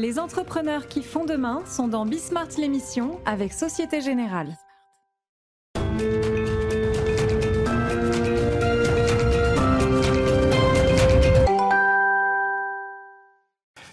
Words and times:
Les 0.00 0.20
entrepreneurs 0.20 0.86
qui 0.86 1.02
font 1.02 1.24
demain 1.24 1.62
sont 1.66 1.88
dans 1.88 2.06
Bismart 2.06 2.46
l'émission 2.56 3.18
avec 3.26 3.52
Société 3.52 4.00
Générale. 4.00 4.56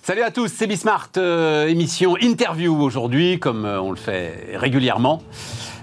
Salut 0.03 0.21
à 0.21 0.29
tous, 0.29 0.47
c'est 0.55 0.67
Bismart, 0.67 1.09
euh, 1.17 1.65
émission 1.65 2.15
interview 2.21 2.79
aujourd'hui, 2.79 3.39
comme 3.39 3.65
euh, 3.65 3.81
on 3.81 3.89
le 3.89 3.97
fait 3.97 4.51
régulièrement. 4.53 5.23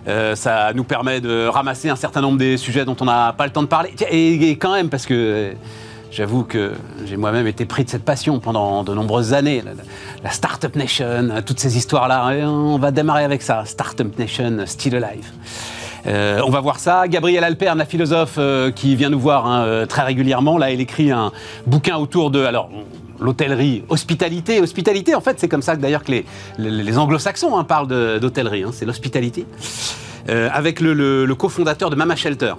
Euh, 0.07 0.37
ça 0.37 0.73
nous 0.73 0.85
permet 0.85 1.21
de 1.21 1.49
ramasser 1.49 1.89
un 1.89 1.97
certain 1.97 2.21
nombre 2.21 2.39
des 2.39 2.59
sujets 2.59 2.85
dont 2.85 2.97
on 3.01 3.07
n'a 3.07 3.33
pas 3.33 3.47
le 3.47 3.53
temps 3.53 3.65
de 3.65 3.67
parler. 3.67 3.93
Et, 4.09 4.51
quand 4.51 4.73
même, 4.73 4.89
parce 4.89 5.05
que 5.05 5.57
j'avoue 6.13 6.45
que 6.45 6.73
j'ai 7.05 7.17
moi-même 7.17 7.49
été 7.49 7.65
pris 7.65 7.85
de 7.85 7.91
cette 7.91 8.05
passion 8.05 8.39
pendant 8.39 8.85
de 8.85 8.95
nombreuses 8.95 9.33
années. 9.33 9.65
La, 10.23 10.31
Startup 10.31 10.75
Nation, 10.77 11.07
euh, 11.07 11.41
toutes 11.45 11.59
ces 11.59 11.77
histoires-là. 11.77 12.37
Et 12.37 12.45
on 12.45 12.79
va 12.79 12.93
démarrer 12.93 13.25
avec 13.25 13.43
ça. 13.43 13.65
Startup 13.65 14.17
Nation, 14.19 14.59
Still 14.67 14.97
Alive. 14.97 15.33
Euh, 16.07 16.41
on 16.45 16.51
va 16.51 16.61
voir 16.61 16.79
ça. 16.79 17.07
Gabriel 17.09 17.45
Alperne, 17.45 17.79
la 17.79 17.85
philosophe 17.85 18.37
euh, 18.39 18.71
qui 18.71 18.97
vient 18.97 19.11
nous 19.11 19.21
voir 19.21 19.47
hein, 19.47 19.65
euh, 19.65 19.87
très 19.87 20.03
régulièrement, 20.03 20.59
là, 20.59 20.71
elle 20.71 20.81
écrit 20.81 21.11
un 21.11 21.33
bouquin 21.67 21.97
autour 21.97 22.31
de. 22.31 22.43
Alors, 22.45 22.71
l'hôtellerie, 23.21 23.85
hospitalité. 23.89 24.61
Hospitalité, 24.61 25.15
en 25.15 25.21
fait, 25.21 25.39
c'est 25.39 25.49
comme 25.49 25.63
ça 25.63 25.77
d'ailleurs 25.77 26.03
que 26.03 26.11
les, 26.11 26.25
les, 26.59 26.99
anglo-saxons 26.99 27.57
hein, 27.57 27.65
parlent 27.65 27.87
d'hôtellerie. 28.19 28.65
hein, 28.65 28.71
c'est 28.73 28.85
l'hospitalité. 28.85 29.47
Avec 30.29 30.81
le 30.81 31.33
cofondateur 31.35 31.91
de 31.91 31.97
Mama 31.97 32.15
Shelter. 32.15 32.55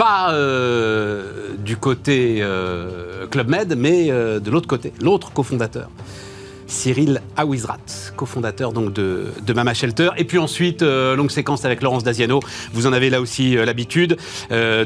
Pas 0.00 0.32
euh, 0.32 1.56
du 1.58 1.76
côté 1.76 2.38
euh, 2.40 3.26
Club 3.26 3.50
Med, 3.50 3.74
mais 3.76 4.10
euh, 4.10 4.40
de 4.40 4.50
l'autre 4.50 4.66
côté, 4.66 4.94
l'autre 4.98 5.30
cofondateur. 5.30 5.90
Cyril 6.66 7.20
Awizrat, 7.36 7.76
cofondateur 8.16 8.72
donc 8.72 8.94
de, 8.94 9.30
Mama 9.54 9.74
Shelter. 9.74 10.08
Et 10.16 10.24
puis 10.24 10.38
ensuite, 10.38 10.80
longue 10.80 11.30
séquence 11.30 11.66
avec 11.66 11.82
Laurence 11.82 12.02
Daziano. 12.02 12.40
Vous 12.72 12.86
en 12.86 12.94
avez 12.94 13.10
là 13.10 13.20
aussi 13.20 13.56
l'habitude. 13.56 14.16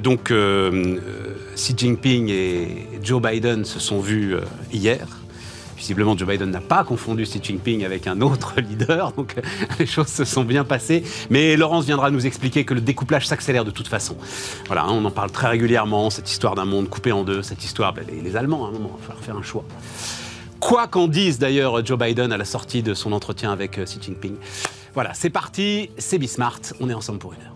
Donc, 0.02 0.32
Xi 1.54 1.74
Jinping 1.76 2.30
et 2.30 2.88
Joe 3.00 3.22
Biden 3.22 3.64
se 3.64 3.78
sont 3.78 4.00
vus 4.00 4.34
hier. 4.72 5.06
Visiblement, 5.84 6.16
Joe 6.16 6.26
Biden 6.26 6.50
n'a 6.50 6.62
pas 6.62 6.82
confondu 6.82 7.24
Xi 7.24 7.40
Jinping 7.42 7.84
avec 7.84 8.06
un 8.06 8.22
autre 8.22 8.54
leader, 8.62 9.12
donc 9.12 9.34
euh, 9.36 9.42
les 9.78 9.84
choses 9.84 10.06
se 10.06 10.24
sont 10.24 10.42
bien 10.42 10.64
passées. 10.64 11.04
Mais 11.28 11.58
Laurence 11.58 11.84
viendra 11.84 12.10
nous 12.10 12.24
expliquer 12.24 12.64
que 12.64 12.72
le 12.72 12.80
découplage 12.80 13.28
s'accélère 13.28 13.66
de 13.66 13.70
toute 13.70 13.88
façon. 13.88 14.16
Voilà, 14.66 14.84
hein, 14.84 14.92
on 14.92 15.04
en 15.04 15.10
parle 15.10 15.30
très 15.30 15.46
régulièrement, 15.46 16.08
cette 16.08 16.30
histoire 16.30 16.54
d'un 16.54 16.64
monde 16.64 16.88
coupé 16.88 17.12
en 17.12 17.22
deux, 17.22 17.42
cette 17.42 17.62
histoire, 17.62 17.92
ben, 17.92 18.06
les, 18.08 18.34
Allemands, 18.34 18.64
à 18.64 18.70
un 18.70 18.72
moment, 18.72 18.96
il 18.96 19.00
va 19.02 19.06
falloir 19.08 19.24
faire 19.26 19.36
un 19.36 19.42
choix. 19.42 19.66
Quoi 20.58 20.86
qu'en 20.86 21.06
dise 21.06 21.38
d'ailleurs 21.38 21.84
Joe 21.84 21.98
Biden 21.98 22.32
à 22.32 22.38
la 22.38 22.46
sortie 22.46 22.82
de 22.82 22.94
son 22.94 23.12
entretien 23.12 23.52
avec 23.52 23.76
euh, 23.76 23.84
Xi 23.84 23.98
Jinping. 24.00 24.36
Voilà, 24.94 25.12
c'est 25.12 25.28
parti, 25.28 25.90
c'est 25.98 26.16
Bismart, 26.16 26.60
on 26.80 26.88
est 26.88 26.94
ensemble 26.94 27.18
pour 27.18 27.34
une 27.34 27.40
heure. 27.42 27.53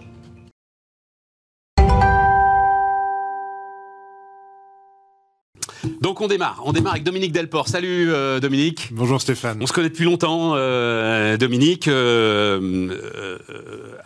Donc 6.08 6.22
on 6.22 6.26
démarre, 6.26 6.62
on 6.64 6.72
démarre 6.72 6.92
avec 6.92 7.04
Dominique 7.04 7.32
Delport. 7.32 7.68
Salut 7.68 8.10
euh, 8.10 8.40
Dominique. 8.40 8.88
Bonjour 8.92 9.20
Stéphane. 9.20 9.58
On 9.60 9.66
se 9.66 9.74
connaît 9.74 9.90
depuis 9.90 10.06
longtemps, 10.06 10.52
euh, 10.54 11.36
Dominique. 11.36 11.86
euh, 11.86 12.96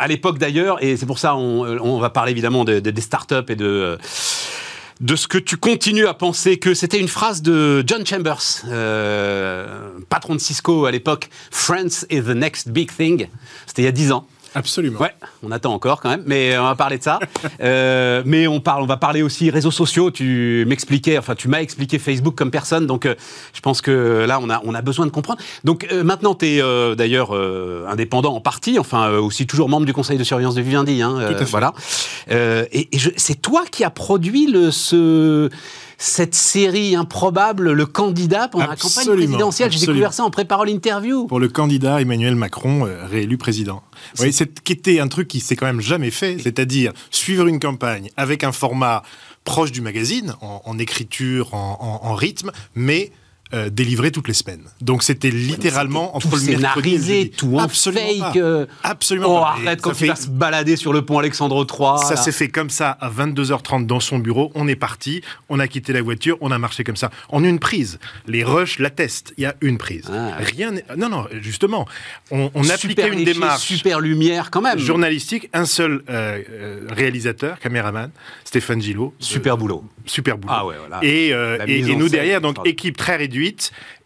à 0.01 0.09
l'époque 0.09 0.39
d'ailleurs, 0.39 0.83
et 0.83 0.97
c'est 0.97 1.07
pour 1.07 1.21
ça 1.21 1.37
on, 1.37 1.61
on 1.81 2.01
va 2.01 2.11
parler 2.11 2.33
évidemment 2.33 2.65
de- 2.65 2.81
de- 2.81 2.91
des 2.91 3.01
startups 3.01 3.35
et 3.49 3.55
de 3.55 3.99
de 5.01 5.17
ce 5.17 5.29
que 5.29 5.39
tu 5.39 5.57
continues 5.57 6.07
à 6.09 6.15
penser 6.15 6.59
que 6.59 6.75
c'était 6.75 6.99
une 6.99 7.07
phrase 7.09 7.41
de 7.41 7.85
John 7.87 8.05
Chambers, 8.05 8.43
euh, 8.69 9.91
patron 10.09 10.35
de 10.35 10.41
Cisco 10.41 10.87
à 10.87 10.91
l'époque. 10.91 11.29
France 11.53 12.05
is 12.11 12.23
the 12.23 12.29
next 12.35 12.69
big 12.71 12.91
thing. 12.91 13.29
C'était 13.67 13.83
il 13.83 13.85
y 13.85 13.89
a 13.89 13.93
10 13.93 14.11
ans. 14.11 14.27
Absolument. 14.55 14.99
Ouais, 15.01 15.13
on 15.43 15.51
attend 15.51 15.73
encore 15.73 16.01
quand 16.01 16.11
même, 16.11 16.23
mais 16.27 16.57
on 16.59 16.65
va 16.65 16.75
parler 16.75 16.99
de 16.99 17.03
ça. 17.03 17.19
Euh, 17.61 18.23
mais 18.25 18.47
on 18.49 18.61
parle, 18.61 18.83
on 18.83 18.87
va 18.87 18.97
parler 18.97 19.23
aussi 19.23 19.51
réseaux 19.51 19.71
sociaux. 19.71 20.11
Tu 20.11 20.65
m'expliquais, 20.67 21.19
enfin 21.19 21.35
tu 21.35 21.49
m'as 21.49 21.61
expliqué 21.61 21.99
Facebook 21.99 22.35
comme 22.35 22.51
personne, 22.51 22.87
donc 22.87 23.07
euh, 23.07 23.15
je 23.53 23.61
pense 23.61 23.81
que 23.81 24.25
là 24.27 24.41
on 24.43 24.51
a 24.51 24.61
on 24.65 24.75
a 24.75 24.83
besoin 24.83 25.07
de 25.07 25.11
comprendre. 25.11 25.41
Donc 25.63 25.87
euh, 25.93 26.03
maintenant 26.03 26.35
tu 26.35 26.47
es 26.47 26.95
d'ailleurs 26.97 27.37
euh, 27.37 27.87
indépendant 27.89 28.35
en 28.35 28.41
partie, 28.41 28.79
enfin 28.79 29.09
euh, 29.11 29.21
aussi 29.21 29.47
toujours 29.47 29.69
membre 29.69 29.87
du 29.87 29.93
conseil 29.93 30.19
de 30.19 30.25
surveillance 30.25 30.55
de 30.55 30.63
Vivendi, 30.63 31.03
hein, 31.03 31.15
Tout 31.29 31.35
à 31.35 31.39
fait. 31.39 31.45
voilà. 31.45 31.73
Euh, 32.31 32.65
et 32.73 32.89
et 32.93 32.99
c'est 33.17 33.41
toi 33.41 33.65
qui 33.71 33.85
as 33.85 33.91
produit 33.91 34.47
le 34.47 34.71
ce 34.71 35.49
cette 35.99 36.35
série 36.35 36.97
improbable, 36.97 37.73
le 37.73 37.87
candidat 37.87 38.49
pendant 38.49 38.67
la 38.67 38.77
campagne 38.77 39.07
présidentielle. 39.07 39.71
J'ai 39.73 39.87
découvert 39.87 40.13
ça 40.13 40.25
en 40.25 40.31
préparant 40.31 40.65
l'interview. 40.65 41.27
Pour 41.27 41.41
le 41.41 41.49
candidat 41.49 42.01
Emmanuel 42.01 42.35
Macron, 42.37 42.87
euh, 42.87 43.07
réélu 43.07 43.39
président. 43.39 43.83
Oui, 44.19 44.33
c'est 44.33 44.61
qui 44.63 44.73
était 44.73 45.01
un 45.01 45.09
truc 45.09 45.29
qui 45.29 45.41
s'est 45.41 45.57
quand 45.57 45.67
même 45.67 45.81
jamais 45.81 46.11
fait, 46.11 46.39
c'est-à-dire 46.43 46.93
suivre 47.11 47.47
une 47.47 47.61
campagne 47.61 48.11
avec 48.17 48.45
un 48.45 48.53
format 48.53 49.03
proche 49.45 49.73
du 49.73 49.81
magazine, 49.81 50.35
en, 50.41 50.63
en 50.65 50.79
écriture, 50.79 51.55
en, 51.55 52.01
en- 52.03 52.09
en 52.09 52.15
rythme, 52.15 52.53
mais 52.75 53.11
euh, 53.55 53.71
délivré 53.71 54.11
toutes 54.11 54.29
les 54.29 54.35
semaines. 54.35 54.63
Donc 54.81 55.03
c'était 55.03 55.31
littéralement 55.31 56.17
entre 56.17 56.35
le 56.37 56.59
mercredi 56.59 56.89
et 56.95 56.97
le 56.97 57.03
jeudi. 57.03 57.31
tout 57.31 57.55
en 57.57 57.59
Absolument 57.59 58.03
fake. 58.09 58.33
pas. 58.35 58.39
euh, 58.39 58.67
Absolument 58.83 59.27
Oh, 59.39 59.41
pas. 59.41 59.49
Arrête 59.51 59.81
quand 59.81 59.91
ça 59.91 59.95
tu 59.97 60.01
fait- 60.05 60.09
vas 60.11 60.17
se 60.17 60.29
balader 60.29 60.77
sur 60.77 60.93
le 60.93 61.03
pont 61.03 61.19
Alexandre 61.19 61.67
III. 61.69 62.07
Ça 62.07 62.17
s'est 62.17 62.33
fait 62.33 62.49
comme 62.49 62.71
ça 62.71 62.91
à 63.01 63.09
22h30 63.11 63.87
dans 63.87 64.01
son 64.01 64.19
bureau. 64.19 64.51
On 64.55 64.67
est 64.69 64.77
parti, 64.77 65.23
on 65.49 65.59
a 65.59 65.69
quitté 65.69 65.93
la 65.93 66.03
voiture, 66.03 66.37
on 66.41 66.51
a 66.51 66.59
marché 66.59 66.85
comme 66.85 66.97
ça 66.97 67.11
en 67.29 67.45
une 67.45 67.59
prise. 67.59 67.99
Les 68.27 68.45
rushs 68.45 68.79
l'attestent. 68.79 69.33
Il 69.37 69.43
y 69.43 69.47
a 69.47 69.55
une 69.61 69.79
prise. 69.79 70.11
Ah. 70.13 70.37
Rien. 70.39 70.73
Non, 70.97 71.09
non. 71.09 71.27
Justement, 71.41 71.87
on, 72.31 72.51
on 72.55 72.69
appliquait 72.71 73.09
une 73.09 73.19
léché, 73.21 73.35
démarche 73.35 73.63
Super 73.63 74.01
lumière 74.01 74.51
quand 74.51 74.61
même. 74.63 74.79
journalistique. 74.79 75.49
Un 75.53 75.67
seul 75.67 76.03
euh, 76.09 76.43
euh, 76.51 76.81
réalisateur, 76.91 77.59
caméraman, 77.59 78.11
Stéphane 78.45 78.81
Gillot. 78.81 79.15
Super 79.19 79.57
boulot. 79.57 79.85
Super 80.07 80.37
boulot. 80.39 80.53
Ah 80.57 80.67
ouais, 80.67 80.75
voilà. 80.79 80.99
Et, 81.05 81.33
euh, 81.33 81.59
et, 81.67 81.83
nous 81.95 82.09
derrière, 82.09 82.41
donc 82.41 82.57
équipe 82.65 82.97
très 82.97 83.17
réduite, 83.17 83.42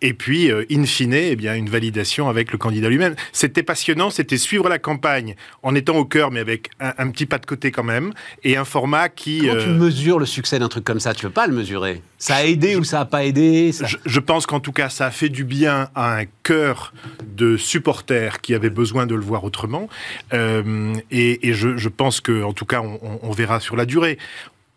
et 0.02 0.12
puis 0.14 0.50
euh, 0.50 0.64
in 0.70 0.84
fine, 0.84 1.12
eh 1.14 1.36
bien 1.36 1.54
une 1.54 1.68
validation 1.68 2.28
avec 2.28 2.52
le 2.52 2.58
candidat 2.58 2.88
lui-même. 2.88 3.14
C'était 3.32 3.62
passionnant, 3.62 4.10
c'était 4.10 4.38
suivre 4.38 4.68
la 4.68 4.78
campagne 4.78 5.34
en 5.62 5.74
étant 5.74 5.96
au 5.96 6.04
cœur, 6.04 6.30
mais 6.30 6.40
avec 6.40 6.70
un, 6.80 6.92
un 6.98 7.10
petit 7.10 7.26
pas 7.26 7.38
de 7.38 7.46
côté 7.46 7.70
quand 7.70 7.84
même, 7.84 8.12
et 8.44 8.56
un 8.56 8.64
format 8.64 9.08
qui. 9.08 9.40
Comment 9.40 9.54
euh, 9.54 9.62
tu 9.64 9.68
mesures 9.70 10.18
le 10.18 10.26
succès 10.26 10.58
d'un 10.58 10.68
truc 10.68 10.84
comme 10.84 11.00
ça? 11.00 11.14
Tu 11.14 11.26
peux 11.26 11.30
pas 11.32 11.46
le 11.46 11.54
mesurer? 11.54 12.02
Ça 12.18 12.36
a 12.36 12.44
aidé 12.44 12.76
ou 12.76 12.84
ça 12.84 13.00
a 13.00 13.04
pas 13.04 13.24
aidé? 13.24 13.72
Ça- 13.72 13.86
je, 13.86 13.96
je 14.04 14.20
pense 14.20 14.46
qu'en 14.46 14.60
tout 14.60 14.72
cas, 14.72 14.88
ça 14.88 15.06
a 15.06 15.10
fait 15.10 15.28
du 15.28 15.44
bien 15.44 15.88
à 15.94 16.18
un 16.18 16.24
cœur 16.42 16.94
de 17.26 17.56
supporters 17.56 18.40
qui 18.40 18.54
avaient 18.54 18.70
besoin 18.70 19.06
de 19.06 19.14
le 19.14 19.20
voir 19.20 19.44
autrement. 19.44 19.88
Euh, 20.32 20.94
et 21.10 21.48
et 21.48 21.52
je, 21.52 21.76
je 21.76 21.88
pense 21.88 22.20
que, 22.20 22.42
en 22.42 22.52
tout 22.52 22.64
cas, 22.64 22.80
on, 22.80 22.98
on- 23.02 23.18
on 23.22 23.30
verra 23.32 23.60
sur 23.60 23.76
la 23.76 23.84
durée. 23.86 24.18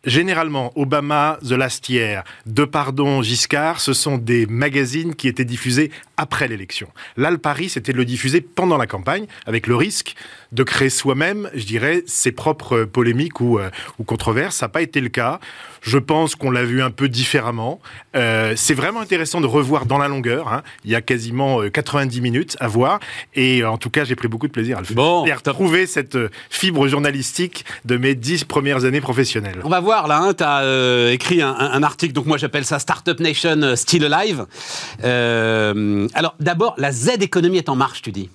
Généralement, 0.06 0.72
Obama, 0.76 1.38
The 1.46 1.52
Last 1.52 1.90
Year, 1.90 2.24
De 2.46 2.64
Pardon, 2.64 3.22
Giscard, 3.22 3.82
ce 3.82 3.92
sont 3.92 4.18
des 4.18 4.46
magazines 4.46 5.14
qui 5.14 5.28
étaient 5.28 5.44
diffusés 5.44 5.92
après 6.20 6.48
l'élection. 6.48 6.88
Là, 7.18 7.32
le 7.32 7.38
pari, 7.38 7.70
c'était 7.70 7.94
de 7.94 7.98
le 7.98 8.06
diffuser 8.06 8.42
pendant 8.42 8.78
la 8.78 8.86
campagne, 8.88 9.26
avec 9.46 9.66
le 9.68 9.76
risque 9.76 10.16
de 10.52 10.64
créer 10.64 10.90
soi-même, 10.90 11.50
je 11.54 11.64
dirais, 11.66 12.04
ses 12.08 12.32
propres 12.32 12.84
polémiques 12.84 13.40
ou, 13.40 13.58
euh, 13.60 13.70
ou 14.00 14.04
controverses. 14.04 14.58
Ça 14.58 14.66
n'a 14.66 14.70
pas 14.70 14.82
été 14.82 15.00
le 15.00 15.10
cas. 15.10 15.40
Je 15.82 15.98
pense 15.98 16.36
qu'on 16.36 16.52
l'a 16.52 16.64
vu 16.66 16.82
un 16.82 16.92
peu 16.92 17.08
différemment. 17.08 17.80
Euh, 18.16 18.54
c'est 18.58 18.74
vraiment 18.74 19.00
intéressant 19.00 19.40
de 19.40 19.48
revoir 19.48 19.86
dans 19.86 19.98
la 19.98 20.08
longueur. 20.10 20.52
hein. 20.52 20.62
Il 20.84 20.92
y 20.92 20.96
a 20.96 21.02
quasiment 21.02 21.62
euh, 21.62 21.70
90 21.70 22.20
minutes 22.22 22.58
à 22.60 22.68
voir. 22.68 23.00
Et 23.34 23.62
euh, 23.64 23.70
en 23.72 23.78
tout 23.78 23.90
cas, 23.90 24.04
j'ai 24.04 24.16
pris 24.16 24.28
beaucoup 24.28 24.48
de 24.48 24.52
plaisir 24.52 24.78
à 24.78 24.82
le 24.82 24.86
faire. 24.88 24.96
Bon, 24.98 25.26
et 25.26 25.32
à 25.32 25.36
retrouver 25.36 25.86
cette 25.88 26.16
euh, 26.16 26.30
fibre 26.50 26.88
journalistique 26.90 27.64
de 27.86 27.96
mes 27.98 28.14
dix 28.16 28.44
premières 28.44 28.84
années 28.84 29.00
professionnelles. 29.02 29.62
On 29.64 29.70
va 29.70 29.80
voir 29.80 30.08
là, 30.08 30.34
tu 30.34 30.44
as 30.44 31.12
écrit 31.14 31.42
un, 31.42 31.56
un- 31.56 31.84
article, 31.84 32.12
donc 32.14 32.26
moi 32.26 32.38
j'appelle 32.38 32.66
ça 32.66 32.78
Startup 32.80 33.18
Nation 33.22 33.62
euh, 33.62 33.76
Still 33.78 34.04
Alive. 34.14 34.46
Euh, 35.04 36.08
alors 36.14 36.36
d'abord, 36.40 36.76
la 36.78 36.92
Z-économie 36.92 37.58
est 37.58 37.70
en 37.70 37.76
marche, 37.76 38.02
tu 38.02 38.12
dis. 38.12 38.30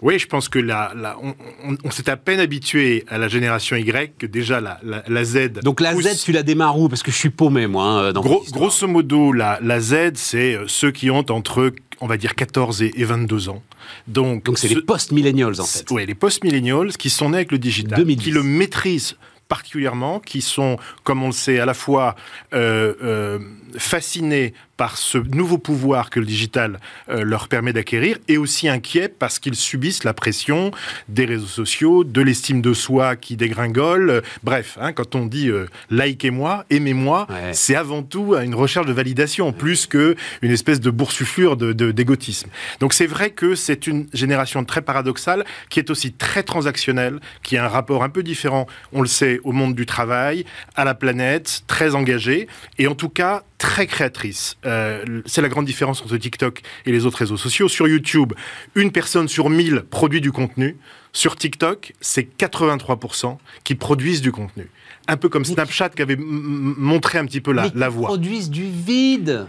Oui, 0.00 0.16
je 0.20 0.28
pense 0.28 0.48
que 0.48 0.60
la, 0.60 0.92
la- 0.96 1.16
on, 1.20 1.34
on- 1.64 1.76
on 1.82 1.90
s'est 1.90 2.08
à 2.08 2.16
peine 2.16 2.38
habitué 2.38 3.04
à 3.08 3.18
la 3.18 3.26
génération 3.26 3.74
Y 3.74 4.12
que 4.16 4.26
déjà 4.26 4.60
la, 4.60 4.78
Z. 5.24 5.54
Donc 5.64 5.80
la 5.80 5.92
pousse- 5.92 6.04
Z, 6.08 6.22
tu 6.24 6.30
la 6.30 6.44
démarres 6.44 6.78
où? 6.78 6.88
Parce 6.88 7.02
que 7.02 7.10
je 7.10 7.16
suis 7.16 7.30
paumé, 7.30 7.66
moi, 7.66 7.84
hein, 7.84 8.12
dans 8.12 8.20
Gros- 8.20 8.44
grosso 8.52 8.86
modo, 8.86 9.32
la, 9.32 9.58
Z, 9.80 10.12
c'est 10.14 10.54
euh, 10.54 10.64
ceux 10.68 10.92
qui 10.92 11.10
ont 11.10 11.24
entre, 11.30 11.72
on 12.00 12.06
va 12.06 12.16
dire, 12.16 12.36
14 12.36 12.80
et, 12.82 12.92
et 12.94 13.04
22 13.04 13.48
ans. 13.48 13.60
Donc, 14.06 14.44
Donc 14.44 14.58
c'est 14.58 14.68
ce- 14.68 14.74
les 14.76 14.82
post-millennials 14.82 15.60
en 15.60 15.64
fait. 15.64 15.90
Ouais, 15.90 16.06
les 16.06 16.14
post-millennials 16.14 16.92
qui 16.96 17.10
sont 17.10 17.30
nés 17.30 17.38
avec 17.38 17.50
le 17.50 17.58
digital, 17.58 17.98
2010. 17.98 18.22
qui 18.24 18.30
le 18.30 18.44
maîtrisent 18.44 19.16
particulièrement, 19.48 20.20
qui 20.20 20.42
sont, 20.42 20.76
comme 21.04 21.22
on 21.22 21.28
le 21.28 21.32
sait, 21.32 21.58
à 21.58 21.66
la 21.66 21.74
fois 21.74 22.14
euh, 22.54 22.94
euh, 23.02 23.38
fascinés 23.76 24.54
par 24.78 24.96
ce 24.96 25.18
nouveau 25.18 25.58
pouvoir 25.58 26.08
que 26.08 26.20
le 26.20 26.24
digital 26.24 26.78
euh, 27.10 27.24
leur 27.24 27.48
permet 27.48 27.72
d'acquérir 27.72 28.16
et 28.28 28.38
aussi 28.38 28.68
inquiets 28.68 29.08
parce 29.08 29.40
qu'ils 29.40 29.56
subissent 29.56 30.04
la 30.04 30.14
pression 30.14 30.70
des 31.08 31.24
réseaux 31.26 31.46
sociaux, 31.46 32.04
de 32.04 32.22
l'estime 32.22 32.62
de 32.62 32.72
soi 32.72 33.16
qui 33.16 33.36
dégringole. 33.36 34.10
Euh, 34.10 34.20
bref, 34.44 34.78
hein, 34.80 34.92
quand 34.92 35.16
on 35.16 35.26
dit 35.26 35.50
euh, 35.50 35.66
likez-moi, 35.90 36.64
aimez-moi, 36.70 37.26
c'est 37.52 37.74
avant 37.74 38.04
tout 38.04 38.36
une 38.36 38.54
recherche 38.54 38.86
de 38.86 38.92
validation 38.92 39.52
plus 39.52 39.86
qu'une 39.86 40.14
espèce 40.42 40.80
de 40.80 40.90
boursouflure 40.90 41.56
d'égotisme. 41.56 42.48
De, 42.48 42.78
Donc 42.78 42.94
c'est 42.94 43.06
vrai 43.06 43.30
que 43.30 43.56
c'est 43.56 43.88
une 43.88 44.06
génération 44.14 44.64
très 44.64 44.80
paradoxale 44.80 45.44
qui 45.70 45.80
est 45.80 45.90
aussi 45.90 46.12
très 46.12 46.44
transactionnelle, 46.44 47.18
qui 47.42 47.56
a 47.56 47.64
un 47.64 47.68
rapport 47.68 48.04
un 48.04 48.10
peu 48.10 48.22
différent, 48.22 48.68
on 48.92 49.02
le 49.02 49.08
sait, 49.08 49.40
au 49.42 49.50
monde 49.50 49.74
du 49.74 49.86
travail, 49.86 50.44
à 50.76 50.84
la 50.84 50.94
planète, 50.94 51.64
très 51.66 51.96
engagée 51.96 52.46
et 52.78 52.86
en 52.86 52.94
tout 52.94 53.08
cas 53.08 53.42
très 53.58 53.86
créatrice. 53.86 54.56
Euh, 54.64 55.22
c'est 55.26 55.42
la 55.42 55.48
grande 55.48 55.66
différence 55.66 56.00
entre 56.00 56.16
TikTok 56.16 56.62
et 56.86 56.92
les 56.92 57.04
autres 57.04 57.18
réseaux 57.18 57.36
sociaux. 57.36 57.68
Sur 57.68 57.88
YouTube, 57.88 58.32
une 58.74 58.92
personne 58.92 59.28
sur 59.28 59.50
1000 59.50 59.82
produit 59.90 60.20
du 60.20 60.32
contenu. 60.32 60.76
Sur 61.12 61.36
TikTok, 61.36 61.92
c'est 62.00 62.28
83% 62.38 63.36
qui 63.64 63.74
produisent 63.74 64.22
du 64.22 64.32
contenu. 64.32 64.70
Un 65.08 65.16
peu 65.16 65.28
comme 65.28 65.44
Snapchat 65.44 65.90
qui 65.90 66.02
avait 66.02 66.16
montré 66.18 67.18
un 67.18 67.26
petit 67.26 67.40
peu 67.40 67.52
la, 67.52 67.70
la 67.74 67.88
voie. 67.88 68.08
produisent 68.08 68.50
du 68.50 68.64
vide. 68.64 69.46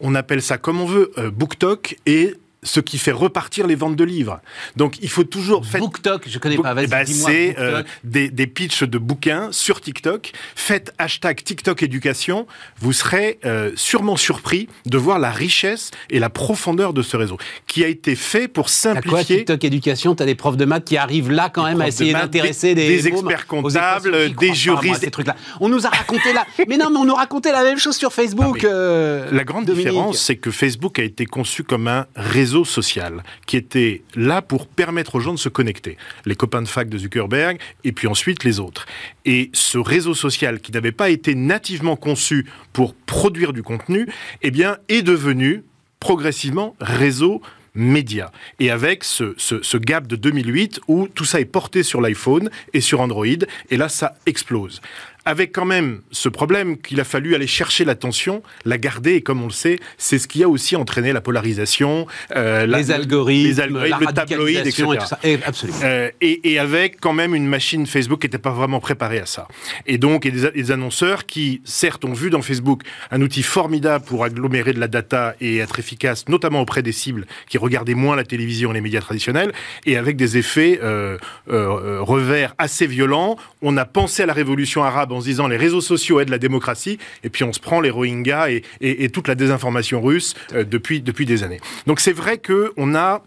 On 0.00 0.14
appelle 0.14 0.42
ça 0.42 0.58
comme 0.58 0.80
on 0.80 0.86
veut, 0.86 1.12
euh, 1.18 1.30
BookTok 1.30 1.96
et 2.06 2.34
ce 2.62 2.80
qui 2.80 2.98
fait 2.98 3.12
repartir 3.12 3.66
les 3.66 3.74
ventes 3.74 3.96
de 3.96 4.04
livres. 4.04 4.40
Donc 4.76 4.98
il 5.00 5.08
faut 5.08 5.24
toujours... 5.24 5.62
BookTok, 5.78 6.28
je 6.28 6.38
connais 6.38 6.58
pas, 6.58 6.74
vas-y, 6.74 6.84
eh 6.84 6.88
ben, 6.88 7.06
C'est 7.06 7.56
euh, 7.58 7.82
des, 8.04 8.28
des 8.28 8.46
pitchs 8.46 8.82
de 8.82 8.98
bouquins 8.98 9.48
sur 9.50 9.80
TikTok. 9.80 10.32
Faites 10.54 10.92
hashtag 10.98 11.42
TikTok 11.42 11.82
éducation, 11.82 12.46
vous 12.78 12.92
serez 12.92 13.38
euh, 13.44 13.72
sûrement 13.76 14.16
surpris 14.16 14.68
de 14.86 14.98
voir 14.98 15.18
la 15.18 15.30
richesse 15.30 15.90
et 16.10 16.18
la 16.18 16.28
profondeur 16.28 16.92
de 16.92 17.02
ce 17.02 17.16
réseau, 17.16 17.38
qui 17.66 17.82
a 17.82 17.88
été 17.88 18.14
fait 18.14 18.48
pour 18.48 18.68
simplifier... 18.68 19.10
Quoi, 19.10 19.24
TikTok 19.24 19.64
éducation? 19.64 20.14
T'as 20.14 20.26
des 20.26 20.34
profs 20.34 20.58
de 20.58 20.66
maths 20.66 20.84
qui 20.84 20.96
arrivent 20.96 21.30
là 21.30 21.48
quand 21.48 21.64
même 21.64 21.80
à 21.80 21.88
essayer 21.88 22.12
d'intéresser 22.12 22.74
des, 22.74 22.88
des, 22.88 23.08
experts 23.08 23.46
comptables, 23.46 24.34
des 24.34 24.54
juristes... 24.54 25.00
ces 25.00 25.10
trucs-là. 25.10 25.36
On 25.60 25.68
nous 25.68 25.86
a 25.86 25.90
raconté 25.90 26.32
là... 26.34 26.44
mais 26.68 26.76
non, 26.76 26.90
mais 26.90 26.98
on 26.98 27.04
nous 27.06 27.14
racontait 27.14 27.52
la 27.52 27.62
même 27.62 27.78
chose 27.78 27.96
sur 27.96 28.12
Facebook. 28.12 28.64
Euh, 28.64 29.28
la 29.32 29.44
grande 29.44 29.64
différence, 29.64 30.18
c'est 30.18 30.36
que 30.36 30.50
Facebook 30.50 30.98
a 30.98 31.02
été 31.02 31.24
conçu 31.24 31.64
comme 31.64 31.88
un 31.88 32.06
réseau 32.14 32.49
social 32.64 33.22
qui 33.46 33.56
était 33.56 34.02
là 34.14 34.42
pour 34.42 34.66
permettre 34.66 35.14
aux 35.14 35.20
gens 35.20 35.32
de 35.32 35.38
se 35.38 35.48
connecter. 35.48 35.96
Les 36.26 36.34
copains 36.34 36.62
de 36.62 36.68
fac 36.68 36.88
de 36.88 36.98
Zuckerberg 36.98 37.58
et 37.84 37.92
puis 37.92 38.06
ensuite 38.06 38.44
les 38.44 38.60
autres. 38.60 38.86
Et 39.24 39.50
ce 39.52 39.78
réseau 39.78 40.14
social 40.14 40.60
qui 40.60 40.72
n'avait 40.72 40.92
pas 40.92 41.10
été 41.10 41.34
nativement 41.34 41.96
conçu 41.96 42.46
pour 42.72 42.94
produire 42.94 43.52
du 43.52 43.62
contenu, 43.62 44.06
eh 44.42 44.50
bien, 44.50 44.78
est 44.88 45.02
devenu 45.02 45.64
progressivement 46.00 46.74
réseau 46.80 47.42
média. 47.74 48.32
Et 48.58 48.70
avec 48.70 49.04
ce, 49.04 49.34
ce, 49.36 49.62
ce, 49.62 49.76
gap 49.76 50.06
de 50.06 50.16
2008 50.16 50.80
où 50.88 51.08
tout 51.08 51.24
ça 51.24 51.40
est 51.40 51.44
porté 51.44 51.82
sur 51.82 52.00
l'iPhone 52.00 52.50
et 52.72 52.80
sur 52.80 53.00
Android, 53.00 53.26
et 53.26 53.76
là 53.76 53.88
ça 53.88 54.16
explose 54.26 54.80
avec 55.24 55.52
quand 55.52 55.64
même 55.64 56.00
ce 56.10 56.28
problème 56.28 56.78
qu'il 56.78 57.00
a 57.00 57.04
fallu 57.04 57.34
aller 57.34 57.46
chercher 57.46 57.84
l'attention, 57.84 58.42
la 58.64 58.78
garder, 58.78 59.14
et 59.14 59.22
comme 59.22 59.42
on 59.42 59.46
le 59.46 59.52
sait, 59.52 59.78
c'est 59.98 60.18
ce 60.18 60.28
qui 60.28 60.42
a 60.42 60.48
aussi 60.48 60.76
entraîné 60.76 61.12
la 61.12 61.20
polarisation, 61.20 62.06
euh, 62.34 62.66
les, 62.66 62.90
algorithmes, 62.90 63.62
le 63.68 64.12
tabloïd, 64.12 64.66
etc. 64.66 64.82
Et, 64.82 64.96
tout 64.96 65.06
ça. 65.06 65.18
Et, 65.22 65.38
absolument. 65.44 65.78
Euh, 65.82 66.10
et, 66.20 66.52
et, 66.52 66.58
avec 66.58 67.00
quand 67.00 67.12
même 67.12 67.34
une 67.34 67.46
machine 67.46 67.86
Facebook 67.86 68.20
qui 68.20 68.26
n'était 68.26 68.38
pas 68.38 68.50
vraiment 68.50 68.80
préparée 68.80 69.18
à 69.18 69.26
ça. 69.26 69.46
Et 69.86 69.98
donc, 69.98 70.24
y 70.24 70.44
a 70.46 70.50
des, 70.50 70.70
annonceurs 70.70 71.26
qui, 71.26 71.60
certes, 71.64 72.04
ont 72.04 72.12
vu 72.12 72.30
dans 72.30 72.42
Facebook 72.42 72.82
un 73.10 73.20
outil 73.20 73.42
formidable 73.42 74.04
pour 74.04 74.24
agglomérer 74.24 74.72
de 74.72 74.80
la 74.80 74.88
data 74.88 75.34
et 75.40 75.58
être 75.58 75.78
efficace, 75.78 76.28
notamment 76.28 76.60
auprès 76.60 76.82
des 76.82 76.92
cibles 76.92 77.26
qui 77.48 77.58
regardaient 77.58 77.94
moins 77.94 78.16
la 78.16 78.24
télévision 78.24 78.70
et 78.70 78.74
les 78.74 78.80
médias 78.80 79.00
traditionnels, 79.00 79.52
et 79.86 79.96
avec 79.96 80.16
des 80.16 80.36
effets 80.36 80.80
euh 80.82 81.18
revers 81.46 82.54
assez 82.58 82.86
violents. 82.86 83.36
On 83.62 83.76
a 83.76 83.84
pensé 83.84 84.22
à 84.22 84.26
la 84.26 84.32
révolution 84.32 84.82
arabe 84.82 85.09
en 85.12 85.20
se 85.20 85.26
disant 85.26 85.48
les 85.48 85.56
réseaux 85.56 85.80
sociaux 85.80 86.20
aident 86.20 86.30
la 86.30 86.38
démocratie, 86.38 86.98
et 87.24 87.30
puis 87.30 87.44
on 87.44 87.52
se 87.52 87.60
prend 87.60 87.80
les 87.80 87.90
Rohingyas 87.90 88.48
et, 88.80 89.08
toute 89.10 89.28
la 89.28 89.34
désinformation 89.34 90.00
russe 90.00 90.34
euh, 90.52 90.64
depuis, 90.64 91.00
depuis 91.00 91.26
des 91.26 91.42
années. 91.42 91.60
Donc 91.86 92.00
c'est 92.00 92.12
vrai 92.12 92.38
qu'on 92.38 92.94
a 92.94 93.22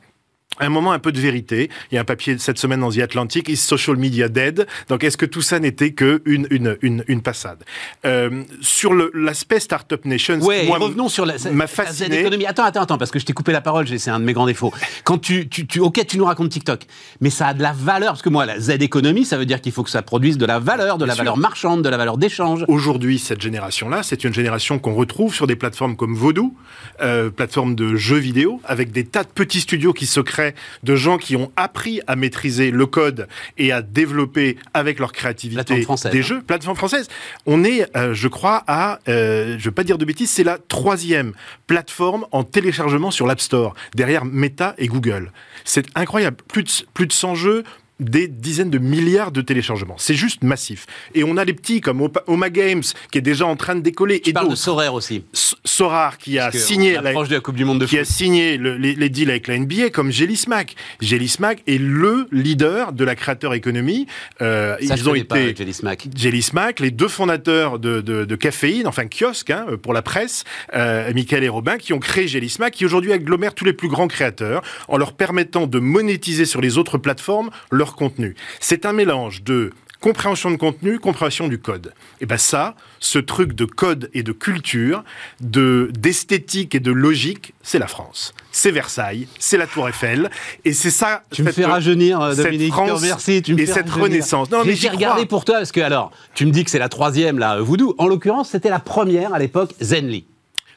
un 0.59 0.69
moment 0.69 0.91
un 0.91 0.99
peu 0.99 1.11
de 1.11 1.19
vérité. 1.19 1.69
Il 1.91 1.95
y 1.95 1.97
a 1.97 2.01
un 2.01 2.05
papier 2.05 2.37
cette 2.37 2.57
semaine 2.57 2.81
dans 2.81 2.91
The 2.91 2.99
Atlantic, 2.99 3.49
Is 3.49 3.57
Social 3.57 3.97
Media 3.97 4.27
Dead? 4.27 4.67
Donc, 4.89 5.03
est-ce 5.03 5.17
que 5.17 5.25
tout 5.25 5.41
ça 5.41 5.59
n'était 5.59 5.91
que 5.91 6.21
une, 6.25 6.47
une, 6.51 7.03
une, 7.07 7.21
passade? 7.21 7.63
Euh, 8.05 8.43
Sur 8.61 8.93
l'aspect 9.13 9.59
Startup 9.59 10.03
Nation, 10.05 10.39
ouais, 10.39 10.65
moi, 10.65 10.77
revenons 10.77 11.09
sur 11.09 11.25
la, 11.25 11.35
m'a 11.51 11.67
fasciné. 11.67 12.25
Attends, 12.45 12.63
attends, 12.63 12.81
attends, 12.81 12.97
parce 12.97 13.11
que 13.11 13.19
je 13.19 13.25
t'ai 13.25 13.33
coupé 13.33 13.51
la 13.51 13.61
parole, 13.61 13.87
c'est 13.87 14.09
un 14.09 14.19
de 14.19 14.25
mes 14.25 14.33
grands 14.33 14.45
défauts. 14.45 14.73
Quand 15.03 15.17
tu, 15.17 15.47
tu, 15.47 15.65
tu, 15.65 15.79
ok, 15.79 16.05
tu 16.05 16.17
nous 16.17 16.25
racontes 16.25 16.49
TikTok, 16.49 16.81
mais 17.21 17.29
ça 17.29 17.47
a 17.47 17.53
de 17.53 17.61
la 17.61 17.73
valeur, 17.73 18.11
parce 18.11 18.21
que 18.21 18.29
moi, 18.29 18.45
la 18.45 18.59
Z-économie, 18.59 19.25
ça 19.25 19.37
veut 19.37 19.45
dire 19.45 19.61
qu'il 19.61 19.71
faut 19.71 19.83
que 19.83 19.89
ça 19.89 20.01
produise 20.01 20.37
de 20.37 20.45
la 20.45 20.59
valeur, 20.59 20.97
de 20.97 21.05
la 21.05 21.15
valeur 21.15 21.37
marchande, 21.37 21.81
de 21.81 21.89
la 21.89 21.97
valeur 21.97 22.17
d'échange. 22.17 22.65
Aujourd'hui, 22.67 23.19
cette 23.19 23.41
génération-là, 23.41 24.03
c'est 24.03 24.23
une 24.23 24.33
génération 24.33 24.79
qu'on 24.79 24.93
retrouve 24.93 25.33
sur 25.33 25.47
des 25.47 25.55
plateformes 25.55 25.95
comme 25.95 26.15
Vodou, 26.15 26.55
euh, 27.01 27.29
plateforme 27.29 27.75
de 27.75 27.95
jeux 27.95 28.17
vidéo, 28.17 28.61
avec 28.65 28.91
des 28.91 29.05
tas 29.05 29.23
de 29.23 29.29
petits 29.29 29.61
studios 29.61 29.93
qui 29.93 30.05
se 30.05 30.19
créent 30.19 30.42
de 30.83 30.95
gens 30.95 31.17
qui 31.17 31.35
ont 31.35 31.51
appris 31.55 32.01
à 32.07 32.15
maîtriser 32.15 32.71
le 32.71 32.85
code 32.85 33.27
et 33.57 33.71
à 33.71 33.81
développer 33.81 34.57
avec 34.73 34.99
leur 34.99 35.11
créativité 35.11 35.75
des 35.75 35.85
hein. 35.89 36.21
jeux. 36.21 36.41
Plateforme 36.41 36.77
française. 36.77 37.07
On 37.45 37.63
est, 37.63 37.85
euh, 37.95 38.13
je 38.13 38.27
crois, 38.27 38.63
à, 38.67 38.99
euh, 39.07 39.51
je 39.51 39.53
ne 39.53 39.63
vais 39.63 39.71
pas 39.71 39.83
dire 39.83 39.97
de 39.97 40.05
bêtises, 40.05 40.29
c'est 40.29 40.43
la 40.43 40.57
troisième 40.57 41.33
plateforme 41.67 42.25
en 42.31 42.43
téléchargement 42.43 43.11
sur 43.11 43.27
l'App 43.27 43.41
Store, 43.41 43.73
derrière 43.95 44.25
Meta 44.25 44.75
et 44.77 44.87
Google. 44.87 45.31
C'est 45.63 45.85
incroyable. 45.95 46.37
Plus 46.47 46.63
de, 46.63 46.69
plus 46.93 47.07
de 47.07 47.13
100 47.13 47.35
jeux, 47.35 47.63
des 47.99 48.27
dizaines 48.27 48.69
de 48.69 48.79
milliards 48.79 49.31
de 49.31 49.41
téléchargements. 49.41 49.95
C'est 49.97 50.15
juste 50.15 50.43
massif. 50.43 50.85
Et 51.13 51.23
on 51.23 51.37
a 51.37 51.45
les 51.45 51.53
petits 51.53 51.81
comme 51.81 52.07
Oma 52.27 52.49
Games 52.49 52.83
qui 53.11 53.17
est 53.17 53.21
déjà 53.21 53.45
en 53.45 53.55
train 53.55 53.75
de 53.75 53.81
décoller. 53.81 54.19
Tu 54.19 54.31
et 54.31 54.33
parles 54.33 54.49
de 54.49 54.55
Sorare 54.55 54.93
aussi. 54.93 55.23
Sorar 55.63 56.17
qui 56.17 56.39
a 56.39 56.51
signé 56.51 56.93
la, 56.93 57.13
de 57.13 57.33
la 57.33 57.39
Coupe 57.39 57.55
du 57.55 57.65
Monde 57.65 57.81
de 57.81 57.85
qui 57.85 57.97
a 57.97 58.05
signé 58.05 58.57
les, 58.57 59.09
deals 59.09 59.29
avec 59.29 59.47
la 59.47 59.57
NBA 59.57 59.89
comme 59.91 60.11
Jelly 60.11 60.35
Smack. 60.35 60.75
Jelly 61.01 61.27
Smack 61.27 61.63
est 61.67 61.79
le 61.79 62.27
leader 62.31 62.93
de 62.93 63.03
la 63.03 63.15
créateur 63.15 63.53
économie. 63.53 64.07
Euh, 64.41 64.75
ils 64.81 65.09
ont 65.09 65.15
été 65.15 65.55
Jelly 65.55 65.73
Smack. 65.73 66.07
Jelly 66.15 66.41
Smack, 66.41 66.79
les 66.79 66.91
deux 66.91 67.07
fondateurs 67.07 67.79
de, 67.79 68.01
de, 68.01 68.35
Caféine, 68.35 68.87
enfin 68.87 69.05
kiosque 69.05 69.51
hein, 69.51 69.65
pour 69.81 69.93
la 69.93 70.01
presse, 70.01 70.43
euh, 70.73 71.13
Michael 71.13 71.43
et 71.43 71.49
Robin, 71.49 71.77
qui 71.77 71.93
ont 71.93 71.99
créé 71.99 72.27
Jelly 72.27 72.49
Smack, 72.49 72.73
qui 72.73 72.85
aujourd'hui 72.85 73.13
agglomère 73.13 73.53
tous 73.53 73.65
les 73.65 73.73
plus 73.73 73.87
grands 73.87 74.07
créateurs 74.07 74.63
en 74.87 74.97
leur 74.97 75.13
permettant 75.13 75.67
de 75.67 75.79
monétiser 75.79 76.45
sur 76.45 76.59
les 76.59 76.77
autres 76.77 76.97
plateformes 76.97 77.51
leur 77.71 77.82
contenu. 77.91 78.35
C'est 78.59 78.85
un 78.85 78.93
mélange 78.93 79.43
de 79.43 79.71
compréhension 80.03 80.51
de 80.51 80.57
contenu, 80.57 80.99
compréhension 80.99 81.47
du 81.47 81.59
code. 81.59 81.93
Et 82.19 82.25
ben 82.25 82.37
ça, 82.37 82.75
ce 82.99 83.19
truc 83.19 83.53
de 83.53 83.63
code 83.63 84.09
et 84.13 84.21
de 84.21 84.33
culture, 84.33 85.01
de 85.39 85.89
d'esthétique 85.97 86.75
et 86.75 86.81
de 86.81 86.91
logique, 86.91 87.53
c'est 87.63 87.79
la 87.79 87.87
France. 87.87 88.33
C'est 88.51 88.71
Versailles, 88.71 89.29
c'est 89.39 89.57
la 89.57 89.65
Tour 89.65 89.87
Eiffel, 89.87 90.29
et 90.65 90.73
c'est 90.73 90.89
ça. 90.89 91.23
Tu 91.31 91.41
me 91.41 91.53
fais 91.53 91.65
rajeunir, 91.65 92.19
euh, 92.19 92.35
Dominique. 92.35 92.73
merci. 93.01 93.41
Tu 93.41 93.53
me 93.55 93.61
et 93.61 93.65
cette 93.65 93.89
renaissance. 93.89 94.51
Non, 94.51 94.63
mais 94.65 94.75
j'ai 94.75 94.89
regardé 94.89 95.25
pour 95.25 95.45
toi 95.45 95.55
parce 95.55 95.71
que 95.71 95.79
alors, 95.79 96.11
tu 96.35 96.45
me 96.45 96.51
dis 96.51 96.65
que 96.65 96.69
c'est 96.69 96.79
la 96.79 96.89
troisième 96.89 97.39
là, 97.39 97.61
Voodoo. 97.61 97.95
En 97.97 98.07
l'occurrence, 98.07 98.49
c'était 98.49 98.69
la 98.69 98.79
première 98.79 99.33
à 99.33 99.39
l'époque, 99.39 99.73
Zenly. 99.81 100.25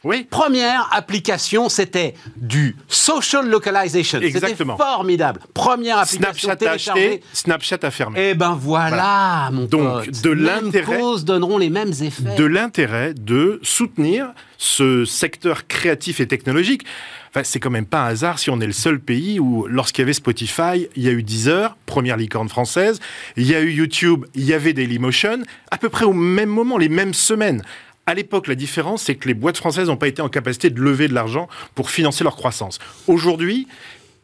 Oui. 0.05 0.27
Première 0.31 0.89
application, 0.93 1.69
c'était 1.69 2.15
du 2.37 2.77
social 2.89 3.49
localization. 3.49 4.21
Exactement. 4.21 4.77
C'était 4.77 4.85
formidable. 4.85 5.41
Première 5.55 5.99
application 5.99 6.49
Snapchat 6.49 6.57
téléchargée. 6.57 7.03
A 7.03 7.11
acheté, 7.11 7.23
Snapchat 7.33 7.79
a 7.83 7.91
fermé. 7.91 8.31
Eh 8.31 8.35
ben 8.35 8.57
voilà, 8.61 9.51
mon 9.53 9.65
Donc, 9.65 10.05
pote. 10.07 10.23
de 10.23 10.31
l'intérêt. 10.31 10.99
donneront 11.25 11.59
les 11.59 11.71
mêmes 11.71 11.93
effets. 12.01 12.37
De 12.37 12.45
l'intérêt 12.45 13.15
de 13.15 13.59
soutenir 13.63 14.29
ce 14.59 15.05
secteur 15.05 15.67
créatif 15.67 16.21
et 16.21 16.27
technologique. 16.27 16.83
Enfin, 17.31 17.43
c'est 17.45 17.61
quand 17.61 17.71
même 17.71 17.85
pas 17.85 18.05
un 18.05 18.07
hasard 18.07 18.39
si 18.39 18.49
on 18.49 18.61
est 18.61 18.67
le 18.67 18.73
seul 18.73 18.99
pays 18.99 19.39
où, 19.39 19.67
lorsqu'il 19.67 20.03
y 20.03 20.05
avait 20.05 20.15
Spotify, 20.15 20.89
il 20.97 21.03
y 21.03 21.09
a 21.09 21.13
eu 21.13 21.23
Deezer, 21.23 21.77
première 21.85 22.17
licorne 22.17 22.49
française, 22.49 22.99
il 23.37 23.47
y 23.47 23.55
a 23.55 23.61
eu 23.61 23.71
YouTube, 23.73 24.25
il 24.35 24.45
y 24.45 24.55
avait 24.55 24.73
Dailymotion, 24.73 25.41
à 25.71 25.77
peu 25.77 25.91
près 25.91 26.07
au 26.07 26.15
même 26.15 26.49
moment, 26.49 26.79
les 26.79 26.89
mêmes 26.89 27.13
semaines. 27.13 27.63
À 28.09 28.15
l'époque, 28.15 28.47
la 28.47 28.55
différence, 28.55 29.03
c'est 29.03 29.17
que 29.17 29.27
les 29.27 29.35
boîtes 29.35 29.57
françaises 29.57 29.89
n'ont 29.89 29.97
pas 29.97 30.07
été 30.07 30.23
en 30.23 30.29
capacité 30.29 30.71
de 30.71 30.81
lever 30.81 31.09
de 31.09 31.15
l'argent 31.15 31.49
pour 31.75 31.91
financer 31.91 32.23
leur 32.23 32.37
croissance. 32.37 32.79
Aujourd'hui, 33.09 33.67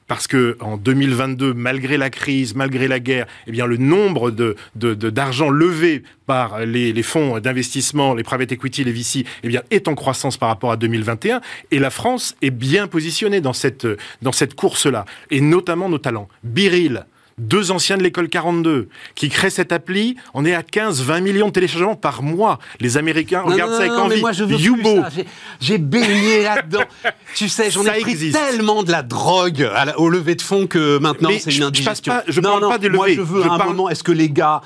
parce 0.07 0.29
que 0.29 0.57
en 0.61 0.77
2022, 0.77 1.53
malgré 1.53 1.97
la 1.97 2.09
crise, 2.09 2.55
malgré 2.55 2.87
la 2.87 3.01
guerre, 3.01 3.27
eh 3.49 3.51
bien 3.51 3.67
le 3.67 3.79
nombre 3.79 4.31
de, 4.31 4.55
d'argent 4.77 5.51
levé 5.51 6.05
par 6.27 6.61
les, 6.61 7.03
fonds 7.03 7.41
d'investissement, 7.41 8.15
les 8.15 8.23
private 8.23 8.53
equity, 8.53 8.85
les 8.85 8.93
VC, 8.93 9.25
eh 9.43 9.49
bien 9.49 9.63
est 9.73 9.89
en 9.89 9.97
croissance 9.97 10.37
par 10.37 10.49
rapport 10.49 10.71
à 10.71 10.77
2021. 10.77 11.41
Et 11.73 11.81
la 11.81 11.91
France 11.91 12.37
est 12.41 12.51
bien 12.51 12.87
positionnée 12.87 13.41
dans 13.41 13.53
cette, 13.53 13.89
dans 14.23 14.33
cette 14.33 14.55
course-là, 14.55 15.07
et 15.33 15.41
notamment 15.41 15.89
nos 15.89 15.99
talents. 15.99 16.29
Biril, 16.45 17.05
deux 17.39 17.71
anciens 17.71 17.97
de 17.97 18.03
l'école 18.03 18.29
42, 18.29 18.89
qui 19.15 19.29
créent 19.29 19.51
cette 19.51 19.73
appli. 19.73 20.17
On 20.35 20.45
est 20.45 20.55
à 20.55 20.63
15, 20.63 21.03
20 21.03 21.21
millions 21.21 21.47
de 21.49 21.53
téléchargements 21.53 21.97
par 21.97 22.23
mois. 22.23 22.59
Les 22.81 22.97
Américains 22.97 23.43
regardent 23.43 23.73
ça 23.73 23.81
avec 23.81 23.93
envie. 23.93 24.23
je 24.33 24.45
Yubo. 24.45 25.03
J'ai 25.61 25.79
baigné 25.79 26.43
là-dedans. 26.45 26.85
tu 27.35 27.49
sais, 27.49 27.71
j'en 27.71 27.85
ai 27.87 28.01
pris 28.01 28.31
tellement 28.31 28.83
de 28.83 28.91
la 28.91 29.03
drogue 29.03 29.69
au 29.97 30.09
lever 30.09 30.35
de 30.35 30.43
fond 30.43 30.67
que 30.67 30.99
maintenant 30.99 31.31
c'est 31.39 31.57
une 31.57 31.65
indigestion. 31.65 32.15
Je, 32.29 32.41
ne 32.41 32.45
parle 32.47 32.69
pas 32.69 32.79
des 32.79 32.89
Moi 32.89 33.09
je 33.11 33.21
veux 33.21 33.45
un 33.45 33.59
moment, 33.59 33.89
est-ce 33.89 34.03
que 34.03 34.13
les 34.13 34.31
gars 34.31 34.63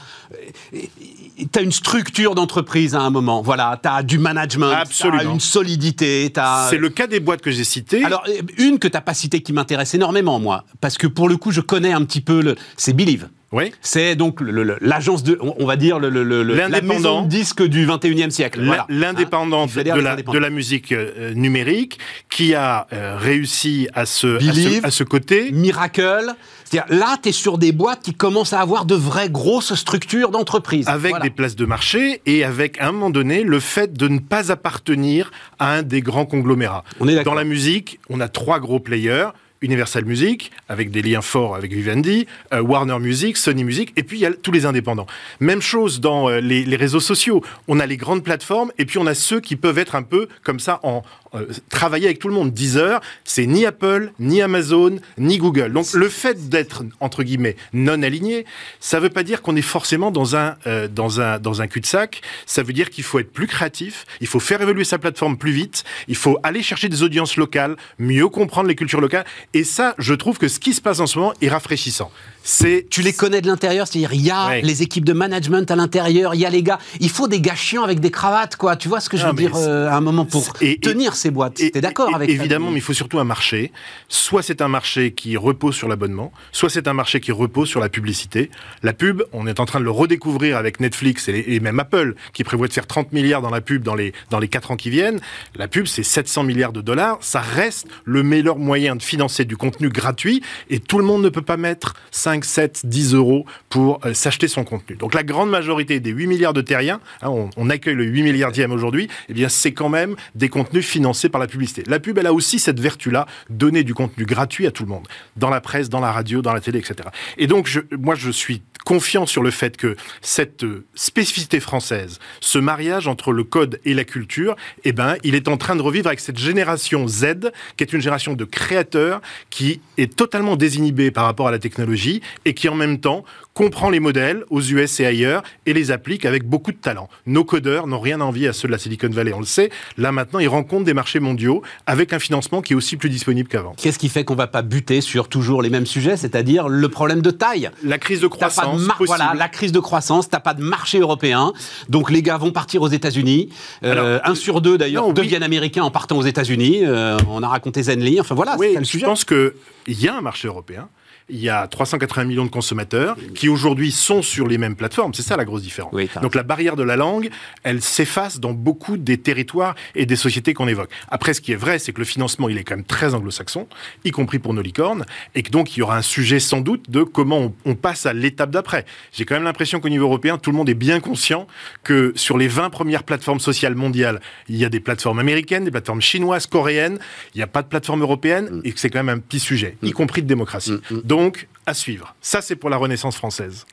tu 1.37 1.59
as 1.59 1.63
une 1.63 1.73
structure 1.73 2.35
d'entreprise 2.35 2.95
à 2.95 3.01
un 3.01 3.11
moment. 3.11 3.43
Voilà, 3.43 3.79
tu 3.83 3.89
as 3.89 4.03
du 4.03 4.19
management, 4.19 4.85
tu 4.91 5.07
as 5.07 5.25
une 5.25 5.41
solidité. 5.41 6.33
C'est 6.71 6.79
le 6.79 6.89
cas 6.89 7.07
des 7.07 7.21
boîtes 7.21 7.43
que 7.43 7.51
j'ai 7.51 7.65
citées. 7.65 8.05
Alors, 8.05 8.25
une 8.59 8.79
que 8.79 8.89
tu 8.89 8.95
n'as 8.95 9.01
pas 9.01 9.15
citée 9.15 9.41
qui 9.41 9.53
m'intéresse 9.53 9.95
énormément, 9.95 10.41
moi, 10.41 10.65
parce 10.81 10.99
que 10.99 11.07
pour 11.07 11.29
le 11.29 11.37
coup, 11.37 11.51
je 11.51 11.61
connais 11.61 11.93
un 11.93 12.05
petit 12.05 12.21
peu, 12.21 12.41
le... 12.41 12.57
c'est 12.77 12.93
Believe. 12.93 13.29
Oui. 13.53 13.73
C'est 13.81 14.17
donc 14.17 14.41
l'agence 14.81 15.23
de, 15.23 15.39
on 15.41 15.67
va 15.67 15.77
dire, 15.77 16.01
le, 16.01 16.09
la 16.43 16.83
maison 16.83 17.23
de 17.23 17.29
disque 17.29 17.63
du 17.63 17.87
21e 17.87 18.31
siècle. 18.31 18.61
Voilà. 18.65 18.87
L'indépendante 18.89 19.73
de, 19.75 19.83
la, 19.83 20.17
de 20.17 20.39
la 20.39 20.51
musique 20.51 20.91
euh, 20.91 21.33
numérique 21.33 21.99
qui 22.29 22.55
a 22.55 22.89
euh, 22.93 23.17
réussi 23.17 23.89
à 23.95 24.05
se, 24.05 24.85
à 24.85 24.91
ce, 24.91 25.05
côté. 25.05 25.53
Miracle. 25.53 26.35
C'est-à-dire, 26.69 26.99
là, 26.99 27.17
tu 27.23 27.29
es 27.29 27.33
sur 27.33 27.59
des 27.59 27.73
boîtes 27.73 28.03
qui 28.03 28.15
commencent 28.15 28.53
à 28.53 28.61
avoir 28.61 28.85
de 28.85 28.95
vraies 28.95 29.31
grosses 29.31 29.75
structures 29.75 30.31
d'entreprise. 30.31 30.89
Avec 30.89 31.21
des 31.23 31.31
places 31.31 31.57
de 31.57 31.65
marché 31.65 32.21
et 32.27 32.45
avec, 32.45 32.81
à 32.81 32.89
un 32.89 32.93
moment 32.93 33.11
donné, 33.11 33.43
le 33.43 33.61
fait 33.61 33.93
de 33.93 34.09
ne 34.09 34.19
pas 34.19 34.51
appartenir 34.51 35.31
à 35.59 35.73
un 35.73 35.83
des 35.83 36.01
grands 36.01 36.27
conglomérats. 36.27 36.85
On 37.01 37.09
est 37.09 37.23
Dans 37.23 37.35
la 37.35 37.45
musique, 37.45 38.01
on 38.11 38.21
a 38.21 38.29
trois 38.29 38.61
gros 38.61 38.81
players. 38.81 39.29
Universal 39.63 40.05
Music, 40.05 40.53
avec 40.69 40.91
des 40.91 41.01
liens 41.01 41.23
forts 41.23 41.57
avec 41.57 41.73
Vivendi, 41.73 42.27
euh, 42.53 42.61
Warner 42.61 42.99
Music, 42.99 43.39
Sony 43.39 43.65
Music, 43.65 43.93
et 43.97 44.03
puis 44.03 44.19
il 44.19 44.21
y 44.21 44.27
a 44.27 44.33
tous 44.33 44.53
les 44.53 44.67
indépendants. 44.67 45.07
Même 45.41 45.63
chose 45.63 46.01
dans 46.01 46.29
euh, 46.29 46.41
les, 46.41 46.65
les, 46.65 46.77
réseaux 46.77 47.01
sociaux. 47.01 47.43
On 47.67 47.81
a 47.81 47.87
les 47.87 47.97
grandes 47.97 48.23
plateformes, 48.23 48.71
et 48.77 48.85
puis 48.85 48.99
on 48.99 49.07
a 49.07 49.15
ceux 49.15 49.41
qui 49.41 49.57
peuvent 49.57 49.79
être 49.79 49.95
un 49.95 50.03
peu 50.03 50.29
comme 50.43 50.61
ça 50.61 50.79
en, 50.83 51.03
euh, 51.35 51.47
travailler 51.71 52.07
avec 52.07 52.19
tout 52.19 52.29
le 52.29 52.35
monde. 52.35 52.53
Deezer, 52.53 53.01
c'est 53.25 53.47
ni 53.47 53.67
Apple, 53.67 54.13
ni 54.19 54.43
Amazon, 54.43 54.97
ni 55.19 55.39
Google. 55.39 55.73
Donc 55.73 55.93
le 55.93 56.09
fait 56.09 56.49
d'être, 56.49 56.85
entre 57.01 57.23
guillemets, 57.23 57.57
non 57.73 58.03
aligné, 58.03 58.47
ça 58.81 58.99
ne 58.99 59.03
veut 59.03 59.11
pas 59.11 59.23
dire 59.23 59.43
qu'on 59.43 59.57
est 59.57 59.63
forcément 59.63 60.11
dans 60.11 60.37
un, 60.37 60.57
euh, 60.67 60.89
dans 60.89 61.21
un, 61.21 61.39
dans 61.39 61.63
un 61.63 61.67
cul-de-sac. 61.67 62.23
Ça 62.47 62.63
veut 62.63 62.73
dire 62.73 62.91
qu'il 62.91 63.05
faut 63.05 63.19
être 63.19 63.33
plus 63.33 63.47
créatif, 63.47 64.05
il 64.21 64.27
faut 64.27 64.41
faire 64.41 64.61
évoluer 64.63 64.85
sa 64.85 64.99
plateforme 64.99 65.37
plus 65.37 65.53
vite, 65.53 65.85
il 66.09 66.17
faut 66.17 66.39
aller 66.43 66.63
chercher 66.63 66.89
des 66.89 67.03
audiences 67.03 67.37
locales, 67.37 67.77
mieux 67.99 68.29
comprendre 68.29 68.69
les 68.69 68.77
cultures 68.77 69.01
locales. 69.01 69.27
Et 69.55 69.65
ça, 69.65 69.95
je 69.99 70.15
trouve 70.15 70.39
que 70.39 70.49
ce 70.49 70.61
qui 70.61 70.75
se 70.75 70.81
passe 70.81 71.01
en 71.01 71.07
ce 71.07 71.19
moment 71.19 71.33
est 71.41 71.49
rafraîchissant. 71.49 72.11
C'est 72.49 72.87
tu 72.89 73.03
les 73.03 73.13
connais 73.13 73.41
de 73.41 73.49
l'intérieur, 73.49 73.89
c'est-à-dire 73.89 74.13
il 74.13 74.21
y 74.21 74.31
a 74.31 74.61
les 74.61 74.83
équipes 74.85 75.05
de 75.05 75.13
management 75.13 75.69
à 75.69 75.75
l'intérieur, 75.75 76.33
il 76.37 76.41
y 76.41 76.47
a 76.47 76.51
les 76.51 76.63
gars, 76.63 76.79
il 77.01 77.11
faut 77.11 77.27
des 77.27 77.41
gars 77.41 77.57
chiants 77.57 77.83
avec 77.83 77.99
des 77.99 78.13
cravates 78.13 78.55
quoi. 78.55 78.77
Tu 78.77 78.89
vois 78.89 79.01
ce 79.01 79.09
que 79.09 79.17
je 79.17 79.27
veux 79.27 79.33
dire 79.33 79.57
euh, 79.57 79.89
à 79.89 79.97
un 79.97 80.01
moment 80.01 80.25
pour 80.25 80.53
tenir 80.53 81.17
ces 81.17 81.33
boîtes. 81.33 81.55
T'es 81.55 81.81
d'accord 81.81 82.15
avec 82.15 82.31
Évidemment, 82.31 82.71
mais 82.71 82.79
il 82.79 82.83
faut 82.83 82.93
surtout 82.93 83.19
un 83.19 83.25
marché. 83.25 83.73
Soit 84.09 84.45
c'est 84.45 84.63
un 84.63 84.69
marché 84.69 85.13
qui 85.13 85.37
repose 85.37 85.75
sur 85.75 85.89
l'abonnement, 85.89 86.33
soit 86.53 86.71
c'est 86.71 86.87
un 86.87 86.93
marché 86.93 87.19
qui 87.19 87.33
repose 87.33 87.69
sur 87.69 87.81
la 87.81 87.89
publicité. 87.89 88.49
La 88.85 88.93
pub, 88.93 89.25
on 89.33 89.49
est 89.49 89.59
en 89.59 89.67
train 89.67 89.81
de 89.81 89.85
le 89.85 89.91
redécouvrir 89.91 90.57
avec 90.57 90.79
Netflix 90.79 91.29
et, 91.29 91.59
même 91.59 91.81
Apple 91.81 92.15
qui 92.33 92.45
prévoit 92.45 92.69
de 92.69 92.73
faire 92.73 92.87
30 92.87 93.11
milliards 93.13 93.43
dans 93.43 93.51
la 93.51 93.61
pub 93.61 93.83
dans 93.83 93.97
les 93.97 94.13
dans 94.31 94.39
les 94.39 94.47
4 94.47 94.71
ans 94.71 94.77
qui 94.77 94.91
viennent. 94.91 95.19
La 95.57 95.67
pub, 95.67 95.87
c'est 95.87 96.05
700 96.05 96.45
milliards 96.45 96.73
de 96.73 96.81
dollars. 96.81 97.19
Ça 97.23 97.41
reste 97.41 97.89
le 98.05 98.23
meilleur 98.23 98.57
moyen 98.57 98.95
de 98.95 99.03
financer 99.03 99.45
du 99.45 99.57
contenu 99.57 99.89
gratuit 99.89 100.43
et 100.71 100.79
tout 100.79 100.99
le 100.99 101.05
monde 101.05 101.23
ne 101.23 101.29
peut 101.29 101.43
pas 101.43 101.57
mettre 101.57 101.95
5 102.13 102.36
5, 102.45 102.45
7, 102.45 102.87
10 102.87 103.15
euros 103.15 103.47
pour 103.69 104.01
euh, 104.05 104.15
s'acheter 104.15 104.49
son 104.49 104.65
contenu. 104.65 104.97
Donc 104.97 105.15
la 105.15 105.23
grande 105.23 105.51
majorité 105.51 106.01
des 106.01 106.11
8 106.11 106.27
milliards 106.27 106.53
de 106.53 106.61
terriens, 106.61 107.01
hein, 107.23 107.31
on, 107.57 107.71
accueille 107.71 107.95
le 107.95 108.05
8 108.05 108.23
milliardième 108.23 108.73
aujourd'hui, 108.73 109.09
eh 109.29 109.33
bien 109.33 109.49
c'est 109.49 109.73
quand 109.73 109.89
même 109.89 110.17
des 110.35 110.49
contenus 110.49 110.87
financés 110.87 111.29
par 111.29 111.41
la 111.41 111.47
publicité. 111.47 111.83
La 111.87 112.01
pub, 112.01 112.19
elle 112.19 112.27
a 112.27 112.33
aussi 112.33 112.59
cette 112.59 112.81
vertu-là, 112.81 113.27
donner 113.51 113.85
du 113.85 113.95
contenu 113.95 114.25
gratuit 114.25 114.67
à 114.67 114.71
tout 114.71 114.85
le 114.85 114.89
monde, 114.89 115.07
dans 115.37 115.51
la 115.51 115.61
presse, 115.61 115.89
dans 115.89 116.01
la 116.01 116.13
radio, 116.13 116.43
dans 116.43 116.53
la 116.53 116.61
télé, 116.61 116.79
etc. 116.79 117.09
Et 117.39 117.47
donc 117.47 117.69
moi 117.91 118.15
je 118.15 118.31
suis 118.31 118.63
confiant 118.87 119.27
sur 119.27 119.43
le 119.43 119.51
fait 119.51 119.77
que 119.77 119.97
cette 120.23 120.63
euh, 120.63 120.87
spécificité 120.95 121.59
française, 121.59 122.21
ce 122.41 122.59
mariage 122.59 123.09
entre 123.09 123.33
le 123.33 123.43
code 123.43 123.81
et 123.85 123.95
la 123.95 124.05
culture, 124.05 124.55
eh 124.85 124.93
ben, 124.93 125.17
il 125.25 125.35
est 125.35 125.49
en 125.49 125.57
train 125.57 125.75
de 125.75 125.83
revivre 125.83 126.07
avec 126.07 126.21
cette 126.21 126.39
génération 126.39 127.09
Z, 127.09 127.51
qui 127.77 127.83
est 127.83 127.93
une 127.93 128.01
génération 128.01 128.35
de 128.35 128.45
créateurs, 128.45 129.21
qui 129.51 129.81
est 129.99 130.15
totalement 130.15 130.55
désinhibée 130.55 131.11
par 131.11 131.25
rapport 131.25 131.49
à 131.49 131.51
la 131.51 131.59
technologie 131.59 132.23
et 132.45 132.55
qui 132.55 132.69
en 132.69 132.75
même 132.75 132.99
temps 132.99 133.25
comprend 133.57 133.89
les 133.89 134.01
modèles 134.01 134.45
aux 134.51 134.61
US 134.61 135.01
et 135.01 135.07
ailleurs 135.07 135.43
et 135.65 135.73
les 135.73 135.91
applique 135.91 136.27
avec 136.27 136.45
beaucoup 136.45 136.73
de 136.73 136.77
talent. 136.77 137.09
Nos 137.25 137.43
codeurs 137.43 137.87
n'ont 137.87 138.01
rien 138.01 138.21
envie 138.21 138.47
à 138.47 138.53
ceux 138.53 138.69
de 138.69 138.73
la 138.73 138.79
Silicon 138.79 139.09
Valley, 139.09 139.33
on 139.33 139.41
le 139.41 139.47
sait. 139.47 139.71
Là 139.97 140.13
maintenant, 140.13 140.41
ils 140.41 140.49
rencontrent 140.49 140.85
des 140.85 140.93
marchés 140.93 141.21
mondiaux 141.21 141.63
avec 141.87 142.13
un 142.13 142.19
financement 142.19 142.61
qui 142.61 142.75
est 142.75 142.77
aussi 142.77 142.99
plus 142.99 143.09
disponible 143.09 143.49
qu'avant. 143.49 143.75
Qu'est-ce 143.79 143.99
qui 143.99 144.11
fait 144.11 144.25
qu'on 144.25 144.35
va 144.35 144.47
pas 144.47 144.61
buter 144.61 145.01
sur 145.01 145.29
toujours 145.29 145.63
les 145.63 145.71
mêmes 145.71 145.87
sujets, 145.87 146.19
c'est-à-dire 146.19 146.69
le 146.69 146.89
problème 146.91 147.23
de 147.23 147.31
taille? 147.31 147.71
La 147.83 147.97
crise 147.97 148.21
de 148.21 148.27
croissance. 148.27 148.83
voilà, 149.01 149.33
la 149.35 149.49
crise 149.49 149.73
de 149.73 149.81
croissance. 149.81 150.29
T'as 150.29 150.41
pas 150.41 150.53
de 150.53 150.63
marché 150.63 150.99
européen, 150.99 151.55
donc 151.89 152.11
les 152.11 152.23
gars 152.23 152.37
vont 152.37 152.53
partir 152.53 152.83
aux 152.83 152.89
États-Unis. 152.89 153.49
Euh, 153.85 154.21
un 154.23 154.35
sur 154.35 154.61
deux 154.61 154.77
d'ailleurs 154.77 155.13
deviennent 155.15 155.43
américains 155.43 155.85
en 155.85 155.91
partant 155.91 156.19
aux 156.19 156.23
États-Unis. 156.23 156.81
Euh, 156.83 157.17
on 157.31 157.43
a 157.43 157.49
raconté 157.49 157.83
Zenly. 157.83 158.21
Enfin 158.21 158.35
voilà, 158.35 158.57
c'est 158.59 158.75
le 158.75 158.85
sujet. 158.85 159.05
Je 159.05 159.07
pense 159.07 159.25
que 159.25 159.55
il 159.87 160.01
y 160.01 160.09
a 160.09 160.17
un 160.17 160.21
marché 160.21 160.49
européen 160.49 160.89
il 161.29 161.41
y 161.41 161.49
a 161.49 161.67
380 161.67 162.25
millions 162.25 162.45
de 162.45 162.51
consommateurs 162.51 163.17
qui 163.35 163.49
aujourd'hui 163.49 163.91
sont 163.91 164.23
sur 164.23 164.47
les 164.47 164.59
mêmes 164.59 164.77
plateformes. 164.77 165.13
C'est 165.13 165.23
ça 165.23 165.37
la 165.37 165.45
grosse 165.45 165.63
différence. 165.63 165.93
Donc 166.23 166.35
la 166.35 166.43
barrière 166.43 166.77
de 166.77 166.83
la 166.83 166.97
langue, 166.97 167.31
elle 167.65 167.83
s'efface 167.83 168.39
dans 168.39 168.53
beaucoup 168.53 168.97
des 168.97 169.19
territoires 169.19 169.75
et 169.95 170.07
des 170.07 170.17
sociétés 170.17 170.55
qu'on 170.55 170.69
évoque. 170.69 170.91
Après, 171.09 171.35
ce 171.35 171.41
qui 171.41 171.53
est 171.53 171.57
vrai, 171.57 171.79
c'est 171.79 171.93
que 171.93 171.99
le 171.99 172.05
financement, 172.05 172.49
il 172.49 172.59
est 172.59 172.65
quand 172.65 172.77
même 172.77 172.85
très 172.85 173.15
anglo-saxon, 173.15 173.67
y 174.05 174.11
compris 174.11 174.39
pour 174.39 174.55
nos 174.55 174.63
licornes, 174.63 175.05
et 175.35 175.43
que 175.43 175.51
donc 175.51 175.77
il 175.77 175.81
y 175.81 175.83
aura 175.83 175.97
un 175.97 176.03
sujet 176.03 176.39
sans 176.39 176.61
doute 176.61 176.91
de 176.91 177.03
comment 177.03 177.53
on, 177.65 177.75
passe 177.75 178.07
à 178.07 178.15
l'étape 178.15 178.51
d'après. 178.51 178.87
J'ai 179.13 179.27
quand 179.27 179.35
même 179.35 179.45
l'impression 179.45 179.81
qu'au 179.81 179.91
niveau 179.91 180.07
européen, 180.07 180.39
tout 180.39 180.51
le 180.51 180.57
monde 180.57 180.69
est 180.69 180.75
bien 180.75 181.01
conscient 181.01 181.47
que 181.83 182.13
sur 182.17 182.39
les 182.39 182.49
20 182.49 182.71
premières 182.71 183.03
plateformes 183.03 183.41
sociales 183.41 183.75
mondiales, 183.75 184.21
il 184.49 184.57
y 184.57 184.65
a 184.65 184.69
des 184.69 184.81
plateformes 184.81 185.19
américaines, 185.19 185.65
des 185.65 185.71
plateformes 185.71 186.01
chinoises, 186.01 186.47
coréennes, 186.47 186.99
il 187.35 187.39
n'y 187.39 187.43
a 187.43 187.47
pas 187.47 187.63
de 187.63 187.69
plateforme 187.69 188.01
européenne, 188.01 188.49
mm. 188.51 188.61
et 188.65 188.73
que 188.73 188.81
c'est 188.81 188.89
quand 188.89 189.03
même 189.03 189.15
un 189.15 189.21
petit 189.21 189.41
sujet, 189.41 189.77
y 189.83 189.91
mm. 189.91 189.93
compris 189.93 190.23
de 190.23 190.27
démocratie. 190.27 190.73
Mm, 190.91 191.01
donc, 191.17 191.49
à 191.65 191.73
suivre. 191.73 192.15
Ça, 192.21 192.43
c'est 192.43 192.57
pour 192.57 192.69
la 192.69 192.77
Renaissance 192.77 193.17
française. 193.17 193.65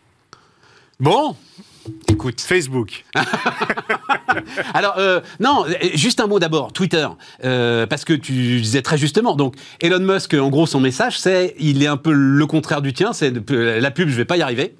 Bon, 0.99 1.35
Écoute. 2.07 2.39
Facebook. 2.39 3.03
Alors, 4.73 4.95
euh, 4.97 5.19
non, 5.41 5.65
juste 5.95 6.21
un 6.21 6.27
mot 6.27 6.39
d'abord, 6.39 6.71
Twitter. 6.71 7.05
Euh, 7.43 7.85
parce 7.85 8.05
que 8.05 8.13
tu 8.13 8.61
disais 8.61 8.81
très 8.81 8.97
justement, 8.97 9.35
donc 9.35 9.55
Elon 9.81 9.99
Musk, 9.99 10.33
en 10.35 10.49
gros, 10.49 10.65
son 10.65 10.79
message, 10.79 11.19
c'est, 11.19 11.55
il 11.59 11.83
est 11.83 11.87
un 11.87 11.97
peu 11.97 12.13
le 12.13 12.45
contraire 12.45 12.81
du 12.81 12.93
tien, 12.93 13.11
c'est 13.11 13.33
la 13.49 13.91
pub, 13.91 14.07
je 14.07 14.15
vais 14.15 14.23
pas 14.23 14.37
y 14.37 14.41
arriver. 14.41 14.75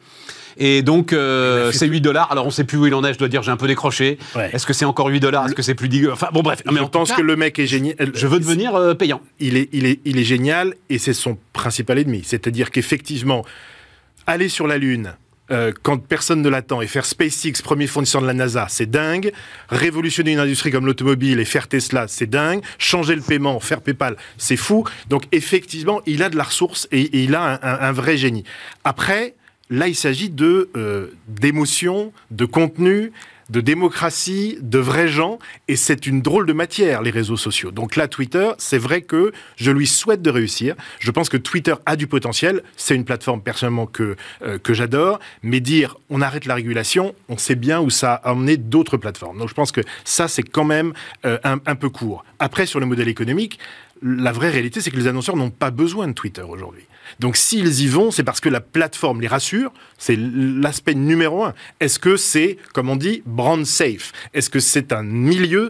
Et 0.58 0.82
donc, 0.82 1.14
euh, 1.14 1.72
c'est 1.72 1.88
8 1.88 2.02
dollars. 2.02 2.32
Alors, 2.32 2.46
on 2.46 2.52
sait 2.52 2.64
plus 2.64 2.78
où 2.78 2.88
il 2.88 2.94
en 2.94 3.04
est. 3.04 3.14
Je 3.14 3.20
dois 3.20 3.28
dire, 3.28 3.44
j'ai 3.44 3.52
un 3.52 3.58
peu 3.58 3.68
décroché. 3.68 4.18
Est-ce 4.36 4.66
que 4.66 4.74
c'est 4.74 4.86
encore 4.86 5.08
8 5.08 5.20
dollars? 5.20 5.46
Est-ce 5.46 5.56
que 5.56 5.62
c'est 5.62 5.76
plus 5.76 5.90
digueux? 5.90 6.12
Enfin, 6.12 6.30
bon, 6.34 6.42
bref. 6.42 6.62
Mais 6.72 6.80
je 6.80 6.86
pense 6.86 7.12
que 7.12 7.22
le 7.22 7.36
mec 7.36 7.60
est 7.60 7.68
génial. 7.68 7.96
Je 8.14 8.28
veux 8.28 8.40
devenir 8.40 8.76
euh, 8.76 8.94
payant. 8.94 9.22
Il 9.40 9.58
est, 9.58 9.70
il, 9.72 9.86
est, 9.86 10.00
il 10.06 10.20
est 10.20 10.24
génial 10.24 10.76
et 10.90 10.98
c'est 10.98 11.14
son 11.14 11.38
principal 11.54 12.00
ennemi. 12.00 12.22
C'est-à-dire 12.26 12.72
qu'effectivement, 12.72 13.44
aller 14.28 14.50
sur 14.50 14.68
la 14.68 14.78
Lune, 14.78 15.14
euh, 15.52 15.74
quand 15.84 15.98
personne 15.98 16.42
ne 16.42 16.50
l'attend 16.50 16.82
et 16.82 16.88
faire 16.88 17.06
SpaceX, 17.06 17.62
premier 17.62 17.88
fournisseur 17.88 18.22
de 18.22 18.28
la 18.28 18.34
NASA, 18.34 18.68
c'est 18.70 18.90
dingue. 18.90 19.34
Révolutionner 19.70 20.32
une 20.32 20.40
industrie 20.40 20.72
comme 20.72 20.86
l'automobile 20.86 21.40
et 21.40 21.46
faire 21.46 21.68
Tesla, 21.68 22.06
c'est 22.08 22.30
dingue. 22.30 22.62
Changer 22.78 23.16
le 23.16 23.22
paiement, 23.22 23.60
faire 23.60 23.82
PayPal, 23.82 24.16
c'est 24.38 24.56
fou. 24.56 24.86
Donc 25.10 25.24
effectivement, 25.32 26.02
il 26.06 26.24
a 26.24 26.30
de 26.30 26.38
la 26.38 26.44
ressource 26.44 26.88
et, 26.92 27.24
il 27.24 27.36
a 27.36 27.60
un, 27.62 27.88
un 27.88 27.92
vrai 27.92 28.16
génie. 28.16 28.46
Après, 28.84 29.36
Là, 29.70 29.88
il 29.88 29.96
s'agit 29.96 30.30
de 30.30 30.70
euh, 30.76 31.08
d'émotions, 31.28 32.12
de 32.32 32.46
contenu, 32.46 33.12
de 33.50 33.62
démocratie, 33.62 34.58
de 34.62 34.80
vrais 34.80 35.08
gens, 35.08 35.40
et 35.68 35.76
c'est 35.76 36.06
une 36.06 36.22
drôle 36.22 36.46
de 36.46 36.54
matière, 36.54 37.02
les 37.02 37.12
réseaux 37.12 37.38
sociaux. 37.38 37.72
Donc 37.72 37.96
là, 37.96 38.08
Twitter, 38.08 38.52
c'est 38.58 38.78
vrai 38.78 39.02
que 39.02 39.32
je 39.56 39.72
lui 39.72 39.88
souhaite 39.88 40.22
de 40.22 40.30
réussir. 40.30 40.76
Je 41.00 41.12
pense 41.12 41.30
que 41.30 41.38
Twitter 41.38 41.76
a 41.86 41.96
du 41.96 42.08
potentiel. 42.08 42.64
C'est 42.78 42.96
une 42.96 43.06
plateforme 43.06 43.42
personnellement 43.42 43.86
que, 43.86 44.16
euh, 44.42 44.58
que 44.58 44.74
j'adore, 44.74 45.20
mais 45.44 45.60
dire 45.60 45.98
on 46.10 46.22
arrête 46.22 46.46
la 46.46 46.56
régulation, 46.56 47.16
on 47.30 47.38
sait 47.38 47.56
bien 47.56 47.80
où 47.80 47.90
ça 47.90 48.16
a 48.16 48.34
emmené 48.34 48.58
d'autres 48.58 48.98
plateformes. 48.98 49.38
Donc 49.38 49.50
je 49.50 49.54
pense 49.54 49.72
que 49.72 49.82
ça, 50.04 50.28
c'est 50.28 50.44
quand 50.44 50.66
même 50.66 50.94
euh, 51.26 51.38
un, 51.44 51.60
un 51.66 51.76
peu 51.76 51.90
court. 51.90 52.26
Après, 52.40 52.66
sur 52.66 52.80
le 52.80 52.86
modèle 52.86 53.08
économique, 53.08 53.60
la 54.02 54.32
vraie 54.32 54.50
réalité, 54.50 54.82
c'est 54.82 54.92
que 54.92 54.98
les 54.98 55.08
annonceurs 55.08 55.36
n'ont 55.36 55.50
pas 55.50 55.72
besoin 55.72 56.08
de 56.08 56.14
Twitter 56.14 56.42
aujourd'hui. 56.42 56.84
Donc 57.20 57.38
s'ils 57.38 57.82
y 57.82 57.88
vont, 57.88 58.12
c'est 58.12 58.24
parce 58.24 58.40
que 58.40 58.50
la 58.50 58.62
plateforme 58.62 59.22
les 59.22 59.28
rassure. 59.28 59.72
C'est 59.98 60.18
l'aspect 60.18 60.96
numéro 60.96 61.44
un. 61.44 61.54
Est-ce 61.80 62.00
que 62.00 62.18
c'est, 62.18 62.58
comme 62.74 62.90
on 62.90 62.96
dit, 62.96 63.24
brand 63.26 63.66
safe? 63.66 64.12
Est-ce 64.34 64.50
que 64.50 64.60
c'est 64.60 64.92
un 64.92 65.04
milieu 65.04 65.70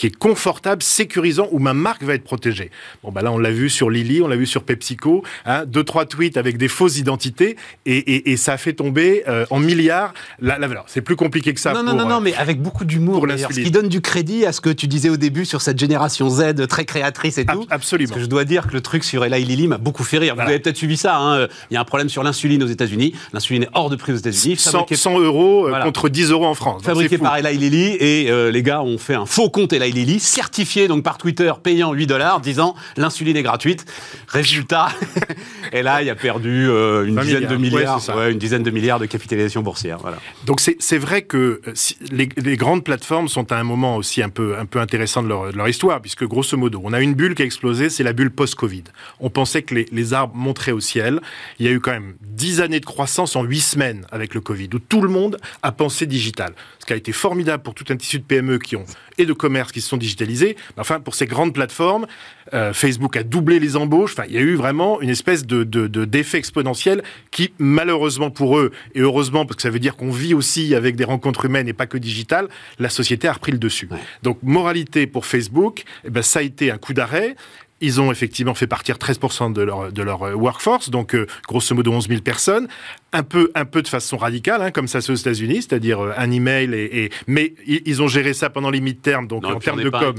qui 0.00 0.06
est 0.06 0.16
confortable, 0.16 0.82
sécurisant, 0.82 1.46
où 1.50 1.58
ma 1.58 1.74
marque 1.74 2.02
va 2.04 2.14
être 2.14 2.24
protégée. 2.24 2.70
Bon, 3.02 3.12
bah 3.12 3.20
là, 3.20 3.30
on 3.32 3.36
l'a 3.36 3.50
vu 3.50 3.68
sur 3.68 3.90
Lily, 3.90 4.22
on 4.22 4.28
l'a 4.28 4.36
vu 4.36 4.46
sur 4.46 4.62
PepsiCo, 4.62 5.22
hein, 5.44 5.66
deux, 5.66 5.84
trois 5.84 6.06
tweets 6.06 6.38
avec 6.38 6.56
des 6.56 6.68
fausses 6.68 6.96
identités, 6.96 7.56
et, 7.84 8.34
ça 8.38 8.54
a 8.54 8.56
fait 8.56 8.72
tomber 8.72 9.24
euh, 9.28 9.44
en 9.50 9.58
milliards 9.58 10.14
la, 10.40 10.56
valeur. 10.56 10.84
C'est 10.86 11.02
plus 11.02 11.16
compliqué 11.16 11.52
que 11.52 11.60
ça. 11.60 11.74
Non, 11.74 11.82
non, 11.82 11.92
non, 11.92 12.08
non, 12.08 12.16
euh, 12.16 12.20
mais 12.20 12.34
avec 12.34 12.62
beaucoup 12.62 12.86
d'humour, 12.86 13.26
ce 13.28 13.60
qui 13.60 13.70
donne 13.70 13.88
du 13.88 14.00
crédit 14.00 14.46
à 14.46 14.52
ce 14.52 14.62
que 14.62 14.70
tu 14.70 14.86
disais 14.86 15.10
au 15.10 15.18
début 15.18 15.44
sur 15.44 15.60
cette 15.60 15.78
génération 15.78 16.30
Z 16.30 16.66
très 16.66 16.86
créatrice 16.86 17.36
et 17.36 17.44
tout. 17.44 17.66
absolument. 17.68 18.08
Parce 18.08 18.20
que 18.20 18.24
je 18.24 18.30
dois 18.30 18.46
dire 18.46 18.68
que 18.68 18.72
le 18.72 18.80
truc 18.80 19.04
sur 19.04 19.22
Eli 19.22 19.44
Lilly 19.44 19.68
m'a 19.68 19.76
beaucoup 19.76 20.04
fait 20.04 20.16
rire. 20.16 20.34
Vous 20.34 20.40
avez 20.40 20.60
peut-être 20.60 20.78
suivi 20.78 20.96
ça. 20.96 21.18
Hein. 21.18 21.46
Il 21.70 21.74
y 21.74 21.76
a 21.76 21.80
un 21.80 21.84
problème 21.84 22.08
sur 22.08 22.22
l'insuline 22.22 22.62
aux 22.62 22.68
États-Unis. 22.68 23.12
L'insuline 23.34 23.64
est 23.64 23.70
hors 23.74 23.90
de 23.90 23.96
prix 23.96 24.14
aux 24.14 24.16
États-Unis. 24.16 24.56
100, 24.56 24.86
100, 24.90 25.20
euros 25.20 25.68
euh, 25.68 25.82
contre 25.82 26.08
10 26.08 26.30
euros 26.30 26.46
en 26.46 26.54
France. 26.54 26.84
Fabriqué 26.84 27.18
par 27.18 27.36
Eli 27.36 27.58
Lilly, 27.58 27.96
et 28.00 28.50
les 28.50 28.62
gars 28.62 28.80
ont 28.80 28.96
fait 28.96 29.14
un 29.14 29.26
faux 29.26 29.50
compte 29.50 29.74
Eli 29.74 29.89
Lilly, 29.92 30.20
certifié 30.20 30.88
donc 30.88 31.02
par 31.02 31.18
Twitter 31.18 31.52
payant 31.62 31.92
8 31.92 32.06
dollars, 32.06 32.40
disant 32.40 32.74
l'insuline 32.96 33.36
est 33.36 33.42
gratuite. 33.42 33.84
Résultat, 34.28 34.88
et 35.72 35.82
là, 35.82 36.02
il 36.02 36.10
a 36.10 36.14
perdu 36.14 36.68
euh, 36.68 37.06
une 37.06 37.16
dizaine 37.16 37.46
de 37.46 37.56
milliards, 37.56 38.00
une 38.28 38.38
dizaine 38.38 38.62
de 38.62 38.70
milliards 38.70 38.98
de 38.98 39.06
capitalisation 39.06 39.62
boursière. 39.62 39.98
Voilà. 39.98 40.18
Donc 40.44 40.60
c'est 40.60 40.98
vrai 40.98 41.22
que 41.22 41.60
euh, 41.66 41.74
les, 42.10 42.56
grandes 42.56 42.84
plateformes 42.84 43.28
sont 43.28 43.52
à 43.52 43.56
un 43.56 43.64
moment 43.64 43.96
aussi 43.96 44.22
un 44.22 44.28
peu, 44.28 44.56
un 44.58 44.66
peu 44.66 44.80
intéressant 44.80 45.22
de 45.22 45.28
leur, 45.28 45.68
histoire, 45.68 46.00
puisque 46.00 46.24
grosso 46.24 46.56
modo, 46.56 46.80
on 46.84 46.92
a 46.92 47.00
une 47.00 47.14
bulle 47.14 47.34
qui 47.34 47.42
a 47.42 47.44
explosé, 47.44 47.90
c'est 47.90 48.02
la 48.02 48.12
bulle 48.12 48.30
post-Covid. 48.30 48.84
On 49.20 49.30
pensait 49.30 49.62
que 49.62 49.74
les, 49.74 49.86
les 49.92 50.14
arbres 50.14 50.34
monteraient 50.34 50.72
au 50.72 50.80
ciel. 50.80 51.20
Il 51.58 51.66
y 51.66 51.68
a 51.68 51.72
eu 51.72 51.80
quand 51.80 51.92
même 51.92 52.14
10 52.22 52.60
années 52.60 52.80
de 52.80 52.86
croissance 52.86 53.36
en 53.36 53.42
8 53.42 53.60
semaines 53.60 54.06
avec 54.10 54.34
le 54.34 54.40
Covid, 54.40 54.70
où 54.74 54.78
tout 54.78 55.00
le 55.00 55.08
monde 55.08 55.38
a 55.62 55.72
pensé 55.72 56.06
digital. 56.06 56.54
Qui 56.90 56.94
a 56.94 56.96
été 56.96 57.12
formidable 57.12 57.62
pour 57.62 57.74
tout 57.74 57.84
un 57.90 57.96
tissu 57.96 58.18
de 58.18 58.24
PME 58.24 58.58
qui 58.58 58.74
ont, 58.74 58.84
et 59.16 59.24
de 59.24 59.32
commerce 59.32 59.70
qui 59.70 59.80
se 59.80 59.88
sont 59.88 59.96
digitalisés, 59.96 60.56
Enfin, 60.76 60.98
pour 60.98 61.14
ces 61.14 61.26
grandes 61.26 61.54
plateformes, 61.54 62.08
euh, 62.52 62.72
Facebook 62.72 63.16
a 63.16 63.22
doublé 63.22 63.60
les 63.60 63.76
embauches. 63.76 64.14
Enfin, 64.14 64.24
il 64.26 64.34
y 64.34 64.38
a 64.38 64.40
eu 64.40 64.56
vraiment 64.56 65.00
une 65.00 65.08
espèce 65.08 65.46
de, 65.46 65.62
d'effet 65.86 66.38
exponentiel 66.38 67.04
qui, 67.30 67.52
malheureusement 67.58 68.32
pour 68.32 68.58
eux, 68.58 68.72
et 68.96 69.00
heureusement 69.02 69.46
parce 69.46 69.54
que 69.54 69.62
ça 69.62 69.70
veut 69.70 69.78
dire 69.78 69.94
qu'on 69.94 70.10
vit 70.10 70.34
aussi 70.34 70.74
avec 70.74 70.96
des 70.96 71.04
rencontres 71.04 71.44
humaines 71.44 71.68
et 71.68 71.72
pas 71.72 71.86
que 71.86 71.96
digitales, 71.96 72.48
la 72.80 72.88
société 72.88 73.28
a 73.28 73.34
repris 73.34 73.52
le 73.52 73.58
dessus. 73.58 73.88
Donc, 74.24 74.38
moralité 74.42 75.06
pour 75.06 75.26
Facebook, 75.26 75.84
eh 76.04 76.10
ben, 76.10 76.22
ça 76.22 76.40
a 76.40 76.42
été 76.42 76.72
un 76.72 76.78
coup 76.78 76.92
d'arrêt. 76.92 77.36
Ils 77.80 78.00
ont 78.00 78.12
effectivement 78.12 78.54
fait 78.54 78.66
partir 78.66 78.96
13% 78.96 79.52
de 79.52 79.62
leur, 79.62 79.92
de 79.92 80.02
leur 80.02 80.22
euh, 80.22 80.34
workforce, 80.34 80.90
donc 80.90 81.14
euh, 81.14 81.26
grosso 81.48 81.74
modo 81.74 81.92
11 81.92 82.08
000 82.08 82.20
personnes, 82.20 82.68
un 83.12 83.22
peu, 83.22 83.50
un 83.54 83.64
peu 83.64 83.80
de 83.82 83.88
façon 83.88 84.18
radicale, 84.18 84.60
hein, 84.60 84.70
comme 84.70 84.86
ça 84.86 85.00
c'est 85.00 85.12
aux 85.12 85.16
États-Unis, 85.16 85.62
c'est-à-dire 85.62 86.00
euh, 86.00 86.12
un 86.16 86.30
email, 86.30 86.74
et, 86.74 87.04
et, 87.04 87.10
mais 87.26 87.54
ils 87.66 88.02
ont 88.02 88.08
géré 88.08 88.34
ça 88.34 88.50
pendant 88.50 88.70
les 88.70 88.80
mid-terms, 88.80 89.26
donc 89.26 89.46
en 89.46 89.58
termes 89.58 89.82
de 89.82 89.88
com, 89.90 90.14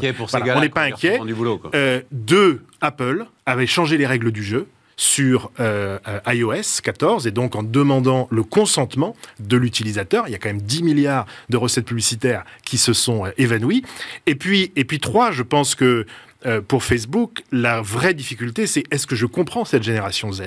on 0.56 0.60
n'est 0.60 0.70
pas 0.70 0.84
inquiet. 0.84 1.20
deux, 2.12 2.62
Apple 2.82 3.25
avait 3.46 3.68
changé 3.68 3.98
les 3.98 4.08
règles 4.08 4.32
du 4.32 4.44
jeu 4.44 4.68
sur 4.98 5.51
iOS 6.27 6.82
14 6.84 7.25
et 7.25 7.32
donc 7.32 7.56
en 7.56 7.63
demandant 7.63 8.27
le 8.30 8.44
consentement 8.44 9.15
de 9.39 9.58
l'utilisateur. 9.58 10.25
Il 10.27 10.32
y 10.32 10.36
a 10.36 10.38
quand 10.38 10.50
même 10.50 10.62
10 10.62 10.84
milliards 10.84 11.25
de 11.50 11.58
recettes 11.58 11.86
publicitaires 11.86 12.44
qui 12.65 12.77
se 12.77 12.94
sont 12.94 13.24
évanouies. 13.38 13.84
Et 14.27 14.36
puis, 14.36 14.72
et 14.75 14.86
puis 14.86 15.00
trois, 15.00 15.32
je 15.32 15.41
pense 15.41 15.74
que 15.74 16.06
euh, 16.45 16.62
pour 16.62 16.83
Facebook, 16.83 17.43
la 17.51 17.81
vraie 17.81 18.13
difficulté, 18.13 18.65
c'est 18.67 18.83
est-ce 18.91 19.05
que 19.05 19.15
je 19.15 19.25
comprends 19.25 19.65
cette 19.65 19.83
génération 19.83 20.31
Z? 20.31 20.43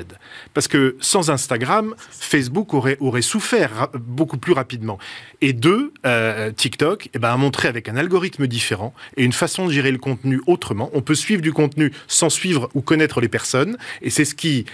Parce 0.53 0.69
que 0.69 0.97
sans 1.01 1.31
Instagram, 1.31 1.95
Facebook 2.11 2.75
aurait, 2.75 3.23
souffert 3.23 3.89
beaucoup 3.95 4.39
plus 4.39 4.53
rapidement. 4.53 4.99
Et 5.41 5.53
deux, 5.53 5.93
euh, 6.05 6.51
TikTok 6.51 7.11
eh 7.15 7.19
ben, 7.19 7.31
a 7.31 7.37
montré 7.37 7.69
avec 7.69 7.89
un 7.89 7.97
algorithme 7.97 8.47
différent 8.47 8.93
et 9.17 9.25
une 9.25 9.33
façon 9.33 9.67
de 9.67 9.73
gérer 9.73 9.93
le 9.93 9.99
contenu 9.99 10.41
autrement. 10.47 10.91
On 10.95 11.01
peut 11.01 11.15
suivre 11.15 11.43
du 11.43 11.53
contenu 11.53 11.93
sans 12.09 12.29
suivre 12.29 12.69
ou 12.75 12.81
connaître 12.81 13.21
les 13.21 13.29
personnes. 13.29 13.77
Et 14.03 14.11
c'est 14.11 14.25
ce 14.25 14.35
qui, 14.35 14.67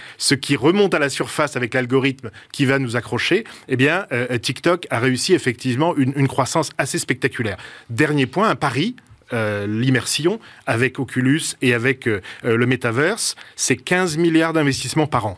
remonte 0.55 0.93
à 0.93 0.99
la 0.99 1.09
surface 1.09 1.55
avec 1.55 1.73
l'algorithme 1.73 2.31
qui 2.51 2.65
va 2.65 2.79
nous 2.79 2.95
accrocher. 2.95 3.45
Eh 3.67 3.75
bien, 3.75 4.05
euh, 4.11 4.37
TikTok 4.37 4.87
a 4.89 4.99
réussi 4.99 5.33
effectivement 5.33 5.95
une, 5.95 6.13
une 6.15 6.27
croissance 6.27 6.71
assez 6.77 6.99
spectaculaire. 6.99 7.57
Dernier 7.89 8.25
point, 8.25 8.49
un 8.49 8.55
pari 8.55 8.95
euh, 9.33 9.65
l'immersion 9.67 10.39
avec 10.65 10.99
Oculus 10.99 11.41
et 11.61 11.73
avec 11.73 12.07
euh, 12.07 12.21
euh, 12.43 12.57
le 12.57 12.65
metaverse, 12.65 13.35
c'est 13.55 13.77
15 13.77 14.17
milliards 14.17 14.53
d'investissements 14.53 15.07
par 15.07 15.25
an. 15.25 15.37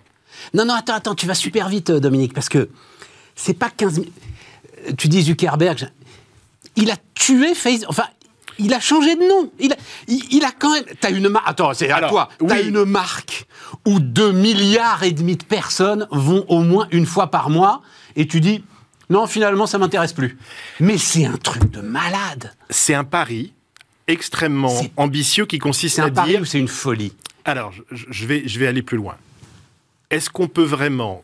Non, 0.53 0.65
non, 0.65 0.73
attends, 0.73 0.95
attends, 0.95 1.15
tu 1.15 1.27
vas 1.27 1.35
super 1.35 1.69
vite, 1.69 1.91
Dominique, 1.91 2.33
parce 2.33 2.49
que 2.49 2.69
c'est 3.35 3.53
pas 3.53 3.69
15 3.69 4.01
Tu 4.97 5.07
dis 5.07 5.21
Zuckerberg, 5.21 5.89
il 6.75 6.89
a 6.91 6.95
tué 7.13 7.53
Facebook. 7.53 7.89
Enfin, 7.89 8.07
il 8.59 8.73
a 8.73 8.79
changé 8.79 9.15
de 9.15 9.21
nom. 9.21 9.51
Il 9.59 9.73
a, 9.73 9.75
il, 10.07 10.43
a 10.43 10.51
quand 10.51 10.73
même. 10.73 10.83
T'as 10.99 11.11
une 11.11 11.29
marque. 11.29 11.47
Attends, 11.47 11.73
c'est 11.73 11.91
à 11.91 12.07
toi. 12.07 12.29
T'as 12.47 12.61
une 12.61 12.85
marque 12.85 13.45
où 13.85 13.99
2 13.99 14.31
milliards 14.31 15.03
et 15.03 15.11
demi 15.11 15.35
de 15.35 15.43
personnes 15.43 16.07
vont 16.11 16.45
au 16.47 16.61
moins 16.61 16.87
une 16.91 17.05
fois 17.05 17.27
par 17.27 17.49
mois, 17.49 17.81
et 18.15 18.27
tu 18.27 18.39
dis. 18.39 18.63
Non, 19.09 19.27
finalement, 19.27 19.67
ça 19.67 19.77
m'intéresse 19.77 20.13
plus. 20.13 20.37
Mais 20.79 20.97
c'est 20.97 21.25
un 21.25 21.37
truc 21.37 21.69
de 21.69 21.81
malade. 21.81 22.53
C'est 22.69 22.93
un 22.93 23.03
pari 23.03 23.53
extrêmement 24.07 24.81
ambitieux 24.97 25.45
qui 25.45 25.59
consiste 25.59 25.99
à 25.99 26.09
dire. 26.09 26.41
ou 26.41 26.45
c'est 26.45 26.59
une 26.59 26.67
folie 26.67 27.13
Alors, 27.45 27.73
je, 27.91 28.25
vais, 28.25 28.43
je 28.47 28.59
vais 28.59 28.67
aller 28.67 28.81
plus 28.81 28.97
loin. 28.97 29.15
Est-ce 30.09 30.29
qu'on 30.29 30.47
peut 30.47 30.63
vraiment 30.63 31.23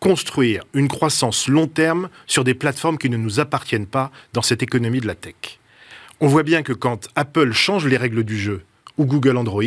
construire 0.00 0.64
une 0.74 0.88
croissance 0.88 1.46
long 1.46 1.68
terme 1.68 2.08
sur 2.26 2.42
des 2.42 2.54
plateformes 2.54 2.98
qui 2.98 3.08
ne 3.08 3.16
nous 3.16 3.38
appartiennent 3.40 3.86
pas 3.86 4.10
dans 4.32 4.42
cette 4.42 4.62
économie 4.62 5.00
de 5.00 5.06
la 5.06 5.14
tech? 5.14 5.58
On 6.20 6.26
voit 6.26 6.42
bien 6.42 6.62
que 6.62 6.72
quand 6.72 7.08
Apple 7.14 7.52
change 7.52 7.86
les 7.86 7.96
règles 7.96 8.24
du 8.24 8.38
jeu, 8.38 8.64
ou 9.02 9.06
Google 9.06 9.36
Android, 9.36 9.62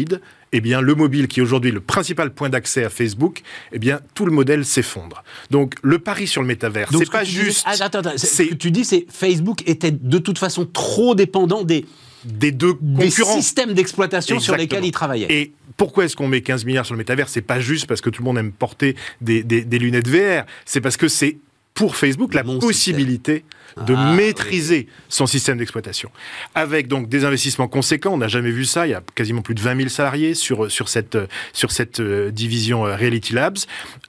eh 0.52 0.62
bien, 0.62 0.82
le 0.82 0.96
mobile, 0.96 1.28
qui 1.28 1.40
est 1.40 1.44
aujourd'hui 1.44 1.72
le 1.72 1.82
principal 1.82 2.34
point 2.34 2.50
d'accès 2.50 2.84
à 2.84 2.90
Facebook, 2.90 3.42
eh 3.72 3.80
bien, 3.80 4.00
tout 4.14 4.26
le 4.26 4.32
modèle 4.32 4.66
s'effondre. 4.66 5.24
Donc, 5.52 5.76
le 5.84 6.00
pari 6.00 6.28
sur 6.28 6.42
le 6.42 6.48
métavers, 6.48 6.90
c'est 6.92 7.12
pas 7.12 7.24
juste. 7.24 7.64
Ah, 7.66 7.74
attends, 7.80 8.00
attends, 8.00 8.18
ce 8.18 8.44
que 8.44 8.54
tu 8.56 8.72
dis, 8.72 8.86
c'est 8.86 9.06
Facebook 9.10 9.68
était 9.68 9.92
de 9.92 10.18
toute 10.18 10.40
façon 10.40 10.66
trop 10.66 11.14
dépendant 11.14 11.64
des 11.64 11.86
des 12.24 12.52
deux 12.52 12.74
des 12.82 13.12
systèmes 13.12 13.74
d'exploitation 13.74 14.40
sur 14.40 14.56
lesquels 14.56 14.86
il 14.86 14.92
travaillait. 14.92 15.28
Et 15.30 15.54
pourquoi 15.78 16.06
est-ce 16.06 16.16
qu'on 16.16 16.28
met 16.28 16.42
15 16.42 16.66
milliards 16.66 16.86
sur 16.86 16.96
le 16.96 17.00
métavers? 17.00 17.30
C'est 17.30 17.42
pas 17.42 17.60
juste 17.60 17.86
parce 17.86 18.02
que 18.02 18.10
tout 18.10 18.24
le 18.24 18.26
monde 18.26 18.38
aime 18.38 18.52
porter 18.52 18.96
des, 19.22 19.44
des 19.44 19.80
lunettes 19.80 20.08
VR, 20.08 20.46
c'est 20.66 20.82
parce 20.82 20.98
que 20.98 21.08
c'est 21.08 21.38
pour 21.76 21.98
Facebook 21.98 22.34
la 22.34 22.44
possibilité 22.44 23.44
de 23.86 23.94
ah, 23.96 24.14
maîtriser 24.14 24.88
son 25.10 25.28
système 25.28 25.58
d'exploitation. 25.58 26.10
Avec 26.56 26.88
donc 26.88 27.10
des 27.10 27.26
investissements 27.26 27.68
conséquents, 27.68 28.14
on 28.14 28.18
n'a 28.18 28.30
jamais 28.30 28.50
vu 28.50 28.64
ça, 28.64 28.88
il 28.88 28.92
y 28.92 28.94
a 28.94 29.04
quasiment 29.16 29.42
plus 29.42 29.54
de 29.54 29.60
20 29.60 29.76
000 29.76 29.90
salariés 29.90 30.34
sur, 30.34 30.72
sur 30.72 30.88
cette, 30.88 31.18
sur 31.52 31.72
cette 31.72 32.00
euh, 32.00 32.32
division 32.32 32.88
euh, 32.88 32.96
Reality 32.96 33.34
Labs. 33.34 33.58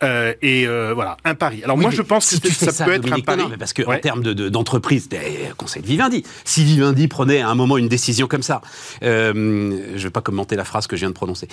Euh, 0.05 0.35
et 0.41 0.67
voilà, 0.95 1.17
un 1.25 1.35
pari. 1.35 1.65
Alors 1.65 1.77
moi 1.77 1.91
je 1.91 2.03
pense 2.03 2.39
que 2.39 2.49
ça, 2.49 2.85
peut 2.85 2.93
être 2.93 3.13
un 3.13 3.19
pari. 3.19 3.43
Non, 3.43 3.49
mais 3.49 3.57
parce 3.57 3.73
qu'en 3.73 3.93
en 3.93 3.99
termes 3.99 4.23
d'entreprise, 4.23 5.09
de, 5.09 5.19
conseil 5.57 5.83
de 5.83 5.89
Vivendi, 5.89 6.23
si 6.45 6.63
Vivendi 6.65 7.09
prenait 7.09 7.41
à 7.41 7.49
un 7.49 7.57
moment 7.57 7.77
une 7.77 7.89
décision 7.89 8.29
comme 8.29 8.43
ça, 8.43 8.61
je 9.03 9.33
ne 9.33 9.99
vais 9.99 10.11
pas 10.11 10.21
commenter 10.21 10.55
la 10.55 10.65
phrase 10.65 10.87
que 10.87 10.95
je 10.95 11.01
viens 11.01 11.11
de 11.11 11.15
prononcer, 11.15 11.49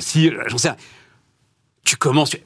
si, 0.00 0.32
j'en 0.48 0.58
sais 0.58 0.70
tu 1.84 1.96
commences 1.96 2.36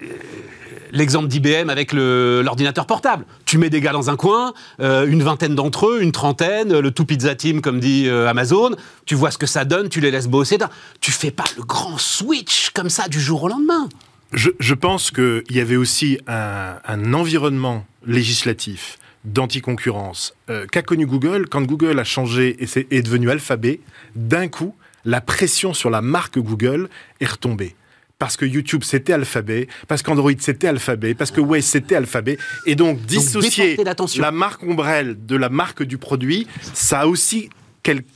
l'exemple 0.92 1.28
d'IBM 1.28 1.70
avec 1.70 1.92
l'ordinateur 1.92 2.86
portable. 2.86 3.24
Tu 3.44 3.58
mets 3.58 3.70
des 3.70 3.80
gars 3.80 3.92
dans 3.92 4.10
un 4.10 4.16
coin, 4.16 4.54
euh, 4.80 5.06
une 5.06 5.22
vingtaine 5.22 5.54
d'entre 5.54 5.88
eux, 5.88 6.02
une 6.02 6.12
trentaine, 6.12 6.78
le 6.78 6.90
tout 6.90 7.04
pizza 7.04 7.34
team 7.34 7.60
comme 7.60 7.80
dit 7.80 8.08
euh, 8.08 8.28
Amazon, 8.28 8.70
tu 9.04 9.14
vois 9.14 9.30
ce 9.30 9.38
que 9.38 9.46
ça 9.46 9.64
donne, 9.64 9.88
tu 9.88 10.00
les 10.00 10.10
laisses 10.10 10.28
bosser. 10.28 10.58
Tu 11.00 11.12
fais 11.12 11.30
pas 11.30 11.44
le 11.56 11.62
grand 11.62 11.98
switch 11.98 12.70
comme 12.70 12.90
ça 12.90 13.08
du 13.08 13.20
jour 13.20 13.44
au 13.44 13.48
lendemain. 13.48 13.88
Je, 14.32 14.74
pense 14.74 15.10
qu'il 15.10 15.44
y 15.50 15.60
avait 15.60 15.76
aussi 15.76 16.18
un, 16.26 17.12
environnement 17.12 17.86
législatif 18.04 18.98
d'anticoncurrence 19.24 20.34
euh, 20.50 20.66
qu'a 20.66 20.82
connu 20.82 21.06
Google 21.06 21.48
quand 21.48 21.62
Google 21.62 21.98
a 21.98 22.04
changé 22.04 22.56
et 22.60 22.96
est 22.96 23.02
devenu 23.02 23.30
Alphabet. 23.30 23.80
D'un 24.14 24.48
coup, 24.48 24.74
la 25.04 25.20
pression 25.20 25.74
sur 25.74 25.90
la 25.90 26.02
marque 26.02 26.38
Google 26.38 26.88
est 27.20 27.26
retombée 27.26 27.76
parce 28.18 28.36
que 28.36 28.44
YouTube 28.44 28.82
c'était 28.82 29.12
alphabet, 29.12 29.68
parce 29.88 30.02
qu'Android 30.02 30.32
c'était 30.38 30.68
alphabet, 30.68 31.14
parce 31.14 31.30
que 31.30 31.40
Waze 31.40 31.64
c'était 31.64 31.96
alphabet, 31.96 32.38
et 32.66 32.74
donc 32.74 33.00
dissocier 33.02 33.76
la 34.18 34.30
marque 34.30 34.62
ombrelle 34.62 35.16
de 35.26 35.36
la 35.36 35.48
marque 35.48 35.82
du 35.82 35.98
produit, 35.98 36.46
ça 36.74 37.00
a 37.00 37.06
aussi 37.06 37.50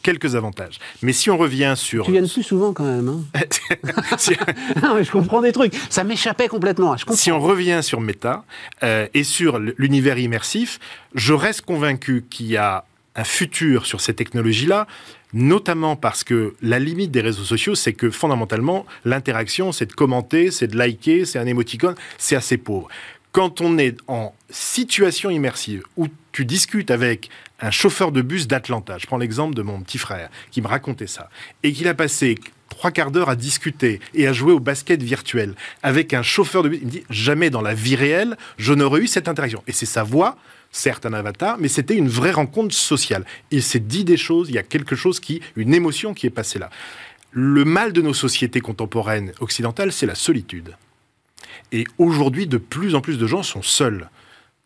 quelques 0.03 0.35
avantages. 0.35 0.79
Mais 1.03 1.13
si 1.13 1.31
on 1.31 1.39
revient 1.39 1.75
sur... 1.77 2.07
Tu 2.07 2.13
viens 2.13 2.27
plus 2.27 2.43
souvent 2.43 2.73
quand 2.73 2.85
même. 2.85 3.09
Hein 3.09 3.23
non, 4.83 4.95
mais 4.97 5.05
je 5.05 5.11
comprends 5.11 5.41
des 5.41 5.53
trucs. 5.53 5.75
Ça 5.91 6.05
m'échappait 6.05 6.49
complètement. 6.49 6.97
si 7.13 7.31
on 7.31 7.41
revient 7.41 7.81
sur 7.83 8.01
Meta 8.01 8.45
euh, 8.83 9.07
et 9.15 9.25
sur 9.25 9.59
l'univers 9.59 10.19
immersif, 10.19 10.79
je 11.15 11.33
reste 11.33 11.63
convaincu 11.63 12.25
qu'il 12.29 12.47
y 12.47 12.57
a 12.57 12.85
un 13.17 13.25
futur 13.25 13.87
sur 13.87 14.01
ces 14.01 14.15
technologies-là, 14.15 14.87
notamment 15.33 15.97
parce 15.97 16.25
que 16.25 16.55
la 16.62 16.79
limite 16.79 17.11
des 17.11 17.21
réseaux 17.21 17.45
sociaux, 17.45 17.75
c'est 17.75 17.93
que 17.93 18.11
fondamentalement, 18.11 18.87
l'interaction, 19.05 19.73
c'est 19.73 19.87
de 19.87 19.93
commenter, 19.93 20.51
c'est 20.51 20.66
de 20.66 20.77
liker, 20.77 21.25
c'est 21.25 21.38
un 21.38 21.47
émoticône, 21.47 21.95
c'est 22.19 22.37
assez 22.37 22.57
pauvre. 22.57 22.88
quand 23.33 23.61
on 23.61 23.79
est 23.79 23.97
en 24.09 24.35
situation 24.51 25.31
immersive 25.31 25.85
où 25.97 26.09
tu 26.33 26.45
discutes 26.45 26.90
avec 26.90 27.31
un 27.61 27.71
chauffeur 27.71 28.12
de 28.12 28.23
bus 28.23 28.49
d'Atlanta, 28.49 28.99
je 28.99 29.07
prends 29.07 29.19
l'exemple 29.19 29.55
de 29.55 29.62
mon 29.62 29.81
petit 29.83 29.99
frère 29.99 30.31
qui 30.51 30.62
me 30.62 30.66
racontait 30.66 31.07
ça, 31.07 31.29
et 31.62 31.73
qu'il 31.73 31.87
a 31.88 31.95
passé 31.95 32.37
trois 32.69 32.90
quarts 32.90 33.11
d'heure 33.11 33.29
à 33.29 33.37
discuter 33.37 34.01
et 34.14 34.27
à 34.27 34.33
jouer 34.33 34.53
au 34.53 34.61
basket 34.61 35.03
virtuel 35.03 35.55
avec 35.83 36.14
un 36.14 36.23
chauffeur 36.23 36.62
de 36.62 36.71
bus, 36.71 36.79
il 36.81 36.87
me 36.87 36.90
dit 36.90 37.05
jamais 37.11 37.51
dans 37.51 37.62
la 37.62 37.75
vie 37.75 37.97
réelle 37.97 38.37
je 38.59 38.73
n'aurais 38.73 39.01
eu 39.01 39.07
cette 39.07 39.29
interaction. 39.29 39.62
Et 39.66 39.73
c'est 39.73 39.87
sa 39.87 40.03
voix, 40.03 40.37
certes 40.73 41.07
un 41.07 41.13
avatar, 41.13 41.59
mais 41.59 41.69
c'était 41.69 41.97
une 41.97 42.09
vraie 42.09 42.31
rencontre 42.31 42.75
sociale. 42.75 43.25
Il 43.51 43.63
s'est 43.63 43.81
dit 43.81 44.05
des 44.05 44.17
choses, 44.17 44.49
il 44.49 44.55
y 44.55 44.59
a 44.59 44.63
quelque 44.63 44.97
chose 44.97 45.21
qui, 45.21 45.41
une 45.57 45.75
émotion 45.75 46.15
qui 46.15 46.27
est 46.27 46.31
passée 46.31 46.59
là. 46.59 46.71
Le 47.33 47.65
mal 47.65 47.93
de 47.93 48.03
nos 48.03 48.15
sociétés 48.15 48.61
contemporaines 48.61 49.33
occidentales, 49.41 49.93
c'est 49.93 50.07
la 50.07 50.15
solitude. 50.15 50.75
Et 51.73 51.85
aujourd'hui, 51.99 52.47
de 52.47 52.57
plus 52.57 52.95
en 52.95 53.01
plus 53.01 53.19
de 53.19 53.27
gens 53.27 53.43
sont 53.43 53.63
seuls. 53.63 54.11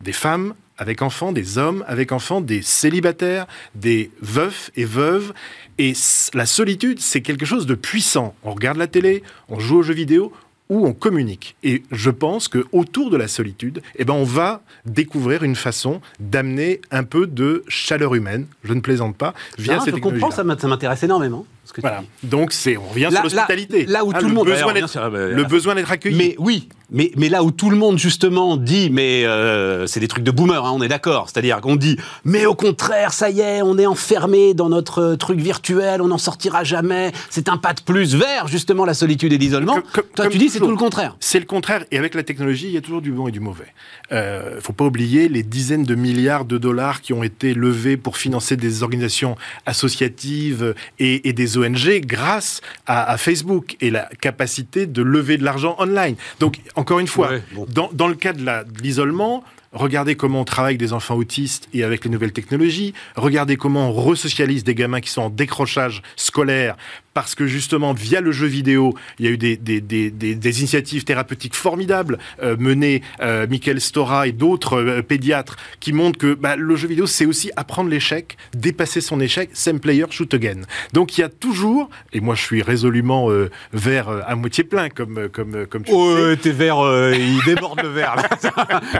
Des 0.01 0.13
femmes 0.13 0.55
avec 0.77 1.01
enfants, 1.01 1.31
des 1.31 1.57
hommes 1.57 1.83
avec 1.87 2.11
enfants, 2.11 2.41
des 2.41 2.61
célibataires, 2.61 3.47
des 3.75 4.11
veufs 4.21 4.71
et 4.75 4.85
veuves. 4.85 5.33
Et 5.77 5.93
la 6.33 6.45
solitude, 6.45 6.99
c'est 6.99 7.21
quelque 7.21 7.45
chose 7.45 7.65
de 7.65 7.75
puissant. 7.75 8.35
On 8.43 8.53
regarde 8.53 8.77
la 8.77 8.87
télé, 8.87 9.23
on 9.47 9.59
joue 9.59 9.77
aux 9.77 9.83
jeux 9.83 9.93
vidéo, 9.93 10.33
ou 10.69 10.85
on 10.85 10.93
communique. 10.93 11.55
Et 11.63 11.83
je 11.91 12.09
pense 12.09 12.47
que 12.47 12.65
autour 12.71 13.09
de 13.09 13.17
la 13.17 13.27
solitude, 13.27 13.81
eh 13.95 14.05
ben, 14.05 14.13
on 14.13 14.23
va 14.23 14.61
découvrir 14.85 15.43
une 15.43 15.55
façon 15.55 16.01
d'amener 16.19 16.81
un 16.91 17.03
peu 17.03 17.27
de 17.27 17.63
chaleur 17.67 18.15
humaine, 18.15 18.47
je 18.63 18.73
ne 18.73 18.81
plaisante 18.81 19.15
pas, 19.15 19.33
via 19.57 19.79
cette 19.79 19.95
Je 19.95 20.01
comprends, 20.01 20.31
ça 20.31 20.43
m'intéresse 20.43 21.03
énormément. 21.03 21.45
Voilà. 21.77 22.03
Donc 22.23 22.51
c'est, 22.53 22.77
on 22.77 22.87
revient 22.87 23.09
sur 23.11 23.23
l'hospitalité. 23.23 23.85
Là, 23.85 24.05
où 24.05 24.11
ah, 24.13 24.19
tout 24.19 24.27
le, 24.27 24.33
monde 24.33 24.47
besoin 24.47 24.73
le 24.73 25.43
besoin 25.43 25.75
d'être 25.75 25.91
accueilli. 25.91 26.15
Mais 26.15 26.35
oui, 26.37 26.67
mais, 26.91 27.11
mais 27.17 27.29
là 27.29 27.43
où 27.43 27.51
tout 27.51 27.69
le 27.69 27.77
monde 27.77 27.97
justement 27.97 28.57
dit, 28.57 28.89
mais 28.91 29.25
euh, 29.25 29.87
c'est 29.87 29.99
des 29.99 30.07
trucs 30.07 30.23
de 30.23 30.31
boomer, 30.31 30.63
hein, 30.63 30.71
on 30.73 30.81
est 30.81 30.87
d'accord. 30.87 31.29
C'est-à-dire 31.29 31.59
qu'on 31.61 31.75
dit, 31.75 31.97
mais 32.23 32.45
au 32.45 32.53
contraire, 32.53 33.13
ça 33.13 33.29
y 33.29 33.41
est, 33.41 33.61
on 33.61 33.77
est 33.77 33.85
enfermé 33.85 34.53
dans 34.53 34.69
notre 34.69 35.01
euh, 35.01 35.15
truc 35.15 35.39
virtuel, 35.39 36.01
on 36.01 36.07
n'en 36.07 36.17
sortira 36.17 36.63
jamais. 36.63 37.11
C'est 37.29 37.49
un 37.49 37.57
pas 37.57 37.73
de 37.73 37.81
plus 37.81 38.15
vers 38.15 38.47
justement 38.47 38.85
la 38.85 38.93
solitude 38.93 39.33
et 39.33 39.37
l'isolement. 39.37 39.79
Toi, 40.15 40.27
tu 40.27 40.37
dis 40.37 40.49
c'est 40.49 40.59
tout 40.59 40.67
le 40.67 40.75
contraire. 40.75 41.15
C'est 41.19 41.39
le 41.39 41.45
contraire. 41.45 41.85
Et 41.91 41.97
avec 41.97 42.13
la 42.13 42.23
technologie, 42.23 42.67
il 42.67 42.73
y 42.73 42.77
a 42.77 42.81
toujours 42.81 43.01
du 43.01 43.11
bon 43.11 43.27
et 43.27 43.31
du 43.31 43.39
mauvais. 43.39 43.73
Il 44.11 44.17
euh, 44.17 44.61
faut 44.61 44.73
pas 44.73 44.85
oublier 44.85 45.27
les 45.27 45.43
dizaines 45.43 45.83
de 45.83 45.95
milliards 45.95 46.45
de 46.45 46.57
dollars 46.57 47.01
qui 47.01 47.13
ont 47.13 47.23
été 47.23 47.53
levés 47.53 47.97
pour 47.97 48.17
financer 48.17 48.55
des 48.55 48.83
organisations 48.83 49.35
associatives 49.65 50.75
et, 50.99 51.33
des 51.33 51.54
ONG 51.57 52.01
grâce 52.01 52.61
à, 52.85 53.17
Facebook 53.17 53.77
et 53.81 53.89
la 53.89 54.09
capacité 54.21 54.85
de 54.85 55.01
lever 55.01 55.37
de 55.37 55.43
l'argent 55.43 55.75
online. 55.79 56.15
Donc 56.39 56.59
encore 56.75 56.99
une 56.99 57.07
fois, 57.07 57.31
dans, 57.69 57.89
dans, 57.93 58.07
le 58.07 58.15
cas 58.15 58.33
de 58.33 58.45
l'isolement, 58.81 59.43
regardez 59.71 60.15
comment 60.15 60.41
on 60.41 60.45
travaille 60.45 60.71
avec 60.71 60.79
des 60.79 60.93
enfants 60.93 61.15
autistes 61.15 61.67
et 61.73 61.83
avec 61.83 62.05
les 62.05 62.09
nouvelles 62.09 62.31
technologies, 62.33 62.93
regardez 63.15 63.57
comment 63.57 63.89
on 63.89 63.93
resocialise 63.93 64.63
des 64.63 64.75
gamins 64.75 65.01
qui 65.01 65.09
sont 65.09 65.23
en 65.23 65.29
décrochage 65.29 66.01
scolaire 66.15 66.75
parce 67.15 67.33
que 67.33 67.47
justement, 67.47 67.93
via 67.93 68.19
le 68.19 68.33
jeu 68.33 68.45
vidéo, 68.45 68.93
il 69.19 69.25
y 69.25 69.29
a 69.29 69.31
eu 69.31 69.37
des, 69.37 69.55
des, 69.55 69.79
des, 69.79 70.11
des 70.11 70.59
initiatives 70.59 71.05
thérapeutiques 71.05 71.55
formidables 71.55 72.19
euh, 72.43 72.57
menées, 72.59 73.01
euh, 73.21 73.47
Michael 73.49 73.79
Stora 73.79 74.27
et 74.27 74.33
d'autres 74.33 74.81
euh, 74.81 75.01
pédiatres, 75.01 75.55
qui 75.79 75.93
montrent 75.93 76.19
que 76.19 76.33
bah, 76.33 76.57
le 76.57 76.75
jeu 76.75 76.89
vidéo, 76.89 77.07
c'est 77.07 77.25
aussi 77.25 77.51
apprendre 77.55 77.89
l'échec, 77.89 78.35
dépasser 78.53 78.99
son 78.99 79.21
échec, 79.21 79.51
same 79.53 79.79
player, 79.79 80.05
shoot 80.09 80.33
again. 80.33 80.63
Donc 80.91 81.17
il 81.17 81.21
y 81.21 81.23
a 81.23 81.29
toujours, 81.29 81.89
et 82.11 82.19
moi 82.19 82.35
je 82.35 82.41
suis 82.41 82.61
résolument 82.61 83.31
euh, 83.31 83.49
vert 83.71 84.09
à 84.09 84.35
moitié 84.35 84.65
plein, 84.65 84.89
comme, 84.89 85.29
comme, 85.29 85.65
comme 85.67 85.83
tu 85.85 85.93
oh, 85.93 86.17
sais. 86.17 86.35
t'es 86.35 86.51
vert, 86.51 86.79
il 87.13 87.39
déborde 87.45 87.81
le 87.81 87.89
verre. 87.89 88.17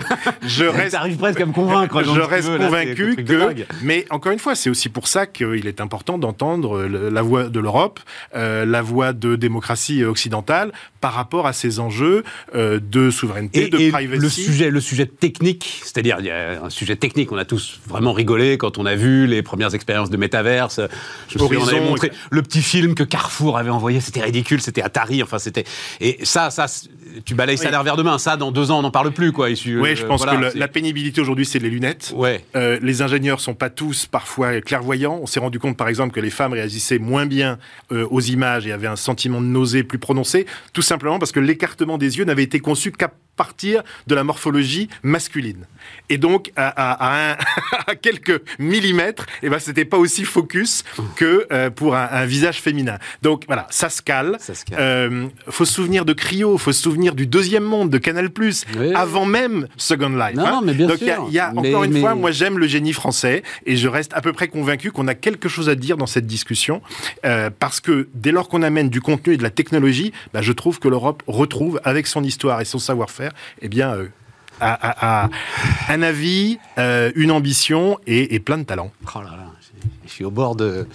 je 0.41 0.63
reste, 0.63 0.95
arrive 0.95 1.17
presque 1.17 1.41
à 1.41 1.45
me 1.45 1.51
convaincre. 1.51 2.01
Je 2.01 2.21
reste 2.21 2.57
convaincu 2.57 3.17
que, 3.17 3.65
mais 3.81 4.05
encore 4.09 4.31
une 4.31 4.39
fois, 4.39 4.55
c'est 4.55 4.69
aussi 4.69 4.87
pour 4.87 5.09
ça 5.09 5.27
qu'il 5.27 5.67
est 5.67 5.81
important 5.81 6.17
d'entendre 6.17 6.85
la 6.85 7.21
voix 7.21 7.49
de 7.49 7.59
l'Europe 7.59 7.99
euh, 7.99 8.04
la 8.33 8.81
voie 8.81 9.13
de 9.13 9.35
démocratie 9.35 10.03
occidentale 10.03 10.71
par 11.05 11.13
rapport 11.13 11.45
à 11.45 11.53
ces 11.53 11.79
enjeux 11.79 12.23
euh, 12.55 12.79
de 12.81 13.11
souveraineté, 13.11 13.69
de 13.69 13.91
privacy. 13.91 14.21
Le 14.21 14.29
sujet, 14.29 14.69
le 14.71 14.81
sujet 14.81 15.05
technique, 15.05 15.81
c'est-à-dire 15.83 16.17
il 16.19 16.25
y 16.25 16.31
a 16.31 16.63
un 16.63 16.71
sujet 16.71 16.95
technique, 16.95 17.31
on 17.31 17.37
a 17.37 17.45
tous 17.45 17.79
vraiment 17.87 18.11
rigolé 18.11 18.57
quand 18.57 18.79
on 18.79 18.87
a 18.87 18.95
vu 18.95 19.27
les 19.27 19.43
premières 19.43 19.75
expériences 19.75 20.09
de 20.09 20.17
métaverse. 20.17 20.81
Je 21.29 21.37
me 21.37 21.43
on 21.43 21.67
avait 21.67 21.79
montré 21.79 22.11
le 22.31 22.41
petit 22.41 22.63
film 22.63 22.95
que 22.95 23.03
Carrefour 23.03 23.59
avait 23.59 23.69
envoyé, 23.69 24.01
c'était 24.01 24.21
ridicule, 24.21 24.61
c'était 24.61 24.81
Atari, 24.81 25.21
enfin 25.21 25.37
c'était 25.37 25.65
et 26.01 26.17
ça, 26.23 26.49
ça, 26.49 26.65
tu 27.23 27.35
balayes 27.35 27.57
ça 27.57 27.71
d'un 27.71 27.95
de 27.95 28.01
main. 28.01 28.17
Ça, 28.17 28.35
dans 28.35 28.51
deux 28.51 28.71
ans, 28.71 28.79
on 28.79 28.81
n'en 28.81 28.91
parle 28.91 29.11
plus, 29.11 29.31
quoi. 29.31 29.47
oui, 29.47 29.55
je 29.95 30.05
pense 30.05 30.25
que 30.25 30.57
la, 30.57 30.67
pénibilité 30.67 31.21
aujourd'hui, 31.21 31.45
c'est 31.45 31.59
les 31.59 31.69
lunettes. 31.69 32.13
Ouais. 32.15 32.43
Euh, 32.55 32.79
les 32.81 33.01
ingénieurs 33.01 33.39
sont 33.39 33.53
pas 33.53 33.69
tous 33.69 34.05
parfois 34.07 34.59
clairvoyants. 34.61 35.19
On 35.21 35.25
s'est 35.25 35.39
rendu 35.39 35.59
compte, 35.59 35.77
par 35.77 35.87
exemple, 35.87 36.13
que 36.13 36.19
les 36.19 36.29
femmes 36.29 36.53
réagissaient 36.53 36.99
moins 36.99 37.25
bien 37.25 37.57
euh, 37.95 38.07
aux 38.09 38.21
images 38.21 38.67
et 38.67 38.71
avaient 38.71 38.87
un 38.87 38.95
sentiment 38.95 39.41
de 39.41 39.47
nausée 39.47 39.83
plus 39.83 39.99
prononcé, 39.99 40.45
tout 40.73 40.81
simplement 40.81 41.19
parce 41.19 41.31
que 41.31 41.39
l'écartement 41.39 41.97
des 41.97 42.17
yeux 42.17 42.25
n'avait 42.25 42.43
été 42.43 42.59
conçu 42.59 42.91
qu'à 42.91 43.11
partir 43.35 43.83
de 44.07 44.15
la 44.15 44.23
morphologie 44.23 44.89
masculine. 45.03 45.65
Et 46.09 46.17
donc, 46.17 46.51
à, 46.55 47.37
quelques 48.01 48.41
millimètres, 48.59 49.23
et 49.41 49.47
eh 49.47 49.49
ben, 49.49 49.59
c'était 49.59 49.85
pas 49.85 49.97
aussi 49.97 50.23
focus 50.23 50.83
que 51.15 51.47
euh, 51.51 51.69
pour 51.69 51.95
un, 51.95 52.25
visage 52.25 52.61
féminin. 52.61 52.97
Donc 53.21 53.43
voilà, 53.47 53.67
ça 53.69 53.89
se 53.89 54.01
cale. 54.01 54.37
Il 54.69 54.75
euh, 54.79 55.27
faut 55.49 55.65
se 55.65 55.73
souvenir 55.73 56.05
de 56.05 56.13
Cryo, 56.13 56.57
faut 56.57 56.71
se 56.71 56.81
souvenir 56.81 57.15
du 57.15 57.27
deuxième 57.27 57.63
monde 57.63 57.89
de 57.89 57.97
Canal+, 57.97 58.29
avant 58.95 59.25
même 59.25 59.67
Second 59.77 60.09
Life. 60.09 60.35
Non, 60.35 60.45
hein. 60.45 60.61
mais 60.63 60.73
bien 60.73 60.87
donc 60.87 61.01
il 61.01 61.33
y 61.33 61.39
a, 61.39 61.51
encore 61.55 61.83
une 61.83 61.99
fois, 61.99 62.15
moi 62.15 62.31
j'aime 62.31 62.57
le 62.57 62.67
génie 62.67 62.93
français 62.93 63.43
et 63.65 63.77
je 63.77 63.87
reste 63.87 64.11
à 64.13 64.21
peu 64.21 64.33
près 64.33 64.47
convaincu 64.47 64.91
qu'on 64.91 65.07
a 65.07 65.15
quelque 65.15 65.49
chose 65.49 65.69
à 65.69 65.75
dire 65.75 65.97
dans 65.97 66.07
cette 66.07 66.27
discussion 66.27 66.81
euh, 67.25 67.49
parce 67.57 67.79
que 67.79 68.07
dès 68.13 68.31
lors 68.31 68.47
qu'on 68.49 68.61
amène 68.61 68.89
du 68.89 69.01
contenu 69.01 69.33
et 69.33 69.37
de 69.37 69.43
la 69.43 69.49
technologie, 69.49 70.11
bah, 70.33 70.41
je 70.41 70.51
trouve 70.51 70.79
que 70.79 70.87
l'Europe 70.87 71.23
retrouve 71.27 71.79
avec 71.83 72.07
son 72.07 72.23
histoire 72.23 72.61
et 72.61 72.65
son 72.65 72.79
savoir-faire 72.79 73.24
eh 73.61 73.69
bien, 73.69 73.95
euh, 73.95 74.07
un 74.61 76.01
avis, 76.01 76.59
euh, 76.77 77.11
une 77.15 77.31
ambition 77.31 77.99
et, 78.07 78.39
plein 78.39 78.57
de 78.57 78.63
talent. 78.63 78.91
Oh 79.15 79.19
là 79.19 79.31
là, 79.31 79.51
je 80.05 80.11
suis 80.11 80.25
au 80.25 80.31
bord 80.31 80.55
de. 80.55 80.87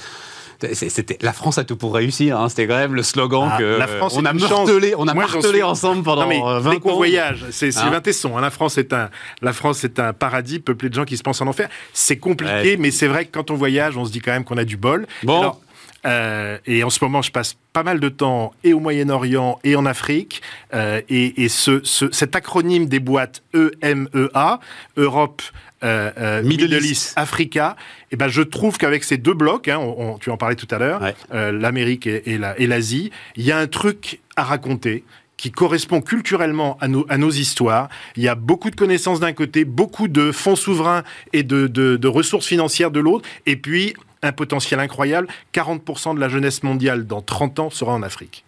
C'était 0.75 1.17
la 1.23 1.33
France 1.33 1.57
a 1.57 1.65
tout 1.65 1.77
pour 1.77 1.95
réussir. 1.95 2.39
Hein. 2.39 2.51
C'était 2.51 2.67
quand 2.67 2.77
même 2.77 2.95
le 2.95 3.03
slogan 3.03 3.49
ah, 3.51 3.57
que 3.59 3.79
la 3.79 3.87
France 3.87 4.15
on 4.19 4.27
a 4.27 4.33
martelé, 4.35 4.95
on 4.95 5.09
a 5.09 5.15
martelé 5.15 5.63
ensemble 5.63 6.03
pendant 6.03 6.23
non, 6.23 6.29
mais, 6.29 6.39
20 6.39 6.87
ans. 6.87 6.97
voyage, 6.97 7.47
c'est 7.51 7.69
hein 7.69 7.81
Sylvain 7.81 8.01
Tesson. 8.03 8.37
Hein. 8.37 8.43
La 8.43 8.51
France 8.51 8.77
est 8.77 8.93
un, 8.93 9.09
la 9.41 9.55
France 9.55 9.85
est 9.85 9.99
un 9.99 10.13
paradis 10.13 10.59
peuplé 10.59 10.91
de 10.91 10.95
gens 10.95 11.07
qui 11.07 11.17
se 11.17 11.23
pensent 11.23 11.41
en 11.41 11.47
enfer. 11.47 11.71
C'est 11.95 12.19
compliqué, 12.19 12.77
mais 12.77 12.91
c'est 12.91 13.07
vrai 13.07 13.25
que 13.25 13.31
quand 13.31 13.51
on 13.51 13.55
voyage, 13.55 13.97
on 13.97 14.05
se 14.05 14.13
dit 14.13 14.21
quand 14.21 14.33
même 14.33 14.45
qu'on 14.45 14.59
a 14.59 14.65
du 14.65 14.77
bol. 14.77 15.07
Bon. 15.23 15.55
Euh, 16.07 16.59
et 16.67 16.83
en 16.85 16.91
ce 16.91 17.03
moment, 17.03 17.23
je 17.23 17.31
passe 17.31 17.57
pas 17.73 17.83
mal 17.83 18.01
de 18.01 18.09
temps 18.09 18.53
et 18.65 18.73
au 18.73 18.81
Moyen-Orient 18.81 19.59
et 19.65 19.77
en 19.77 19.87
Afrique. 19.87 20.43
Euh, 20.75 21.01
et, 21.09 21.49
ce, 21.49 21.81
cet 21.85 22.37
acronyme 22.37 22.87
des 22.87 23.01
boîtes 23.01 23.43
EMEA, 23.55 24.61
Europe, 24.97 25.43
euh, 25.83 26.43
Middle, 26.43 26.85
East, 26.85 27.15
Africa, 27.17 27.77
et 27.79 28.15
eh 28.15 28.17
ben 28.17 28.29
je 28.29 28.43
trouve 28.43 28.77
qu'avec 28.77 29.03
ces 29.03 29.17
deux 29.17 29.33
blocs, 29.33 29.69
hein, 29.69 29.81
tu 30.21 30.31
en 30.31 30.37
parlais 30.37 30.57
tout 30.57 30.69
à 30.71 30.79
l'heure, 30.79 31.01
l'Amérique 31.33 32.07
et, 32.07 32.23
et 32.59 32.67
l'Asie, 32.67 33.11
il 33.37 33.45
y 33.45 33.53
a 33.53 33.59
un 33.59 33.67
truc 33.67 34.21
à 34.37 34.43
raconter 34.43 35.05
qui 35.41 35.51
correspond 35.51 36.03
culturellement 36.03 36.77
à 36.83 36.89
nos, 36.89 37.07
à 37.09 37.17
nos 37.17 37.31
histoires. 37.31 37.89
Il 38.17 38.23
y 38.23 38.29
a 38.29 38.35
beaucoup 38.35 38.69
de 38.69 38.77
connaissances 38.77 39.21
d'un 39.21 39.33
côté, 39.33 39.65
beaucoup 39.65 40.07
de 40.07 40.33
fonds 40.33 40.55
souverains 40.55 41.03
et 41.33 41.43
de, 41.43 41.67
de, 41.67 41.97
de 41.97 42.09
ressources 42.09 42.47
financières 42.47 42.91
de 42.91 43.01
l'autre, 43.01 43.27
et 43.47 43.57
puis 43.57 43.95
un 44.23 44.33
potentiel 44.33 44.81
incroyable. 44.81 45.29
40% 45.55 46.15
de 46.15 46.21
la 46.21 46.29
jeunesse 46.29 46.63
mondiale 46.63 47.07
dans 47.07 47.23
30 47.23 47.59
ans 47.59 47.71
sera 47.71 47.93
en 47.93 48.03
Afrique. 48.03 48.45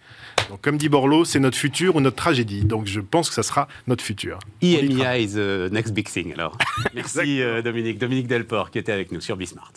Donc, 0.49 0.61
comme 0.61 0.77
dit 0.77 0.89
Borloo, 0.89 1.25
c'est 1.25 1.41
notre 1.41 1.57
futur 1.57 1.97
ou 1.97 2.01
notre 2.01 2.17
tragédie. 2.17 2.65
Donc, 2.65 2.87
je 2.87 3.01
pense 3.01 3.29
que 3.29 3.35
ça 3.35 3.43
sera 3.43 3.69
notre 3.87 4.05
futur. 4.05 4.39
EMEA 4.63 5.19
is 5.19 5.35
the 5.35 5.73
next 5.73 5.93
big 5.93 6.09
thing, 6.09 6.33
alors. 6.33 6.57
Merci, 6.95 7.41
euh, 7.41 7.63
Dominique. 7.63 7.99
Dominique 7.99 8.27
Delport, 8.27 8.71
qui 8.71 8.79
était 8.79 8.93
avec 8.93 9.13
nous 9.13 9.21
sur 9.21 9.37
Bismart. 9.37 9.73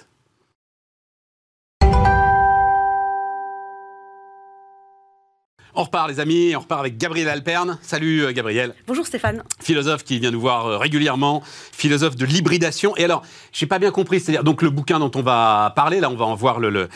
On 5.78 5.84
repart 5.84 6.08
les 6.08 6.22
amis, 6.22 6.56
on 6.56 6.62
repart 6.62 6.80
avec 6.80 6.98
Gabriel 6.98 7.28
Alperne. 7.28 7.78
Salut 7.82 8.24
euh, 8.24 8.32
Gabriel. 8.32 8.74
Bonjour 8.88 9.06
Stéphane. 9.06 9.44
Philosophe 9.62 10.06
qui 10.06 10.20
vient 10.20 10.32
nous 10.32 10.40
voir 10.40 10.68
euh, 10.68 10.78
régulièrement, 10.78 11.44
philosophe 11.74 12.16
de 12.16 12.26
l'hybridation. 12.26 12.96
Et 12.96 13.04
alors, 13.04 13.24
j'ai 13.52 13.66
pas 13.66 13.78
bien 13.78 13.92
compris, 13.92 14.22
c'est-à-dire 14.22 14.46
donc 14.46 14.62
le 14.62 14.70
bouquin 14.70 15.00
dont 15.00 15.12
on 15.16 15.22
va 15.22 15.74
parler, 15.76 16.00
là 16.00 16.10
on 16.10 16.16
va 16.16 16.24
en 16.24 16.36
voir 16.36 16.62
le, 16.62 16.88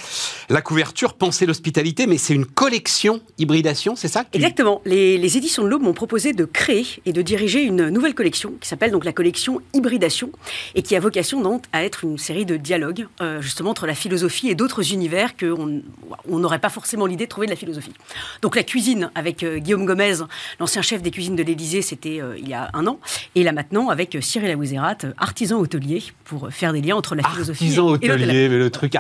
la 0.49 0.61
couverture, 0.61 1.13
Penser 1.15 1.45
l'hospitalité, 1.45 2.07
mais 2.07 2.17
c'est 2.17 2.33
une 2.33 2.45
collection 2.45 3.19
hybridation, 3.37 3.97
c'est 3.97 4.07
ça 4.07 4.23
Exactement. 4.31 4.81
Les, 4.85 5.37
éditions 5.37 5.63
de 5.63 5.67
l'Aube 5.67 5.81
m'ont 5.81 5.93
proposé 5.93 6.31
de 6.31 6.45
créer 6.45 6.85
et 7.05 7.11
de 7.11 7.21
diriger 7.21 7.61
une 7.61 7.89
nouvelle 7.89 8.15
collection 8.15 8.53
qui 8.61 8.69
s'appelle 8.69 8.91
donc 8.91 9.03
la 9.03 9.11
collection 9.11 9.61
Hybridation 9.73 10.31
et 10.75 10.81
qui 10.81 10.95
a 10.95 11.01
vocation 11.01 11.41
donc 11.41 11.65
à 11.73 11.83
être 11.83 12.05
une 12.05 12.17
série 12.17 12.45
de 12.45 12.55
dialogues 12.55 13.07
euh, 13.19 13.41
justement 13.41 13.71
entre 13.71 13.85
la 13.85 13.95
philosophie 13.95 14.49
et 14.49 14.55
d'autres 14.55 14.93
univers 14.93 15.35
qu'on 15.35 15.81
n'aurait 16.27 16.59
pas 16.59 16.69
forcément 16.69 17.05
l'idée 17.05 17.25
de 17.25 17.29
trouver 17.29 17.47
de 17.47 17.51
la 17.51 17.57
philosophie. 17.57 17.93
Donc 18.41 18.55
la 18.55 18.63
cuisine 18.69 19.11
avec 19.15 19.43
Guillaume 19.43 19.85
Gomez, 19.85 20.13
l'ancien 20.59 20.81
chef 20.81 21.01
des 21.01 21.11
cuisines 21.11 21.35
de 21.35 21.43
l'Élysée, 21.43 21.81
c'était 21.81 22.21
il 22.37 22.47
y 22.47 22.53
a 22.53 22.69
un 22.73 22.87
an. 22.87 22.99
Et 23.35 23.43
là 23.43 23.51
maintenant 23.51 23.89
avec 23.89 24.17
Cyril 24.21 24.51
Aouzerat, 24.55 24.97
artisan 25.17 25.59
hôtelier, 25.59 26.03
pour 26.23 26.49
faire 26.51 26.71
des 26.71 26.81
liens 26.81 26.95
entre 26.95 27.15
la 27.15 27.23
philosophie 27.23 27.65
artisan 27.65 27.89
et, 27.89 28.09
hôtelier, 28.11 28.49
mais 28.49 28.57
le 28.57 28.69
truc 28.69 28.95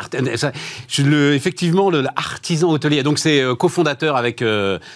le, 0.99 1.33
effectivement 1.33 1.91
l'artisan 1.99 2.71
hôtelier. 2.71 3.03
Donc 3.03 3.19
c'est 3.19 3.43
cofondateur 3.57 4.15
avec 4.15 4.43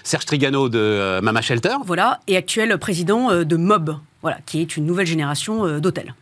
Serge 0.04 0.26
Trigano 0.26 0.70
de 0.70 1.20
Mama 1.22 1.42
Shelter. 1.42 1.76
Voilà, 1.86 2.20
et 2.28 2.36
actuel 2.36 2.78
président 2.78 3.44
de 3.44 3.56
Mob, 3.56 3.98
voilà, 4.22 4.40
qui 4.46 4.62
est 4.62 4.76
une 4.76 4.86
nouvelle 4.86 5.08
génération 5.08 5.80
d'hôtels. 5.80 6.14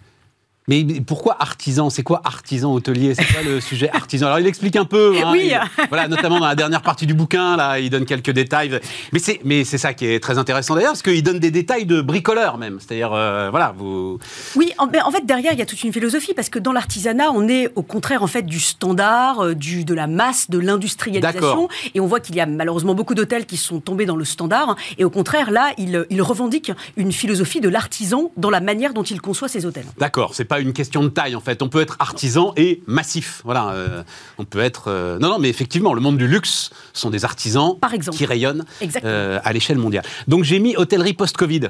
Mais 0.68 0.86
pourquoi 1.06 1.38
artisan? 1.40 1.90
C'est 1.90 2.04
quoi 2.04 2.22
artisan 2.24 2.72
hôtelier? 2.72 3.16
C'est 3.16 3.26
quoi 3.26 3.42
le 3.42 3.60
sujet 3.60 3.90
artisan? 3.92 4.28
Alors 4.28 4.40
il 4.40 4.46
explique 4.46 4.76
un 4.76 4.86
peu. 4.86 5.16
Hein, 5.18 5.32
oui. 5.32 5.54
voilà, 5.90 6.08
notamment 6.08 6.40
dans 6.40 6.46
la 6.46 6.56
dernière 6.56 6.84
partie 6.84 7.08
du 7.08 7.16
bouquin, 7.16 7.58
là, 7.58 7.80
il 7.80 7.90
donne 7.90 8.06
quelques 8.06 8.30
détails. 8.30 8.80
Mais 9.12 9.20
c'est, 9.20 9.40
mais 9.44 9.64
c'est 9.64 9.80
ça 9.80 9.94
qui 9.94 10.06
est 10.06 10.20
très 10.20 10.38
intéressant 10.38 10.76
d'ailleurs, 10.76 10.92
parce 10.92 11.02
qu'il 11.02 11.24
donne 11.24 11.40
des 11.40 11.50
détails 11.50 11.86
de 11.86 12.02
bricoleur 12.02 12.60
même. 12.60 12.80
C'est-à-dire, 12.80 13.12
euh, 13.14 13.50
voilà, 13.50 13.74
vous. 13.76 14.20
Oui, 14.56 14.72
en, 14.78 14.88
en, 14.88 15.12
fait 15.12 15.26
derrière 15.26 15.54
il 15.54 15.60
y 15.60 15.64
a 15.64 15.66
toute 15.66 15.84
une 15.84 15.94
philosophie, 15.94 16.34
parce 16.36 16.50
que 16.50 16.60
dans 16.60 16.74
l'artisanat, 16.74 17.32
on 17.32 17.48
est 17.48 17.72
au 17.76 17.82
contraire 17.82 18.22
en 18.22 18.28
fait 18.28 18.44
du 18.44 18.60
standard, 18.60 19.44
euh, 19.44 19.56
du 19.56 19.84
de 19.84 19.94
la 19.96 20.06
masse, 20.06 20.50
de 20.50 20.60
l'industrialisation, 20.60 21.70
et 21.96 22.00
on 22.00 22.06
voit 22.06 22.20
qu'il 22.20 22.36
y 22.36 22.40
a 22.40 22.46
malheureusement 22.46 22.94
beaucoup 22.94 23.16
d'hôtels 23.16 23.48
qui 23.48 23.58
sont 23.58 23.80
tombés 23.80 24.06
dans 24.06 24.16
le 24.16 24.26
standard, 24.26 24.76
et 25.00 25.06
au 25.06 25.10
contraire 25.10 25.50
là, 25.50 25.72
il, 25.80 26.06
il 26.12 26.22
revendique 26.22 26.72
une 26.98 27.12
philosophie 27.12 27.62
de 27.62 27.70
l'artisan 27.70 28.32
dans 28.38 28.52
la 28.52 28.60
manière 28.60 28.94
dont 28.94 29.04
il 29.04 29.22
conçoit 29.22 29.48
ses 29.48 29.66
hôtels. 29.66 29.86
D'accord, 29.98 30.36
c'est 30.36 30.51
pas 30.52 30.60
une 30.60 30.74
question 30.74 31.02
de 31.02 31.08
taille 31.08 31.38
en 31.38 31.40
fait. 31.40 31.62
On 31.62 31.70
peut 31.70 31.80
être 31.80 31.96
artisan 32.00 32.52
et 32.58 32.84
massif. 32.86 33.42
Voilà, 33.46 33.70
euh, 33.70 34.04
on 34.38 34.44
peut 34.44 34.60
être. 34.60 34.90
Euh, 34.90 35.18
non, 35.18 35.30
non, 35.30 35.40
mais 35.40 35.48
effectivement, 35.48 35.94
le 35.94 36.02
monde 36.02 36.18
du 36.18 36.28
luxe 36.28 36.72
sont 36.92 37.10
des 37.10 37.24
artisans 37.24 37.78
qui 38.12 38.26
rayonnent 38.26 38.66
euh, 39.06 39.40
à 39.46 39.54
l'échelle 39.54 39.78
mondiale. 39.78 40.04
Donc 40.28 40.44
j'ai 40.44 40.60
mis 40.60 40.76
hôtellerie 40.76 41.14
post-Covid. 41.14 41.70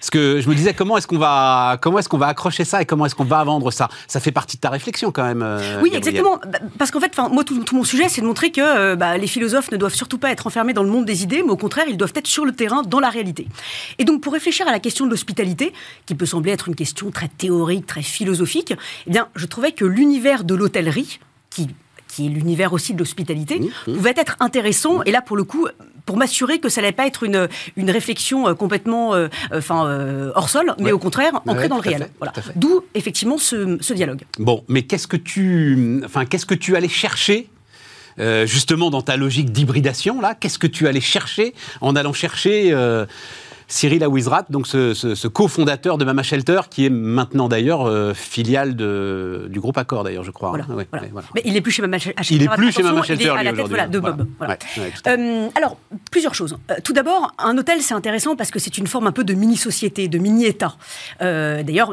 Parce 0.00 0.08
que 0.08 0.40
je 0.40 0.48
me 0.48 0.54
disais 0.54 0.72
comment 0.72 0.96
est-ce 0.96 1.06
qu'on 1.06 1.18
va 1.18 1.78
comment 1.80 1.98
est-ce 1.98 2.08
qu'on 2.08 2.18
va 2.18 2.28
accrocher 2.28 2.64
ça 2.64 2.80
et 2.80 2.86
comment 2.86 3.04
est-ce 3.04 3.14
qu'on 3.14 3.24
va 3.24 3.44
vendre 3.44 3.70
ça? 3.70 3.90
Ça 4.08 4.18
fait 4.18 4.32
partie 4.32 4.56
de 4.56 4.62
ta 4.62 4.70
réflexion 4.70 5.12
quand 5.12 5.24
même. 5.24 5.42
Euh, 5.42 5.78
oui, 5.82 5.90
exactement. 5.92 6.40
Bah, 6.50 6.58
parce 6.78 6.90
qu'en 6.90 7.00
fait, 7.00 7.14
moi 7.30 7.44
tout, 7.44 7.62
mon 7.72 7.84
sujet, 7.84 8.08
c'est 8.08 8.22
de 8.22 8.26
montrer 8.26 8.50
que 8.50 8.62
euh, 8.62 8.96
bah, 8.96 9.18
les 9.18 9.26
philosophes 9.26 9.70
ne 9.70 9.76
doivent 9.76 9.94
surtout 9.94 10.16
pas 10.16 10.30
être 10.30 10.46
enfermés 10.46 10.72
dans 10.72 10.82
le 10.82 10.88
monde 10.88 11.04
des 11.04 11.22
idées, 11.22 11.42
mais 11.44 11.50
au 11.50 11.56
contraire, 11.58 11.84
ils 11.86 11.98
doivent 11.98 12.14
être 12.14 12.26
sur 12.26 12.46
le 12.46 12.52
terrain, 12.52 12.82
dans 12.82 12.98
la 13.00 13.10
réalité. 13.10 13.46
Et 13.98 14.04
donc, 14.04 14.22
pour 14.22 14.32
réfléchir 14.32 14.66
à 14.66 14.72
la 14.72 14.80
question 14.80 15.04
de 15.04 15.10
l'hospitalité, 15.10 15.74
qui 16.06 16.14
peut 16.14 16.26
sembler 16.26 16.52
être 16.52 16.68
une 16.68 16.76
question 16.76 17.10
très 17.10 17.28
théorique, 17.28 17.86
très 17.86 18.02
philosophique, 18.02 18.72
eh 19.06 19.10
bien, 19.10 19.28
je 19.36 19.44
trouvais 19.44 19.72
que 19.72 19.84
l'univers 19.84 20.44
de 20.44 20.54
l'hôtellerie, 20.54 21.20
qui 21.50 21.68
qui 22.08 22.26
est 22.26 22.28
l'univers 22.28 22.72
aussi 22.72 22.92
de 22.92 22.98
l'hospitalité, 22.98 23.60
mmh, 23.60 23.66
mmh. 23.86 23.94
pouvait 23.94 24.14
être 24.16 24.34
intéressant. 24.40 25.02
Et 25.04 25.12
là, 25.12 25.22
pour 25.22 25.36
le 25.36 25.44
coup, 25.44 25.68
pour 26.10 26.16
m'assurer 26.16 26.58
que 26.58 26.68
ça 26.68 26.80
n'allait 26.80 26.90
pas 26.90 27.06
être 27.06 27.22
une, 27.22 27.48
une 27.76 27.88
réflexion 27.88 28.48
euh, 28.48 28.54
complètement 28.54 29.14
euh, 29.14 29.28
enfin, 29.52 29.86
euh, 29.86 30.32
hors 30.34 30.48
sol, 30.48 30.74
mais 30.80 30.90
au 30.90 30.98
contraire 30.98 31.40
ancrée 31.46 31.68
dans 31.68 31.76
le 31.76 31.82
réel. 31.82 32.08
Voilà. 32.18 32.32
D'où 32.56 32.82
effectivement 32.96 33.38
ce, 33.38 33.78
ce, 33.80 33.94
dialogue. 33.94 34.22
Bon, 34.40 34.64
mais 34.66 34.82
qu'est-ce 34.82 35.06
que 35.06 35.16
tu, 35.16 36.02
enfin, 36.04 36.24
qu'est-ce 36.24 36.46
que 36.46 36.56
tu 36.56 36.74
allais 36.74 36.88
chercher 36.88 37.48
justement 38.44 38.90
dans 38.90 39.02
ta 39.02 39.16
logique 39.16 39.52
d'hybridation 39.52 40.20
là? 40.20 40.34
Qu'est-ce 40.34 40.58
que 40.58 40.66
tu 40.66 40.88
allais 40.88 41.00
chercher 41.00 41.54
en 41.80 41.94
allant 41.94 42.12
chercher 42.12 42.74
Cyril 43.70 44.02
Aouizrat, 44.02 44.46
donc 44.50 44.66
ce, 44.66 45.28
cofondateur 45.28 45.96
de 45.96 46.04
Mama 46.04 46.24
Shelter, 46.24 46.62
qui 46.68 46.86
est 46.86 46.90
maintenant 46.90 47.48
d'ailleurs 47.48 47.86
euh, 47.86 48.12
filiale 48.14 48.74
de, 48.74 49.46
du 49.48 49.60
groupe 49.60 49.78
Accor, 49.78 50.02
d'ailleurs, 50.02 50.24
je 50.24 50.32
crois. 50.32 50.52
Mais 51.34 51.42
il 51.44 51.52
n'est 51.54 51.60
plus 51.60 51.70
chez 51.70 51.80
Mama 51.80 51.98
Shelter. 51.98 52.20
Il 52.30 52.42
n'est 52.42 52.48
plus 52.48 52.72
chez 52.72 52.82
Mama 52.82 53.02
Shelter, 53.02 53.24
il 53.24 53.46
est 53.46 53.48
à 53.48 53.52
la 53.52 53.52
tête 53.52 53.90
de 53.90 54.00
Bob. 54.00 54.26
Euh, 55.06 55.48
alors, 55.54 55.76
plusieurs 56.10 56.34
choses. 56.34 56.58
Euh, 56.70 56.74
tout 56.82 56.92
d'abord, 56.92 57.32
un 57.38 57.56
hôtel, 57.56 57.80
c'est 57.80 57.94
intéressant 57.94 58.34
parce 58.34 58.50
que 58.50 58.58
c'est 58.58 58.76
une 58.76 58.88
forme 58.88 59.06
un 59.06 59.12
peu 59.12 59.22
de 59.22 59.34
mini-société, 59.34 60.08
de 60.08 60.18
mini-État. 60.18 60.74
d'ailleurs, 61.20 61.92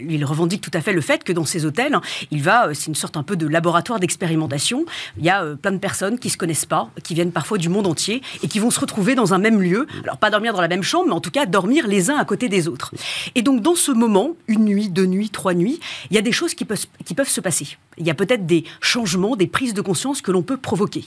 il 0.00 0.24
revendique 0.24 0.62
tout 0.62 0.70
à 0.72 0.80
fait 0.80 0.94
le 0.94 1.02
fait 1.02 1.22
que 1.22 1.34
dans 1.34 1.44
ces 1.44 1.66
hôtels, 1.66 1.98
il 2.30 2.42
va, 2.42 2.72
c'est 2.72 2.86
une 2.86 2.94
sorte 2.94 3.18
un 3.18 3.22
peu 3.22 3.36
de 3.36 3.46
laboratoire 3.46 4.00
d'expérimentation. 4.00 4.86
Il 5.18 5.24
y 5.24 5.30
a 5.30 5.44
plein 5.60 5.72
de 5.72 5.78
personnes 5.78 6.18
qui 6.18 6.28
ne 6.28 6.32
se 6.32 6.38
connaissent 6.38 6.66
pas, 6.66 6.88
qui 7.04 7.12
viennent 7.12 7.32
parfois 7.32 7.58
du 7.58 7.68
monde 7.68 7.86
entier 7.86 8.22
et 8.42 8.48
qui 8.48 8.58
vont 8.58 8.70
se 8.70 8.80
retrouver 8.80 9.14
dans 9.14 9.34
un 9.34 9.38
même 9.38 9.60
lieu. 9.60 9.86
Alors, 10.04 10.16
pas 10.16 10.30
dormir 10.30 10.54
dans 10.54 10.62
la 10.62 10.68
même 10.68 10.82
chambre, 10.82 11.09
en 11.12 11.20
tout 11.20 11.30
cas 11.30 11.46
dormir 11.46 11.86
les 11.86 12.10
uns 12.10 12.16
à 12.16 12.24
côté 12.24 12.48
des 12.48 12.68
autres. 12.68 12.92
Et 13.34 13.42
donc 13.42 13.62
dans 13.62 13.74
ce 13.74 13.92
moment, 13.92 14.36
une 14.48 14.64
nuit, 14.64 14.88
deux 14.88 15.06
nuits, 15.06 15.30
trois 15.30 15.54
nuits, 15.54 15.80
il 16.10 16.16
y 16.16 16.18
a 16.18 16.22
des 16.22 16.32
choses 16.32 16.54
qui 16.54 16.64
peuvent, 16.64 17.28
se 17.28 17.40
passer. 17.40 17.76
Il 17.98 18.06
y 18.06 18.10
a 18.10 18.14
peut-être 18.14 18.46
des 18.46 18.64
changements, 18.80 19.36
des 19.36 19.46
prises 19.46 19.74
de 19.74 19.82
conscience 19.82 20.22
que 20.22 20.30
l'on 20.30 20.42
peut 20.42 20.56
provoquer. 20.56 21.04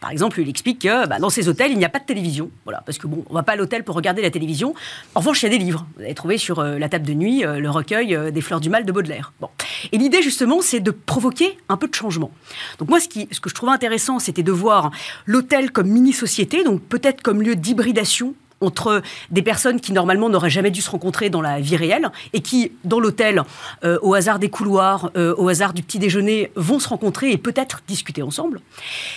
Par 0.00 0.10
exemple, 0.10 0.40
il 0.40 0.48
explique 0.48 0.82
que 0.82 1.06
bah, 1.06 1.18
dans 1.18 1.30
ces 1.30 1.48
hôtels, 1.48 1.72
il 1.72 1.78
n'y 1.78 1.84
a 1.84 1.88
pas 1.88 1.98
de 1.98 2.04
télévision. 2.04 2.50
Voilà, 2.64 2.82
parce 2.86 2.98
que 2.98 3.06
bon, 3.06 3.24
on 3.28 3.34
va 3.34 3.42
pas 3.42 3.52
à 3.52 3.56
l'hôtel 3.56 3.84
pour 3.84 3.94
regarder 3.94 4.22
la 4.22 4.30
télévision. 4.30 4.74
En 5.14 5.20
revanche, 5.20 5.42
il 5.42 5.46
y 5.46 5.48
a 5.54 5.58
des 5.58 5.62
livres. 5.62 5.86
Vous 5.96 6.04
avez 6.04 6.14
trouvé 6.14 6.38
sur 6.38 6.60
euh, 6.60 6.78
la 6.78 6.88
table 6.88 7.06
de 7.06 7.14
nuit 7.14 7.44
euh, 7.44 7.58
le 7.58 7.70
recueil 7.70 8.14
euh, 8.14 8.30
des 8.30 8.40
fleurs 8.40 8.60
du 8.60 8.70
mal 8.70 8.84
de 8.84 8.92
Baudelaire. 8.92 9.32
Bon. 9.40 9.48
Et 9.92 9.98
l'idée, 9.98 10.22
justement, 10.22 10.60
c'est 10.62 10.80
de 10.80 10.90
provoquer 10.90 11.58
un 11.68 11.76
peu 11.76 11.88
de 11.88 11.94
changement. 11.94 12.30
Donc 12.78 12.88
moi, 12.88 13.00
ce, 13.00 13.08
qui, 13.08 13.28
ce 13.32 13.40
que 13.40 13.48
je 13.48 13.54
trouvais 13.54 13.72
intéressant, 13.72 14.18
c'était 14.18 14.42
de 14.42 14.52
voir 14.52 14.90
l'hôtel 15.24 15.70
comme 15.72 15.88
mini-société, 15.88 16.64
donc 16.64 16.82
peut-être 16.82 17.22
comme 17.22 17.42
lieu 17.42 17.56
d'hybridation 17.56 18.34
entre 18.60 19.02
des 19.30 19.42
personnes 19.42 19.80
qui 19.80 19.92
normalement 19.92 20.28
n'auraient 20.28 20.50
jamais 20.50 20.70
dû 20.70 20.80
se 20.80 20.90
rencontrer 20.90 21.30
dans 21.30 21.42
la 21.42 21.60
vie 21.60 21.76
réelle 21.76 22.10
et 22.32 22.40
qui, 22.40 22.72
dans 22.84 23.00
l'hôtel, 23.00 23.42
euh, 23.84 23.98
au 24.02 24.14
hasard 24.14 24.38
des 24.38 24.48
couloirs, 24.48 25.10
euh, 25.16 25.34
au 25.36 25.48
hasard 25.48 25.72
du 25.72 25.82
petit 25.82 25.98
déjeuner, 25.98 26.50
vont 26.56 26.78
se 26.78 26.88
rencontrer 26.88 27.32
et 27.32 27.38
peut-être 27.38 27.82
discuter 27.86 28.22
ensemble. 28.22 28.60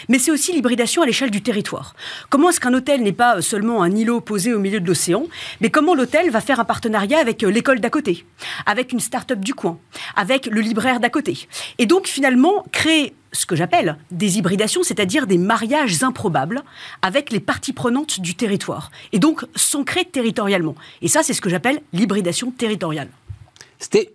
Mais 0.10 0.20
c'est 0.20 0.32
aussi 0.32 0.52
l'hybridation 0.52 1.02
à 1.02 1.06
l'échelle 1.06 1.32
du 1.32 1.42
territoire. 1.42 1.96
Comment 2.30 2.50
est-ce 2.50 2.60
qu'un 2.60 2.74
hôtel 2.74 3.02
n'est 3.02 3.14
pas 3.14 3.42
seulement 3.42 3.82
un 3.82 3.96
îlot 3.96 4.22
posé 4.22 4.54
au 4.54 4.60
milieu 4.60 4.80
de 4.80 4.88
l'océan, 4.88 5.24
mais 5.62 5.70
comment 5.70 5.96
l'hôtel 5.96 6.30
va 6.32 6.42
faire 6.42 6.60
un 6.60 6.66
partenariat 6.66 7.20
avec 7.20 7.44
euh, 7.44 7.50
l'école 7.50 7.80
d'à 7.80 7.90
côté, 7.90 8.26
avec 8.66 8.92
une 8.92 9.00
start-up 9.00 9.40
du 9.40 9.54
coin, 9.54 9.80
avec 10.16 10.48
le 10.48 10.62
libraire 10.62 11.00
d'à 11.00 11.10
côté? 11.10 11.48
Et 11.78 11.86
donc 11.86 12.08
finalement 12.08 12.66
créer 12.72 13.14
ce 13.32 13.46
que 13.46 13.56
j'appelle 13.56 13.98
des 14.12 14.38
hybridations, 14.38 14.84
c'est-à-dire 14.84 15.28
des 15.28 15.38
mariages 15.38 16.04
improbables 16.04 16.64
avec 17.02 17.32
les 17.32 17.40
parties 17.40 17.74
prenantes 17.74 18.20
du 18.20 18.36
territoire, 18.36 18.92
et 19.12 19.20
donc 19.20 19.46
s'ancrer 19.56 20.06
territorialement. 20.06 20.76
Et 21.02 21.08
ça, 21.08 21.24
c'est 21.24 21.34
ce 21.34 21.42
que 21.42 21.50
j'appelle 21.50 21.82
l'hybridation 21.94 22.52
territoriale. 22.52 23.10
C'était, 23.78 24.14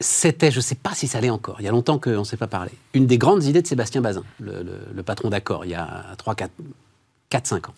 c'était, 0.00 0.50
je 0.50 0.56
ne 0.56 0.62
sais 0.62 0.74
pas 0.74 0.94
si 0.94 1.06
ça 1.06 1.20
l'est 1.20 1.30
encore, 1.30 1.56
il 1.60 1.64
y 1.64 1.68
a 1.68 1.72
longtemps 1.72 1.98
qu'on 1.98 2.20
ne 2.20 2.24
s'est 2.24 2.36
pas 2.36 2.46
parlé, 2.46 2.72
une 2.94 3.06
des 3.06 3.18
grandes 3.18 3.44
idées 3.44 3.62
de 3.62 3.66
Sébastien 3.66 4.00
Bazin, 4.00 4.24
le, 4.40 5.02
patron 5.02 5.30
d'accord, 5.30 5.64
il 5.64 5.70
y 5.70 5.74
a 5.74 6.04
3, 6.18 6.34
4, 6.34 6.50
4 7.28 7.46
5 7.46 7.68
ans. 7.68 7.74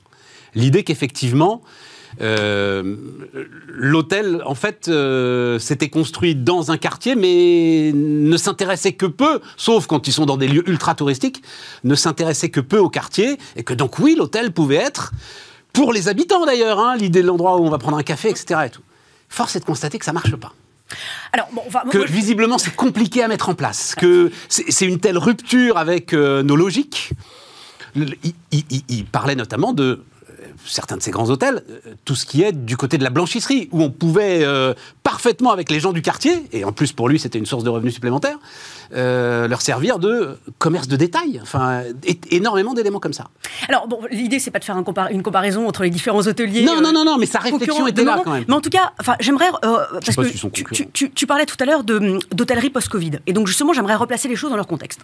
L'idée 0.54 0.84
qu'effectivement, 0.84 1.62
euh, 2.20 2.96
l'hôtel, 3.68 4.42
en 4.46 4.54
fait, 4.54 4.88
euh, 4.88 5.58
s'était 5.58 5.88
construit 5.88 6.34
dans 6.34 6.70
un 6.70 6.76
quartier, 6.76 7.14
mais 7.14 7.92
ne 7.94 8.36
s'intéressait 8.36 8.92
que 8.92 9.06
peu, 9.06 9.40
sauf 9.56 9.86
quand 9.86 10.06
ils 10.06 10.12
sont 10.12 10.26
dans 10.26 10.36
des 10.36 10.48
lieux 10.48 10.68
ultra 10.68 10.94
touristiques, 10.94 11.42
ne 11.84 11.94
s'intéressait 11.94 12.50
que 12.50 12.60
peu 12.60 12.78
au 12.78 12.88
quartier, 12.88 13.38
et 13.56 13.62
que 13.62 13.74
donc 13.74 13.98
oui, 13.98 14.14
l'hôtel 14.16 14.52
pouvait 14.52 14.76
être, 14.76 15.12
pour 15.72 15.92
les 15.92 16.08
habitants 16.08 16.46
d'ailleurs, 16.46 16.78
hein, 16.78 16.96
l'idée 16.96 17.22
de 17.22 17.26
l'endroit 17.26 17.58
où 17.58 17.64
on 17.64 17.70
va 17.70 17.78
prendre 17.78 17.98
un 17.98 18.02
café, 18.02 18.30
etc. 18.30 18.60
Et 18.66 18.70
tout. 18.70 18.82
Force 19.28 19.56
est 19.56 19.60
de 19.60 19.64
constater 19.64 19.98
que 19.98 20.04
ça 20.04 20.12
marche 20.12 20.36
pas. 20.36 20.52
Alors, 21.32 21.48
que 21.90 21.98
visiblement 21.98 22.58
c'est 22.58 22.74
compliqué 22.76 23.22
à 23.22 23.28
mettre 23.28 23.48
en 23.48 23.54
place, 23.54 23.94
que 23.96 24.30
c'est 24.48 24.84
une 24.84 25.00
telle 25.00 25.18
rupture 25.18 25.78
avec 25.78 26.12
euh, 26.12 26.42
nos 26.42 26.56
logiques. 26.56 27.10
il, 27.96 29.04
parlait 29.06 29.34
notamment 29.34 29.72
de 29.72 30.04
certains 30.64 30.96
de 30.96 31.02
ces 31.02 31.10
grands 31.10 31.30
hôtels, 31.30 31.62
euh, 31.68 31.94
tout 32.04 32.14
ce 32.14 32.26
qui 32.26 32.42
est 32.42 32.52
du 32.52 32.76
côté 32.76 32.98
de 32.98 33.04
la 33.04 33.10
blanchisserie, 33.10 33.68
où 33.72 33.82
on 33.82 33.90
pouvait 33.90 34.44
euh, 34.44 34.74
parfaitement 35.02 35.50
avec 35.50 35.70
les 35.70 35.80
gens 35.80 35.92
du 35.92 36.02
quartier, 36.02 36.44
et 36.52 36.64
en 36.64 36.72
plus 36.72 36.92
pour 36.92 37.08
lui 37.08 37.18
c'était 37.18 37.38
une 37.38 37.46
source 37.46 37.64
de 37.64 37.70
revenus 37.70 37.94
supplémentaires, 37.94 38.38
euh, 38.94 39.48
leur 39.48 39.62
servir 39.62 39.98
de 39.98 40.38
commerce 40.58 40.88
de 40.88 40.96
détail. 40.96 41.40
Enfin, 41.42 41.82
énormément 42.30 42.74
d'éléments 42.74 43.00
comme 43.00 43.12
ça. 43.12 43.28
Alors, 43.68 43.88
bon, 43.88 44.00
l'idée, 44.10 44.38
c'est 44.38 44.50
pas 44.50 44.58
de 44.58 44.64
faire 44.64 44.76
un 44.76 44.84
une 45.10 45.22
comparaison 45.22 45.66
entre 45.66 45.82
les 45.82 45.90
différents 45.90 46.26
hôteliers. 46.26 46.64
Non, 46.64 46.80
non, 46.80 46.92
non, 46.92 47.04
non, 47.04 47.18
mais 47.18 47.26
sa 47.26 47.38
réflexion 47.38 47.86
était 47.86 48.04
là 48.04 48.20
quand 48.24 48.32
même. 48.32 48.44
Mais 48.46 48.54
en 48.54 48.60
tout 48.60 48.70
cas, 48.70 48.92
j'aimerais. 49.20 49.50
parce 49.60 50.16
que 50.16 50.82
tu, 50.92 51.10
tu, 51.10 51.26
parlais 51.26 51.46
tout 51.46 51.56
à 51.60 51.64
l'heure 51.64 51.82
d'hôtellerie 51.82 52.70
post-Covid. 52.70 53.12
Et 53.26 53.32
donc, 53.32 53.46
justement, 53.46 53.72
j'aimerais 53.72 53.96
replacer 53.96 54.28
les 54.28 54.36
choses 54.36 54.50
dans 54.50 54.56
leur 54.56 54.66
contexte. 54.66 55.00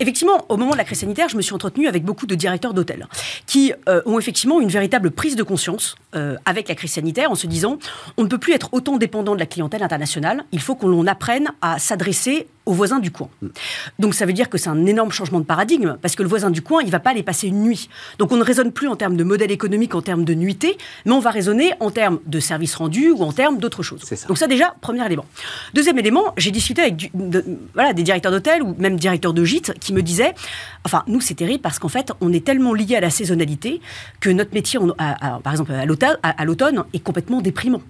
Effectivement, 0.00 0.44
au 0.48 0.56
moment 0.56 0.72
de 0.72 0.78
la 0.78 0.84
crise 0.84 1.00
sanitaire, 1.00 1.28
je 1.28 1.36
me 1.36 1.42
suis 1.42 1.54
entretenu 1.54 1.86
avec 1.86 2.04
beaucoup 2.04 2.26
de 2.26 2.34
directeurs 2.34 2.74
d'hôtels 2.74 3.06
qui 3.46 3.72
ont 4.06 4.18
effectivement 4.18 4.60
une 4.60 4.70
véritable 4.72 5.10
prise 5.10 5.36
de 5.36 5.42
conscience 5.42 5.96
avec 6.44 6.68
la 6.68 6.74
crise 6.74 6.92
sanitaire 6.92 7.30
en 7.30 7.34
se 7.34 7.46
disant 7.46 7.78
on 8.16 8.24
ne 8.24 8.28
peut 8.28 8.38
plus 8.38 8.52
être 8.52 8.68
autant 8.72 8.96
dépendant 8.96 9.34
de 9.34 9.40
la 9.40 9.46
clientèle 9.46 9.82
internationale. 9.82 10.44
Il 10.52 10.60
faut 10.60 10.74
qu'on 10.74 11.06
apprenne 11.06 11.48
à 11.60 11.78
s'adresser 11.78 12.48
au 12.64 12.72
voisin 12.72 13.00
du 13.00 13.10
coin. 13.10 13.28
Donc 13.98 14.14
ça 14.14 14.26
veut 14.26 14.32
dire 14.32 14.48
que 14.48 14.58
c'est 14.58 14.68
un 14.68 14.86
énorme 14.86 15.10
changement 15.10 15.40
de 15.40 15.44
paradigme, 15.44 15.96
parce 16.00 16.14
que 16.14 16.22
le 16.22 16.28
voisin 16.28 16.50
du 16.50 16.62
coin, 16.62 16.82
il 16.82 16.90
va 16.90 17.00
pas 17.00 17.10
aller 17.10 17.22
passer 17.22 17.48
une 17.48 17.62
nuit. 17.62 17.88
Donc 18.18 18.32
on 18.32 18.36
ne 18.36 18.44
raisonne 18.44 18.72
plus 18.72 18.88
en 18.88 18.96
termes 18.96 19.16
de 19.16 19.24
modèle 19.24 19.50
économique, 19.50 19.94
en 19.94 20.02
termes 20.02 20.24
de 20.24 20.34
nuitée, 20.34 20.78
mais 21.04 21.12
on 21.12 21.20
va 21.20 21.30
raisonner 21.30 21.72
en 21.80 21.90
termes 21.90 22.20
de 22.26 22.40
services 22.40 22.74
rendus 22.74 23.10
ou 23.10 23.22
en 23.22 23.32
termes 23.32 23.58
d'autres 23.58 23.82
choses. 23.82 24.02
Donc 24.28 24.38
ça 24.38 24.46
déjà, 24.46 24.76
premier 24.80 25.04
élément. 25.04 25.24
Deuxième 25.74 25.98
élément, 25.98 26.34
j'ai 26.36 26.50
discuté 26.50 26.82
avec 26.82 27.10
voilà, 27.74 27.92
des 27.92 28.02
directeurs 28.02 28.32
d'hôtel 28.32 28.62
ou 28.62 28.74
même 28.78 28.96
directeurs 28.96 29.34
de 29.34 29.44
gîtes 29.44 29.72
qui 29.80 29.92
me 29.92 30.02
disaient, 30.02 30.34
enfin 30.84 31.02
nous 31.06 31.20
c'est 31.20 31.34
terrible 31.34 31.62
parce 31.62 31.78
qu'en 31.78 31.88
fait 31.88 32.12
on 32.20 32.32
est 32.32 32.44
tellement 32.44 32.74
lié 32.74 32.96
à 32.96 33.00
la 33.00 33.10
saisonnalité 33.10 33.80
que 34.20 34.30
notre 34.30 34.54
métier, 34.54 34.78
par 35.42 35.52
exemple 35.52 35.72
à 35.72 36.44
l'automne, 36.44 36.84
est 36.92 37.00
complètement 37.00 37.40
déprimant. 37.40 37.82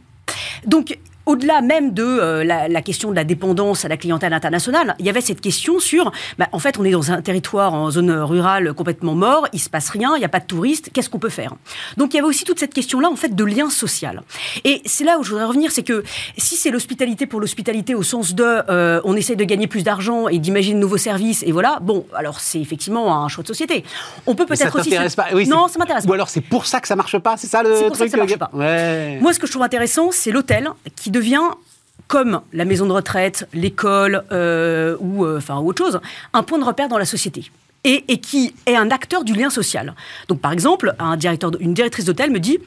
Donc 0.67 0.99
au-delà 1.27 1.61
même 1.61 1.93
de 1.93 2.03
euh, 2.05 2.45
la, 2.45 2.83
question 2.83 3.11
de 3.11 3.17
la 3.17 3.25
dépendance 3.25 3.85
à 3.85 3.89
la 3.89 3.97
clientèle 3.97 4.33
internationale, 4.33 4.95
il 4.99 5.07
y 5.07 5.09
avait 5.09 5.21
cette 5.21 5.41
question 5.41 5.79
sur, 5.79 6.11
bah, 6.39 6.49
en 6.53 6.59
fait, 6.59 6.79
on 6.79 6.85
est 6.85 6.91
dans 6.91 7.13
un 7.13 7.23
territoire 7.23 7.75
en 7.75 7.91
zone 7.91 8.11
rurale 8.11 8.75
complètement 8.75 9.15
mort, 9.15 9.47
il 9.53 9.61
se 9.61 9.71
passe 9.71 9.89
rien, 9.91 10.15
il 10.17 10.19
n'y 10.19 10.25
a 10.25 10.29
pas 10.29 10.41
de 10.41 10.47
touristes, 10.47 10.91
qu'est-ce 10.93 11.09
qu'on 11.09 11.19
peut 11.19 11.29
faire? 11.29 11.55
Donc 11.97 12.13
il 12.13 12.17
y 12.17 12.21
avait 12.21 12.29
aussi 12.29 12.45
toute 12.45 12.59
cette 12.59 12.75
question-là, 12.75 13.09
en 13.09 13.17
fait, 13.17 13.35
de 13.35 13.45
lien 13.45 13.71
social. 13.71 14.23
Et 14.65 14.83
c'est 14.85 15.05
là 15.05 15.19
où 15.19 15.23
je 15.23 15.31
voudrais 15.31 15.45
revenir, 15.45 15.71
c'est 15.71 15.83
que 15.83 16.03
si 16.37 16.57
c'est 16.57 16.71
l'hospitalité 16.71 17.27
pour 17.27 17.41
l'hospitalité 17.41 17.95
au 17.95 18.03
sens 18.03 18.35
de, 18.35 18.45
euh, 18.45 19.01
on 19.05 19.17
essaie 19.17 19.37
de 19.37 19.45
gagner 19.45 19.67
plus 19.67 19.85
d'argent 19.85 20.29
et 20.29 20.39
d'imaginer 20.39 20.75
de 20.75 20.81
nouveaux 20.81 20.99
services, 20.99 21.43
et 21.47 21.53
voilà, 21.53 21.79
bon, 21.81 22.07
alors 22.15 22.41
c'est 22.41 22.61
effectivement 22.61 23.25
un 23.25 23.29
choix 23.29 23.43
de 23.43 23.49
société. 23.49 23.85
On 24.27 24.35
peut 24.35 24.47
peut-être 24.47 24.79
aussi... 24.79 24.91
Pas. 25.17 25.29
non, 25.47 25.69
ça 25.69 25.79
m'intéresse. 25.79 26.05
Ou 26.07 26.13
alors 26.13 26.29
c'est 26.29 26.41
pour 26.41 26.67
ça 26.67 26.81
que 26.81 26.89
ça 26.89 26.97
marche 26.97 27.19
pas, 27.19 27.37
c'est 27.37 27.47
ça 27.47 27.63
le 27.63 27.91
truc. 27.91 28.09
ça 28.09 28.17
marche 28.17 28.37
pas. 28.39 28.51
Moi, 28.53 29.33
ce 29.33 29.39
que 29.39 29.47
je 29.47 29.53
trouve 29.53 29.63
intéressant, 29.63 30.11
c'est 30.11 30.31
l'hôtel 30.31 30.69
qui 30.97 31.12
devient 31.13 31.51
comme 32.09 32.43
la 32.53 32.65
maison 32.65 32.87
de 32.87 32.93
retraite, 32.93 33.49
l'école 33.55 34.25
euh, 34.33 34.97
ou 35.01 35.25
euh, 35.25 35.39
enfin 35.39 35.59
autre 35.59 35.85
chose, 35.85 36.01
un 36.33 36.43
point 36.43 36.59
de 36.59 36.65
repère 36.65 36.89
dans 36.89 36.99
la 36.99 37.05
société. 37.05 37.51
Et, 37.85 38.19
qui 38.19 38.55
est 38.67 38.77
un 38.77 38.93
acteur 38.93 39.25
du 39.25 39.33
lien 39.33 39.51
social. 39.51 39.97
Donc, 40.29 40.41
par 40.41 40.53
exemple, 40.53 40.95
une 41.59 41.75
directrice 41.75 42.05
d'hôtel 42.05 42.31
me 42.31 42.39
dit 42.39 42.61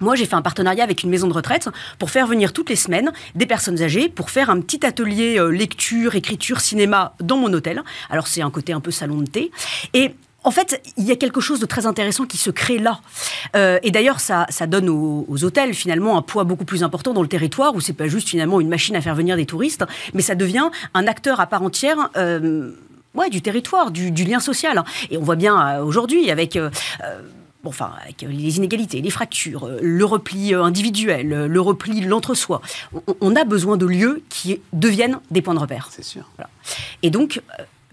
moi, 0.00 0.14
j'ai 0.14 0.26
fait 0.26 0.34
un 0.34 0.42
partenariat 0.42 0.84
avec 0.84 1.02
une 1.02 1.10
maison 1.10 1.26
de 1.26 1.32
retraite 1.32 1.68
pour 1.98 2.10
faire 2.10 2.26
venir 2.26 2.52
toutes 2.52 2.70
les 2.70 2.76
semaines 2.76 3.12
des 3.34 3.46
personnes 3.46 3.82
âgées 3.82 4.08
pour 4.08 4.30
faire 4.30 4.48
un 4.48 4.60
petit 4.60 4.86
atelier 4.86 5.38
euh, 5.38 5.48
lecture, 5.48 6.14
écriture, 6.14 6.60
cinéma 6.60 7.14
dans 7.20 7.36
mon 7.36 7.52
hôtel. 7.52 7.82
Alors, 8.10 8.26
c'est 8.26 8.42
un 8.42 8.50
côté 8.50 8.72
un 8.72 8.80
peu 8.80 8.90
salon 8.90 9.18
de 9.18 9.26
thé. 9.26 9.50
Et 9.94 10.14
en 10.44 10.50
fait, 10.50 10.80
il 10.96 11.04
y 11.04 11.10
a 11.10 11.16
quelque 11.16 11.40
chose 11.40 11.58
de 11.60 11.66
très 11.66 11.86
intéressant 11.86 12.24
qui 12.24 12.36
se 12.36 12.50
crée 12.50 12.78
là. 12.78 13.00
Euh, 13.56 13.78
et 13.82 13.90
d'ailleurs, 13.90 14.20
ça, 14.20 14.46
donne 14.66 14.88
aux, 14.88 15.44
hôtels 15.44 15.74
finalement 15.74 16.16
un 16.16 16.22
poids 16.22 16.44
beaucoup 16.44 16.64
plus 16.64 16.82
important 16.82 17.12
dans 17.12 17.22
le 17.22 17.28
territoire, 17.28 17.74
où 17.74 17.80
c'est 17.80 17.92
pas 17.92 18.08
juste 18.08 18.28
finalement 18.28 18.60
une 18.60 18.68
machine 18.68 18.94
à 18.94 19.00
faire 19.00 19.14
venir 19.14 19.36
des 19.36 19.46
touristes, 19.46 19.84
mais 20.14 20.22
ça 20.22 20.34
devient 20.34 20.70
un 20.94 21.06
acteur 21.06 21.40
à 21.40 21.46
part 21.46 21.62
entière. 21.62 22.10
Euh, 22.16 22.72
ouais, 23.14 23.30
du 23.30 23.42
territoire, 23.42 23.90
du, 23.90 24.10
lien 24.10 24.38
social. 24.38 24.84
Et 25.10 25.18
on 25.18 25.22
voit 25.22 25.36
bien 25.36 25.60
euh, 25.60 25.84
aujourd'hui 25.84 26.30
avec 26.30 26.58
Bon, 27.64 27.70
enfin, 27.70 27.90
avec 28.04 28.22
les 28.22 28.56
inégalités, 28.58 29.00
les 29.00 29.10
fractures, 29.10 29.68
le 29.82 30.04
repli 30.04 30.54
individuel, 30.54 31.28
le 31.28 31.60
repli, 31.60 32.02
l'entre-soi, 32.02 32.62
on, 33.20 33.34
a 33.34 33.42
besoin 33.42 33.76
de 33.76 33.84
lieux 33.84 34.22
qui 34.28 34.60
deviennent 34.72 35.18
des 35.32 35.42
points 35.42 35.54
de 35.54 35.58
repère. 35.58 35.88
C'est 35.90 36.04
sûr. 36.04 36.30
Et 37.02 37.10
donc, 37.10 37.42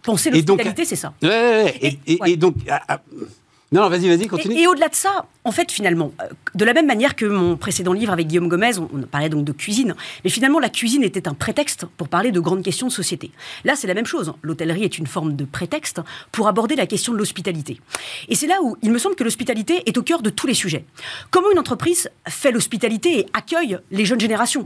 Penser 0.05 0.29
l'hospitalité, 0.29 0.85
c'est 0.85 0.95
ça. 0.95 1.13
et, 1.21 2.37
donc. 2.37 2.55
Ah, 2.69 2.81
ah, 2.87 3.01
non, 3.71 3.81
non 3.81 3.89
vas-y, 3.89 4.07
vas-y, 4.07 4.27
continue. 4.27 4.57
Et, 4.57 4.67
au-delà 4.67 4.89
de 4.89 4.95
ça, 4.95 5.25
en 5.43 5.51
fait, 5.51 5.71
finalement, 5.71 6.13
euh, 6.21 6.27
de 6.53 6.63
la 6.63 6.73
même 6.73 6.85
manière 6.85 7.15
que 7.15 7.25
mon 7.25 7.57
précédent 7.57 7.93
livre 7.93 8.13
avec 8.13 8.27
Guillaume 8.27 8.47
Gomez, 8.47 8.77
on, 8.77 9.01
parlait 9.01 9.29
donc 9.29 9.43
de 9.43 9.51
cuisine, 9.51 9.95
mais 10.23 10.29
finalement, 10.29 10.59
la 10.59 10.69
cuisine 10.69 11.03
était 11.03 11.27
un 11.27 11.33
prétexte 11.33 11.85
pour 11.97 12.07
parler 12.07 12.31
de 12.31 12.39
grandes 12.39 12.63
questions 12.63 12.87
de 12.87 12.91
société. 12.91 13.31
Là, 13.63 13.75
c'est 13.75 13.87
la 13.87 13.95
même 13.95 14.05
chose. 14.05 14.33
L'hôtellerie 14.43 14.83
est 14.83 14.97
une 14.97 15.07
forme 15.07 15.35
de 15.35 15.45
prétexte 15.45 15.99
pour 16.31 16.47
aborder 16.47 16.75
la 16.75 16.85
question 16.85 17.11
de 17.11 17.17
l'hospitalité. 17.17 17.81
Et 18.29 18.35
c'est 18.35 18.47
là 18.47 18.59
où 18.61 18.77
il 18.83 18.91
me 18.91 18.99
semble 18.99 19.15
que 19.15 19.23
l'hospitalité 19.23 19.83
est 19.87 19.97
au 19.97 20.03
cœur 20.03 20.21
de 20.21 20.29
tous 20.29 20.47
les 20.47 20.53
sujets. 20.53 20.85
Comment 21.31 21.51
une 21.51 21.59
entreprise 21.59 22.09
fait 22.27 22.51
l'hospitalité 22.51 23.19
et 23.19 23.25
accueille 23.33 23.79
les 23.91 24.05
jeunes 24.05 24.19
générations? 24.19 24.65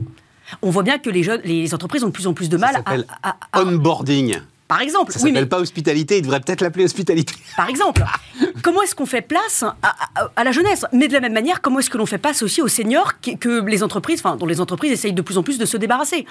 On 0.62 0.70
voit 0.70 0.82
bien 0.82 0.98
que 0.98 1.10
les, 1.10 1.22
jeunes, 1.22 1.40
les 1.44 1.74
entreprises 1.74 2.04
ont 2.04 2.08
de 2.08 2.12
plus 2.12 2.26
en 2.26 2.34
plus 2.34 2.48
de 2.48 2.56
mal 2.56 2.82
à, 2.84 3.36
à, 3.52 3.62
onboarding. 3.62 4.40
Par 4.70 4.80
exemple. 4.82 5.10
Ça 5.10 5.18
s'appelle 5.18 5.48
pas 5.48 5.58
hospitalité, 5.58 6.18
il 6.18 6.22
devrait 6.22 6.38
peut-être 6.38 6.60
l'appeler 6.60 6.84
hospitalité. 6.84 7.34
Par 7.56 7.68
exemple. 7.68 8.04
comment 8.62 8.82
est-ce 8.82 8.94
qu'on 8.94 9.04
fait 9.04 9.20
place 9.20 9.64
à, 9.82 10.44
la 10.44 10.52
jeunesse? 10.52 10.86
Mais 10.92 11.08
de 11.08 11.12
la 11.12 11.18
même 11.18 11.32
manière, 11.32 11.60
comment 11.60 11.80
est-ce 11.80 11.90
que 11.90 11.98
l'on 11.98 12.06
fait 12.06 12.18
place 12.18 12.40
aussi 12.44 12.62
aux 12.62 12.68
seniors 12.68 13.14
que, 13.20 13.68
les 13.68 13.82
entreprises, 13.82 14.20
enfin, 14.20 14.36
dont 14.36 14.46
les 14.46 14.60
entreprises 14.60 14.92
essayent 14.92 15.12
de 15.12 15.22
plus 15.22 15.38
en 15.38 15.42
plus 15.42 15.58
de 15.58 15.66
se 15.66 15.76
débarrasser? 15.76 16.24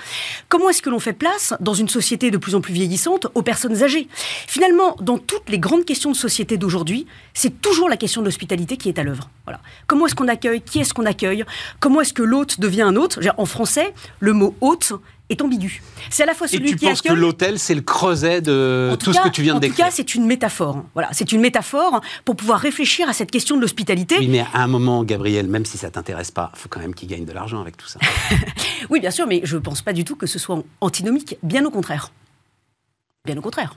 Comment 0.47 0.69
est-ce 0.69 0.81
que 0.81 0.89
l'on 0.89 0.99
fait 0.99 1.11
place, 1.11 1.53
dans 1.59 1.73
une 1.73 1.89
société 1.89 2.31
de 2.31 2.37
plus 2.37 2.55
en 2.55 2.61
plus 2.61 2.71
vieillissante, 2.71 3.27
aux 3.35 3.41
personnes 3.41 3.83
âgées? 3.83 4.07
Finalement, 4.47 4.95
dans 5.01 5.17
toutes 5.17 5.49
les 5.49 5.59
grandes 5.59 5.83
questions 5.83 6.11
de 6.11 6.15
société 6.15 6.55
d'aujourd'hui, 6.55 7.07
c'est 7.33 7.61
toujours 7.61 7.89
la 7.89 7.97
question 7.97 8.21
de 8.21 8.25
l'hospitalité 8.25 8.77
qui 8.77 8.87
est 8.87 8.99
à 8.99 9.03
l'œuvre. 9.03 9.29
Voilà. 9.43 9.59
Comment 9.85 10.05
est-ce 10.05 10.15
qu'on 10.15 10.29
accueille? 10.29 10.61
Qui 10.61 10.79
est-ce 10.79 10.93
qu'on 10.93 11.05
accueille? 11.05 11.43
Comment 11.81 11.99
est-ce 11.99 12.13
que 12.13 12.23
l'hôte 12.23 12.61
devient 12.61 12.83
un 12.83 12.95
hôte? 12.95 13.19
En 13.35 13.45
français, 13.45 13.93
le 14.21 14.31
mot 14.31 14.55
hôte 14.61 14.93
est 15.29 15.41
ambigu. 15.41 15.81
C'est 16.09 16.23
à 16.23 16.25
la 16.25 16.33
fois 16.33 16.47
celui 16.47 16.69
Et 16.69 16.75
tu 16.75 16.85
penses 16.85 17.01
que 17.01 17.13
l'hôtel, 17.13 17.59
c'est 17.59 17.75
le 17.75 17.81
creuset 17.81 18.41
de 18.41 18.95
tout, 18.99 19.13
ce 19.13 19.21
que 19.21 19.29
tu 19.29 19.41
viens 19.41 19.55
de 19.55 19.59
décrire 19.59 19.85
En 19.85 19.89
tout 19.89 19.91
cas, 19.91 19.95
c'est 19.95 20.15
une 20.15 20.25
métaphore. 20.25 20.83
Voilà, 20.93 21.09
c'est 21.11 21.31
une 21.31 21.41
métaphore 21.41 22.01
pour 22.25 22.35
pouvoir 22.35 22.59
réfléchir 22.59 23.07
à 23.07 23.13
cette 23.13 23.31
question 23.31 23.55
de 23.55 23.61
l'hospitalité. 23.61 24.17
Oui, 24.19 24.27
mais 24.27 24.45
à 24.53 24.63
un 24.63 24.67
moment, 24.67 25.03
Gabriel, 25.03 25.47
même 25.47 25.65
si 25.65 25.77
ça 25.77 25.91
t'intéresse 25.91 26.31
pas, 26.31 26.51
il 26.55 26.59
faut 26.59 26.69
quand 26.69 26.79
même 26.79 26.95
qu'il 26.95 27.07
gagne 27.07 27.25
de 27.25 27.31
l'argent 27.31 27.61
avec 27.61 27.77
tout 27.77 27.87
ça. 27.87 27.99
oui, 28.89 28.99
bien 28.99 29.11
sûr, 29.11 29.27
mais 29.27 29.41
je 29.43 29.55
ne 29.55 29.61
pense 29.61 29.81
pas 29.81 29.93
du 29.93 30.03
tout 30.03 30.15
que 30.15 30.27
ce 30.27 30.39
soit 30.39 30.61
antinomique. 30.81 31.37
Bien 31.43 31.65
au 31.65 31.71
contraire. 31.71 32.11
Bien 33.25 33.37
au 33.37 33.41
contraire. 33.41 33.75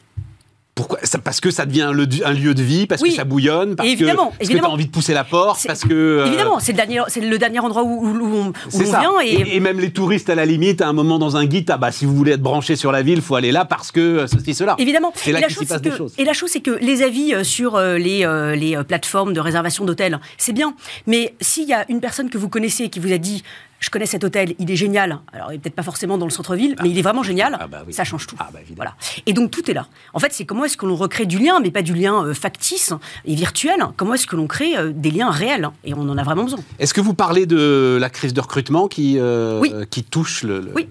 Pourquoi? 0.74 1.00
Parce 1.22 1.40
que 1.40 1.50
ça 1.50 1.66
devient 1.66 1.82
un 1.82 2.32
lieu 2.32 2.54
de 2.54 2.62
vie, 2.62 2.86
parce 2.86 3.02
que 3.02 3.10
ça 3.10 3.24
bouillonne, 3.24 3.76
parce 3.76 3.86
évidemment, 3.86 4.32
que, 4.40 4.46
tu 4.46 4.58
as 4.58 4.70
envie 4.70 4.86
de 4.86 4.90
pousser 4.90 5.12
la 5.12 5.22
porte, 5.22 5.66
parce 5.66 5.82
que... 5.82 5.92
Euh, 5.92 6.26
évidemment, 6.26 6.60
c'est 6.60 6.72
le, 6.72 6.76
dernier, 6.76 7.00
le 7.20 7.38
dernier 7.38 7.58
endroit 7.58 7.82
où, 7.82 8.06
on, 8.06 8.52
vient. 8.78 9.20
Et... 9.22 9.60
même 9.60 9.78
les 9.78 9.90
touristes, 9.90 10.30
à 10.30 10.34
la 10.34 10.46
limite, 10.46 10.80
à 10.80 10.88
un 10.88 10.94
moment 10.94 11.18
dans 11.18 11.36
un 11.36 11.44
guide, 11.44 11.70
ah 11.70 11.76
bah, 11.76 11.92
si 11.92 12.06
vous 12.06 12.16
voulez 12.16 12.32
être 12.32 12.42
branché 12.42 12.74
sur 12.76 12.90
la 12.90 13.02
ville, 13.02 13.16
il 13.16 13.22
faut 13.22 13.34
aller 13.34 13.52
là 13.52 13.66
parce 13.66 13.92
que 13.92 14.00
euh, 14.00 14.26
ceci, 14.26 14.54
cela. 14.54 14.74
Évidemment. 14.78 15.12
C'est 15.14 15.32
là 15.32 15.42
qu'il 15.42 15.56
s'y 15.56 15.66
passe 15.66 15.82
des 15.82 15.90
choses. 15.90 16.14
Et 16.16 16.24
la 16.24 16.32
chose, 16.32 16.48
c'est 16.50 16.60
que 16.60 16.78
les 16.80 17.02
avis 17.02 17.34
euh, 17.34 17.44
sur 17.44 17.78
les, 17.78 18.26
les 18.56 18.82
plateformes 18.84 19.34
de 19.34 19.40
réservation 19.40 19.84
d'hôtels, 19.84 20.20
c'est 20.38 20.54
bien. 20.54 20.74
Mais 21.06 21.34
s'il 21.42 21.68
y 21.68 21.74
a 21.74 21.84
une 21.90 22.00
personne 22.00 22.30
que 22.30 22.38
vous 22.38 22.48
connaissez 22.48 22.88
qui 22.88 22.98
vous 22.98 23.12
a 23.12 23.18
dit 23.18 23.42
je 23.82 23.90
connais 23.90 24.06
cet 24.06 24.22
hôtel, 24.22 24.54
il 24.60 24.70
est 24.70 24.76
génial. 24.76 25.18
Alors, 25.32 25.50
il 25.50 25.54
n'est 25.54 25.58
peut-être 25.58 25.74
pas 25.74 25.82
forcément 25.82 26.16
dans 26.16 26.24
le 26.24 26.30
centre-ville, 26.30 26.76
mais 26.82 26.88
il 26.88 26.98
est 26.98 27.02
vraiment 27.02 27.24
génial. 27.24 27.58
Ah 27.60 27.66
bah 27.66 27.82
Ça 27.90 28.04
change 28.04 28.28
tout. 28.28 28.36
Ah 28.38 28.48
bah 28.52 28.60
voilà. 28.76 28.94
Et 29.26 29.32
donc, 29.32 29.50
tout 29.50 29.68
est 29.68 29.74
là. 29.74 29.88
En 30.14 30.20
fait, 30.20 30.32
c'est 30.32 30.44
comment 30.44 30.64
est-ce 30.64 30.76
que 30.76 30.86
l'on 30.86 30.94
recrée 30.94 31.26
du 31.26 31.38
lien, 31.38 31.58
mais 31.60 31.72
pas 31.72 31.82
du 31.82 31.92
lien 31.92 32.24
euh, 32.24 32.32
factice 32.32 32.94
et 33.24 33.34
virtuel. 33.34 33.84
Comment 33.96 34.14
est-ce 34.14 34.28
que 34.28 34.36
l'on 34.36 34.46
crée 34.46 34.76
euh, 34.76 34.92
des 34.94 35.10
liens 35.10 35.30
réels? 35.30 35.68
Et 35.84 35.94
on 35.94 36.02
en 36.02 36.16
a 36.16 36.22
vraiment 36.22 36.44
besoin. 36.44 36.60
Est-ce 36.78 36.94
que 36.94 37.00
vous 37.00 37.14
parlez 37.14 37.44
de 37.44 37.98
la 38.00 38.08
crise 38.08 38.32
de 38.32 38.40
recrutement 38.40 38.86
qui, 38.86 39.18
euh, 39.18 39.84
qui 39.90 40.04
touche 40.04 40.44
le, 40.44 40.70
oui. 40.76 40.88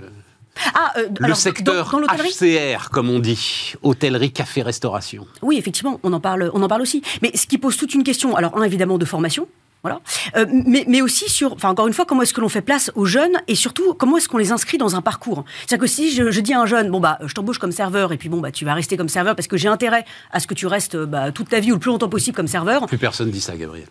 Ah, 0.73 0.93
le 1.19 1.33
secteur 1.33 1.89
HCR, 1.89 2.89
comme 2.91 3.09
on 3.09 3.19
dit, 3.19 3.73
hôtellerie, 3.83 4.33
café, 4.33 4.61
restauration. 4.61 5.25
Oui, 5.41 5.57
effectivement, 5.57 6.01
on 6.03 6.11
en 6.11 6.19
parle, 6.19 6.51
on 6.53 6.61
en 6.61 6.67
parle 6.67 6.81
aussi. 6.81 7.01
Mais 7.21 7.31
ce 7.35 7.47
qui 7.47 7.57
pose 7.57 7.77
toute 7.77 7.93
une 7.93 8.03
question, 8.03 8.35
alors 8.35 8.57
un 8.57 8.63
évidemment 8.63 8.97
de 8.97 9.05
formation, 9.05 9.47
voilà. 9.83 9.99
Euh, 10.35 10.45
mais, 10.65 10.85
mais, 10.87 11.01
aussi 11.01 11.29
sur, 11.29 11.53
enfin 11.53 11.69
encore 11.69 11.87
une 11.87 11.93
fois, 11.93 12.05
comment 12.05 12.21
est-ce 12.21 12.33
que 12.33 12.41
l'on 12.41 12.49
fait 12.49 12.61
place 12.61 12.91
aux 12.95 13.05
jeunes 13.05 13.41
et 13.47 13.55
surtout 13.55 13.93
comment 13.95 14.17
est-ce 14.17 14.29
qu'on 14.29 14.37
les 14.37 14.51
inscrit 14.51 14.77
dans 14.77 14.95
un 14.95 15.01
parcours? 15.01 15.43
C'est-à-dire 15.59 15.79
que 15.79 15.87
si 15.87 16.11
je, 16.11 16.39
dis 16.39 16.53
à 16.53 16.61
un 16.61 16.65
jeune, 16.65 16.91
bon 16.91 16.99
bah 16.99 17.17
je 17.25 17.33
t'embauche 17.33 17.57
comme 17.57 17.71
serveur 17.71 18.13
et 18.13 18.17
puis 18.17 18.29
bon 18.29 18.39
bah 18.39 18.51
tu 18.51 18.63
vas 18.63 18.73
rester 18.73 18.97
comme 18.97 19.09
serveur 19.09 19.35
parce 19.35 19.47
que 19.47 19.57
j'ai 19.57 19.67
intérêt 19.67 20.05
à 20.31 20.39
ce 20.39 20.47
que 20.47 20.53
tu 20.53 20.67
restes 20.67 20.97
bah, 20.97 21.31
toute 21.31 21.49
ta 21.49 21.59
vie 21.59 21.71
ou 21.71 21.75
le 21.75 21.79
plus 21.79 21.89
longtemps 21.89 22.09
possible 22.09 22.35
comme 22.35 22.47
serveur. 22.47 22.85
Plus 22.85 22.97
personne 22.97 23.31
dit 23.31 23.41
ça, 23.41 23.57
Gabriel. 23.57 23.87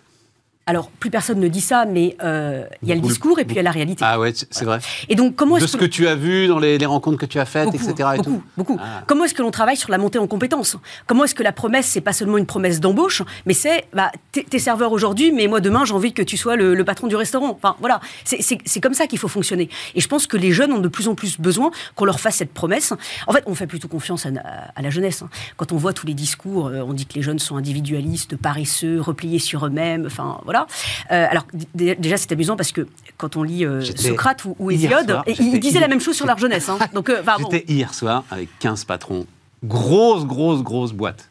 Alors, 0.67 0.89
plus 0.89 1.11
personne 1.11 1.41
ne 1.41 1.49
dit 1.49 1.61
ça, 1.61 1.85
mais 1.85 2.17
euh, 2.23 2.65
il 2.83 2.89
y 2.89 2.93
a 2.93 2.95
le 2.95 3.01
discours 3.01 3.41
et 3.41 3.45
puis 3.45 3.55
il 3.55 3.57
y 3.57 3.61
a 3.61 3.63
la 3.63 3.73
réalité. 3.73 4.05
Ah 4.07 4.21
ouais, 4.21 4.33
c'est 4.35 4.65
vrai. 4.65 4.79
Et 5.09 5.17
donc, 5.17 5.35
comment 5.35 5.59
de 5.59 5.67
ce 5.67 5.77
que... 5.77 5.85
tu 5.85 6.07
as 6.07 6.15
vu 6.15 6.47
dans 6.47 6.59
les, 6.61 6.85
rencontres 6.87 7.19
que 7.19 7.27
tu 7.27 7.41
as 7.41 7.45
faites, 7.45 7.75
etc. 7.75 8.11
beaucoup, 8.19 8.43
beaucoup. 8.57 8.79
Ah. 8.81 9.03
Comment 9.07 9.25
est-ce 9.25 9.35
que 9.35 9.43
l'on 9.43 9.51
travaille 9.51 9.77
sur 9.77 9.91
la 9.91 9.99
montée 9.99 10.19
en 10.19 10.27
compétences? 10.27 10.77
Comment 11.07 11.25
est-ce 11.25 11.35
que 11.35 11.43
la 11.43 11.53
promesse, 11.53 11.87
c'est 11.87 12.01
pas 12.01 12.13
seulement 12.13 12.39
une 12.39 12.47
promesse 12.47 12.79
d'embauche, 12.79 13.23
mais 13.47 13.55
c'est, 13.55 13.87
bah, 13.95 14.13
t'es 14.33 14.59
serveur 14.59 14.93
aujourd'hui, 14.93 15.33
mais 15.33 15.49
moi 15.49 15.61
demain, 15.61 15.85
j'ai 15.85 15.95
envie 15.95 16.13
que 16.13 16.23
tu 16.23 16.37
sois 16.37 16.55
le, 16.57 16.85
patron 16.85 17.09
du 17.09 17.17
restaurant. 17.17 17.51
Enfin, 17.51 17.75
voilà, 17.81 18.01
c'est 18.25 18.81
comme 18.81 18.95
ça 18.95 19.07
qu'il 19.07 19.19
faut 19.19 19.29
fonctionner. 19.29 19.71
Et 19.95 20.01
je 20.01 20.09
pense 20.09 20.27
que 20.27 20.37
les 20.37 20.53
jeunes 20.53 20.73
ont 20.73 20.79
de 20.79 20.89
plus 20.89 21.09
en 21.09 21.15
plus 21.17 21.41
besoin 21.41 21.73
qu'on 21.97 22.05
leur 22.05 22.21
fasse 22.21 22.37
cette 22.37 22.53
promesse. 22.53 22.93
En 23.27 23.33
fait, 23.33 23.43
on 23.47 23.55
fait 23.55 23.67
plutôt 23.67 23.89
confiance 23.89 24.27
à, 24.27 24.81
la 24.81 24.91
jeunesse. 24.91 25.23
Hein. 25.23 25.31
Quand 25.57 25.73
on 25.73 25.77
voit 25.77 25.93
tous 25.93 26.07
les 26.07 26.15
discours, 26.15 26.69
euh, 26.69 26.83
on 26.87 26.93
dit 26.93 27.07
que 27.07 27.15
les 27.15 27.23
jeunes 27.23 27.39
sont 27.39 27.57
individualistes, 27.57 28.37
paresseux, 28.37 29.01
repliés 29.01 29.39
sur 29.39 29.67
eux-mêmes. 29.67 30.05
Enfin, 30.07 30.39
voilà. 30.51 30.67
Euh, 31.13 31.27
alors, 31.31 31.47
déjà, 31.75 32.17
c'est 32.17 32.33
amusant 32.33 32.57
parce 32.57 32.73
que 32.73 32.89
quand 33.17 33.37
on 33.37 33.45
lit 33.45 33.65
euh, 33.65 33.83
Socrate 33.83 34.45
ou, 34.59 34.71
Hésiode, 34.73 35.23
ils 35.29 35.61
disaient 35.61 35.79
la 35.79 35.87
même 35.87 36.01
chose 36.01 36.17
sur 36.17 36.27
leur 36.27 36.39
jeunesse. 36.39 36.69
Hein. 36.69 36.79
Donc, 36.93 37.09
euh, 37.09 37.23
J'étais 37.39 37.73
hier 37.73 37.95
soir 37.95 38.25
avec 38.33 38.49
15 38.59 38.85
patrons. 38.85 39.27
Grosse, 39.63 40.25
grosse, 40.25 40.63
grosse 40.63 40.93
boîte. 40.93 41.31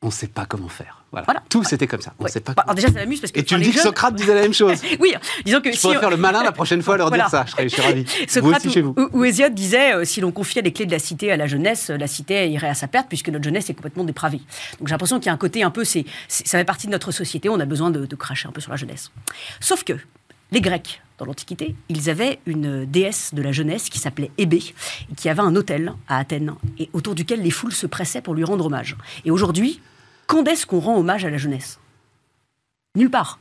on 0.00 0.06
ne 0.06 0.12
sait 0.12 0.28
pas 0.28 0.46
comment 0.46 0.68
faire. 0.68 0.95
Voilà. 1.12 1.42
Tout 1.48 1.64
c'était 1.64 1.86
comme 1.86 2.00
ça. 2.00 2.12
On 2.18 2.26
sait 2.26 2.40
pas. 2.40 2.52
Bah, 2.52 2.74
déjà, 2.74 2.88
ça 2.88 2.94
m'amuse 2.94 3.20
parce 3.20 3.32
que. 3.32 3.38
Et 3.38 3.44
tu 3.44 3.56
me 3.56 3.62
dis 3.62 3.70
que 3.70 3.80
Socrate 3.80 4.14
disait 4.14 4.34
la 4.34 4.42
même 4.42 4.54
chose. 4.54 4.80
oui, 5.00 5.14
disons 5.44 5.60
que. 5.60 5.72
Je 5.72 5.80
pourrais 5.80 5.98
faire 5.98 6.10
le 6.10 6.16
malin 6.16 6.42
la 6.42 6.52
prochaine 6.52 6.82
fois, 6.82 6.96
leur 6.96 7.10
dire 7.10 7.28
ça. 7.28 7.44
Je 7.46 7.52
serais, 7.52 7.68
je 7.68 7.80
ravi. 7.80 8.04
Socrate 8.28 8.42
vous 8.42 8.52
aussi, 8.52 8.70
chez 8.70 8.82
vous. 8.82 8.94
Ou, 9.12 9.24
Hésiode 9.24 9.54
disait 9.54 9.94
euh, 9.94 10.04
si 10.04 10.20
l'on 10.20 10.32
confiait 10.32 10.62
les 10.62 10.72
clés 10.72 10.86
de 10.86 10.92
la 10.92 10.98
cité 10.98 11.32
à 11.32 11.36
la 11.36 11.46
jeunesse, 11.46 11.90
la 11.90 12.06
cité 12.06 12.48
irait 12.50 12.68
à 12.68 12.74
sa 12.74 12.88
perte 12.88 13.08
puisque 13.08 13.28
notre 13.28 13.44
jeunesse 13.44 13.70
est 13.70 13.74
complètement 13.74 14.04
dépravée. 14.04 14.40
Donc 14.78 14.88
j'ai 14.88 14.92
l'impression 14.92 15.18
qu'il 15.18 15.26
y 15.26 15.30
a 15.30 15.32
un 15.32 15.38
côté 15.38 15.62
un 15.62 15.70
peu, 15.70 15.84
c'est, 15.84 16.04
ça 16.28 16.58
fait 16.58 16.64
partie 16.64 16.86
de 16.86 16.92
notre 16.92 17.12
société. 17.12 17.48
On 17.48 17.60
a 17.60 17.66
besoin 17.66 17.90
de, 17.90 18.04
de 18.04 18.16
cracher 18.16 18.48
un 18.48 18.52
peu 18.52 18.60
sur 18.60 18.70
la 18.70 18.76
jeunesse. 18.76 19.10
Sauf 19.60 19.84
que 19.84 19.94
les 20.52 20.60
Grecs, 20.60 21.02
dans 21.18 21.24
l'Antiquité, 21.24 21.74
ils 21.88 22.08
avaient 22.08 22.38
une 22.46 22.84
déesse 22.84 23.34
de 23.34 23.42
la 23.42 23.50
jeunesse 23.50 23.88
qui 23.88 23.98
s'appelait 23.98 24.30
Hébé, 24.38 24.62
et 25.10 25.14
qui 25.16 25.28
avait 25.28 25.40
un 25.40 25.56
hôtel 25.56 25.92
à 26.08 26.18
Athènes, 26.18 26.54
et 26.78 26.88
autour 26.92 27.14
duquel 27.14 27.42
les 27.42 27.50
foules 27.50 27.72
se 27.72 27.86
pressaient 27.86 28.20
pour 28.20 28.34
lui 28.34 28.44
rendre 28.44 28.66
hommage. 28.66 28.96
Et 29.24 29.30
aujourd'hui, 29.30 29.80
quand 30.26 30.46
est-ce 30.46 30.66
qu'on 30.66 30.80
rend 30.80 30.96
hommage 30.96 31.24
à 31.24 31.30
la 31.30 31.38
jeunesse? 31.38 31.78
Nulle 32.94 33.10
part. 33.10 33.38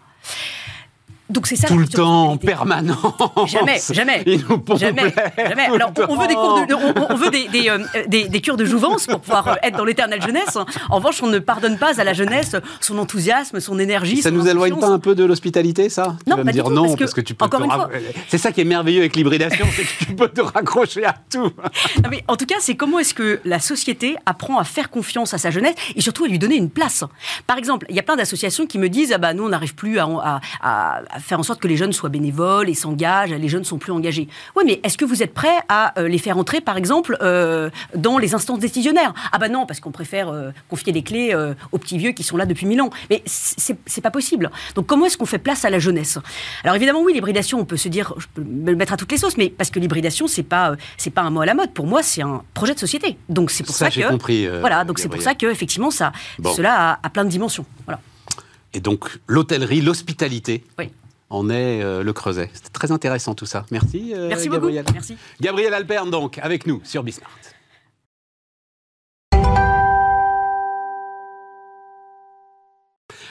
Donc 1.30 1.48
c'est 1.48 1.56
ça. 1.56 1.68
Tout 1.68 1.80
le 1.80 1.88
temps, 1.88 2.32
en 2.32 2.38
permanence. 2.38 2.96
Jamais, 3.48 3.80
jamais. 3.92 4.24
jamais, 4.76 5.14
jamais. 5.38 5.66
Alors 5.66 5.92
on 6.08 6.18
veut 6.18 6.28
des 6.28 6.36
cours 6.36 6.66
de, 6.68 6.74
on, 7.12 7.16
veut 7.16 7.32
des, 7.32 7.48
des, 7.48 7.70
euh, 7.70 7.80
des, 8.08 8.28
des, 8.28 8.42
cures 8.42 8.58
de 8.58 8.66
jouvence 8.66 9.08
pour 9.08 9.20
pouvoir 9.20 9.48
euh, 9.48 9.56
être 9.64 9.76
dans 9.76 9.86
l'éternelle 9.86 10.22
jeunesse. 10.22 10.58
En 10.90 10.98
revanche, 10.98 11.24
on 11.24 11.28
ne 11.28 11.40
pardonne 11.40 11.78
pas 11.78 12.00
à 12.00 12.04
la 12.04 12.14
jeunesse 12.14 12.56
son 12.80 13.00
enthousiasme, 13.00 13.60
son 13.60 13.80
énergie. 13.80 14.22
Ça 14.22 14.30
nous 14.30 14.48
éloigne 14.48 14.76
pas 14.80 14.90
un 14.90 15.00
peu 15.00 15.16
de 15.16 15.24
l'hospitalité, 15.24 15.90
ça? 15.90 16.16
Non, 16.28 16.36
tu 16.36 16.38
vas 16.38 16.44
me 16.44 16.52
dire 16.52 16.70
non 16.70 16.96
parce 16.96 17.14
que, 17.14 17.22
tu 17.22 17.34
peux. 17.34 17.46
Encore 17.46 17.64
une 17.64 17.72
fois, 17.72 17.90
c'est 18.28 18.38
ça 18.38 18.52
qui 18.52 18.62
est 18.62 18.66
merveilleux 18.66 19.00
avec 19.00 19.16
l'hybridation, 19.16 19.66
c'est 19.76 19.84
que 19.84 20.06
tu 20.06 20.16
peux 20.16 20.28
te 20.28 20.42
raccrocher 20.42 21.06
à 21.06 21.16
tout. 21.32 21.52
Non, 22.04 22.10
mais 22.10 22.24
en 22.28 22.36
tout 22.36 22.46
cas, 22.46 22.56
c'est 22.60 22.76
comment 22.76 23.00
est-ce 23.00 23.16
que 23.16 23.40
la 23.46 23.60
société 23.60 24.16
apprend 24.28 24.60
à 24.60 24.64
faire 24.64 24.92
confiance 24.92 25.34
à 25.34 25.40
sa 25.40 25.50
jeunesse 25.50 25.76
et 25.96 26.02
surtout 26.02 26.26
à 26.26 26.28
lui 26.28 26.38
donner 26.38 26.56
une 26.56 26.70
place. 26.70 27.04
Par 27.48 27.58
exemple, 27.58 27.88
il 27.90 27.96
y 27.96 28.00
a 28.00 28.04
plein 28.04 28.16
d'associations 28.16 28.68
qui 28.68 28.78
me 28.78 28.90
disent 28.90 29.12
ah 29.12 29.18
bah 29.18 29.34
nous 29.34 29.44
on 29.46 29.50
n'arrive 29.50 29.74
plus 29.74 29.98
à, 29.98 30.08
à, 30.62 31.02
à 31.15 31.15
faire 31.20 31.40
en 31.40 31.44
sorte 31.44 31.60
que 31.60 31.68
les 31.68 31.78
jeunes 31.78 31.94
soient 31.94 32.10
bénévoles 32.10 32.70
et 32.70 32.74
s'engagent, 32.74 33.32
les 33.32 33.48
jeunes 33.50 33.64
sont 33.64 33.78
plus 33.78 33.92
engagés. 33.92 34.28
Oui, 34.56 34.64
mais 34.66 34.80
est-ce 34.84 34.98
que 34.98 35.06
vous 35.06 35.24
êtes 35.24 35.34
prêt 35.34 35.58
à 35.70 36.00
euh, 36.00 36.08
les 36.08 36.18
faire 36.18 36.38
entrer, 36.38 36.62
par 36.62 36.78
exemple, 36.78 37.18
euh, 37.22 37.70
dans 37.96 38.18
les 38.18 38.34
instances 38.34 38.60
décisionnaires? 38.60 39.14
Ah 39.32 39.38
bah 39.38 39.50
non, 39.50 39.66
parce 39.66 39.80
qu'on 39.80 39.92
préfère 39.92 40.30
euh, 40.30 40.52
confier 40.70 40.94
les 40.94 41.04
clés 41.04 41.36
aux 41.72 41.78
petits 41.78 41.98
vieux 41.98 42.12
qui 42.12 42.24
sont 42.24 42.38
là 42.38 42.46
depuis 42.46 42.66
mille 42.66 42.82
ans. 42.82 42.90
Mais 43.10 43.24
c'est 43.26 44.02
pas 44.02 44.12
possible. 44.12 44.52
Donc 44.76 44.86
comment 44.86 45.06
est-ce 45.06 45.18
qu'on 45.18 45.26
fait 45.26 45.40
place 45.40 45.66
à 45.66 45.70
la 45.70 45.80
jeunesse? 45.80 46.20
Alors 46.64 46.76
évidemment, 46.76 47.02
oui, 47.02 47.14
l'hybridation, 47.14 47.60
on 47.60 47.66
peut 47.66 47.78
se 47.78 47.90
dire, 47.90 48.14
je 48.18 48.28
peux 48.34 48.44
me 48.44 48.72
le 48.72 48.78
mettre 48.78 48.94
à 48.94 48.98
toutes 48.98 49.12
les 49.12 49.18
sauces, 49.18 49.38
mais 49.38 49.50
parce 49.50 49.70
que 49.70 49.80
l'hybridation, 49.80 50.28
c'est 50.28 50.44
pas 50.44 50.76
c'est 50.98 51.10
pas 51.10 51.22
un 51.22 51.30
mot 51.30 51.42
à 51.42 51.46
la 51.46 51.54
mode. 51.54 51.72
Pour 51.74 51.88
moi, 51.88 52.04
c'est 52.04 52.22
un 52.22 52.44
projet 52.54 52.74
de 52.74 52.80
société. 52.80 53.18
Donc 53.30 53.52
c'est 53.52 53.64
pour 53.64 53.76
ça, 53.76 53.90
que 53.90 54.08
compris, 54.08 54.48
voilà, 54.48 54.84
donc 54.84 55.00
c'est 55.00 55.10
pour 55.10 55.22
ça 55.22 55.36
que 55.36 55.48
effectivement 55.48 55.92
ça, 55.92 56.12
cela 56.56 56.92
a, 56.92 57.00
a, 57.04 57.10
plein 57.10 57.26
de 57.26 57.30
dimensions. 57.30 57.66
Voilà. 57.86 58.00
Et 58.74 58.80
donc 58.80 59.20
l'hôtellerie, 59.28 59.82
l'hospitalité. 59.82 60.64
Oui 60.78 60.90
en 61.30 61.50
est 61.50 61.82
euh, 61.82 62.04
le 62.04 62.14
creuset. 62.14 62.50
C'était 62.54 62.70
très 62.70 62.92
intéressant 62.92 63.34
tout 63.34 63.46
ça. 63.46 63.66
Merci, 63.72 64.14
euh, 64.16 64.30
Merci 64.30 64.50
Gabriel. 64.50 64.84
Beaucoup. 64.84 64.94
Merci. 64.96 65.18
Gabriel 65.42 65.74
Alperne, 65.74 66.10
donc, 66.10 66.38
avec 66.40 66.68
nous 66.68 66.82
sur 66.84 67.04
Bismart. 67.04 67.32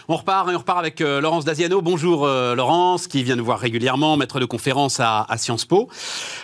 On 0.06 0.16
repart 0.16 0.46
on 0.52 0.58
repart 0.58 0.78
avec 0.78 1.00
euh, 1.00 1.22
Laurence 1.22 1.46
Daziano. 1.46 1.80
Bonjour 1.80 2.26
euh, 2.26 2.54
Laurence, 2.54 3.06
qui 3.06 3.22
vient 3.22 3.36
nous 3.36 3.44
voir 3.44 3.58
régulièrement, 3.58 4.18
maître 4.18 4.38
de 4.38 4.44
conférence 4.44 5.00
à, 5.00 5.26
Sciences 5.38 5.64
Po. 5.64 5.88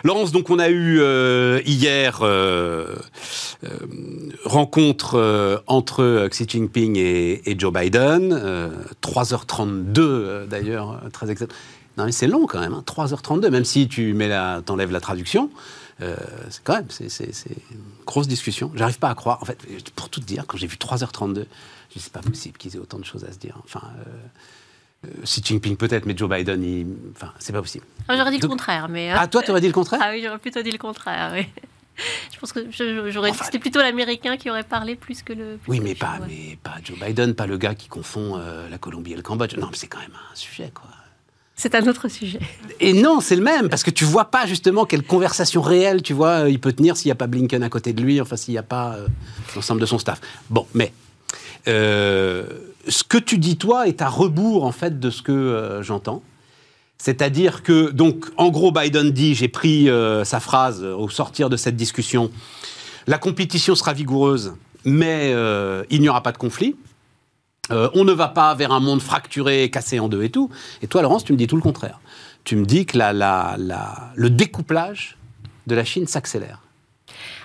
Laurence, 0.02 0.32
donc 0.32 0.48
on 0.48 0.58
a 0.58 0.70
eu 0.70 0.98
euh, 1.00 1.60
hier 1.66 2.20
rencontre 4.46 5.62
entre 5.66 6.26
Xi 6.28 6.46
Jinping 6.48 6.96
et, 6.96 7.54
Joe 7.58 7.70
Biden, 7.70 8.32
3h32 9.02 10.46
d'ailleurs, 10.46 10.98
très 11.12 11.30
exact. 11.30 11.52
Non 11.98 12.06
mais 12.06 12.12
c'est 12.12 12.28
long 12.28 12.46
quand 12.46 12.60
même, 12.60 12.80
3h32, 12.86 13.46
hein. 13.46 13.50
même 13.50 13.64
si 13.66 13.88
tu 13.88 14.14
mets 14.14 14.30
t'enlèves 14.64 14.92
la 14.92 15.00
traduction. 15.00 15.50
C'est 16.48 16.62
quand 16.64 16.74
même, 16.74 16.90
c'est, 16.90 17.06
une 17.70 18.04
grosse 18.06 18.28
discussion. 18.28 18.72
J'arrive 18.74 18.98
pas 18.98 19.10
à 19.10 19.14
croire. 19.14 19.38
En 19.42 19.44
fait, 19.44 19.58
pour 19.94 20.08
tout 20.08 20.20
te 20.20 20.26
dire, 20.26 20.44
quand 20.46 20.56
j'ai 20.56 20.66
vu 20.66 20.76
3h32, 20.76 21.44
c'est 21.98 22.12
pas 22.12 22.20
possible 22.20 22.56
qu'ils 22.56 22.76
aient 22.76 22.78
autant 22.78 22.98
de 22.98 23.04
choses 23.04 23.24
à 23.24 23.32
se 23.32 23.38
dire. 23.38 23.56
Enfin, 23.64 23.82
euh, 24.06 25.08
euh, 25.08 25.22
Xi 25.24 25.42
Jinping 25.42 25.76
peut-être, 25.76 26.06
mais 26.06 26.16
Joe 26.16 26.30
Biden, 26.30 26.62
il... 26.62 26.86
enfin, 27.16 27.32
c'est 27.38 27.52
pas 27.52 27.62
possible. 27.62 27.84
Ah, 28.06 28.16
j'aurais 28.16 28.30
dit 28.30 28.38
le 28.38 28.48
contraire, 28.48 28.88
mais. 28.88 29.10
Euh, 29.10 29.16
ah, 29.18 29.26
toi, 29.26 29.42
tu 29.42 29.50
aurais 29.50 29.60
dit 29.60 29.66
le 29.66 29.72
contraire? 29.72 30.00
Ah 30.04 30.10
oui, 30.12 30.22
j'aurais 30.22 30.38
plutôt 30.38 30.62
dit 30.62 30.70
le 30.70 30.78
contraire, 30.78 31.32
oui. 31.34 31.46
Je 32.32 32.38
pense 32.38 32.52
que 32.52 32.70
j'aurais 32.70 33.32
dit 33.32 33.38
que 33.38 33.44
c'était 33.44 33.58
plutôt 33.58 33.80
l'Américain 33.80 34.38
qui 34.38 34.48
aurait 34.48 34.62
parlé 34.62 34.96
plus 34.96 35.22
que 35.22 35.34
le. 35.34 35.58
oui, 35.68 35.80
mais, 35.80 35.94
pas, 35.94 36.18
mais 36.26 36.56
pas 36.62 36.76
Joe 36.82 36.98
Biden, 36.98 37.34
pas 37.34 37.46
le 37.46 37.58
gars 37.58 37.74
qui 37.74 37.88
confond 37.88 38.40
la 38.70 38.78
Colombie 38.78 39.12
et 39.12 39.16
le 39.16 39.22
Cambodge. 39.22 39.54
Non, 39.56 39.68
mais 39.70 39.76
c'est 39.76 39.88
quand 39.88 39.98
même 39.98 40.16
un 40.32 40.34
sujet, 40.34 40.70
quoi. 40.72 40.88
C'est 41.60 41.74
un 41.74 41.86
autre 41.86 42.08
sujet. 42.08 42.40
Et 42.80 42.94
non, 42.94 43.20
c'est 43.20 43.36
le 43.36 43.42
même, 43.42 43.68
parce 43.68 43.82
que 43.82 43.90
tu 43.90 44.06
vois 44.06 44.30
pas 44.30 44.46
justement 44.46 44.86
quelle 44.86 45.02
conversation 45.02 45.60
réelle, 45.60 46.00
tu 46.00 46.14
vois, 46.14 46.48
il 46.48 46.58
peut 46.58 46.72
tenir 46.72 46.96
s'il 46.96 47.08
n'y 47.08 47.12
a 47.12 47.16
pas 47.16 47.26
Blinken 47.26 47.62
à 47.62 47.68
côté 47.68 47.92
de 47.92 48.00
lui, 48.00 48.18
enfin 48.18 48.36
s'il 48.36 48.52
n'y 48.52 48.58
a 48.58 48.62
pas 48.62 48.96
l'ensemble 49.54 49.78
de 49.78 49.84
son 49.84 49.98
staff. 49.98 50.22
Bon, 50.48 50.66
mais 50.72 50.90
euh, 51.68 52.44
ce 52.88 53.04
que 53.04 53.18
tu 53.18 53.36
dis, 53.36 53.58
toi, 53.58 53.88
est 53.88 54.00
à 54.00 54.08
rebours, 54.08 54.64
en 54.64 54.72
fait, 54.72 54.98
de 54.98 55.10
ce 55.10 55.20
que 55.20 55.32
euh, 55.32 55.82
j'entends. 55.82 56.22
C'est-à-dire 56.96 57.62
que, 57.62 57.90
donc, 57.90 58.24
en 58.38 58.48
gros, 58.48 58.72
Biden 58.72 59.10
dit, 59.10 59.34
j'ai 59.34 59.48
pris 59.48 59.90
euh, 59.90 60.24
sa 60.24 60.40
phrase 60.40 60.82
au 60.82 61.10
sortir 61.10 61.50
de 61.50 61.58
cette 61.58 61.76
discussion, 61.76 62.30
la 63.06 63.18
compétition 63.18 63.74
sera 63.74 63.92
vigoureuse, 63.92 64.54
mais 64.86 65.34
il 65.90 66.00
n'y 66.00 66.08
aura 66.08 66.22
pas 66.22 66.32
de 66.32 66.38
conflit. 66.38 66.74
On 67.70 68.04
ne 68.04 68.12
va 68.12 68.28
pas 68.28 68.54
vers 68.54 68.72
un 68.72 68.80
monde 68.80 69.00
fracturé, 69.00 69.70
cassé 69.70 70.00
en 70.00 70.08
deux 70.08 70.22
et 70.22 70.30
tout. 70.30 70.50
Et 70.82 70.86
toi, 70.86 71.02
Laurence, 71.02 71.24
tu 71.24 71.32
me 71.32 71.38
dis 71.38 71.46
tout 71.46 71.56
le 71.56 71.62
contraire. 71.62 72.00
Tu 72.44 72.56
me 72.56 72.64
dis 72.64 72.86
que 72.86 72.98
le 72.98 74.30
découplage 74.30 75.16
de 75.66 75.74
la 75.74 75.84
Chine 75.84 76.06
s'accélère. 76.06 76.60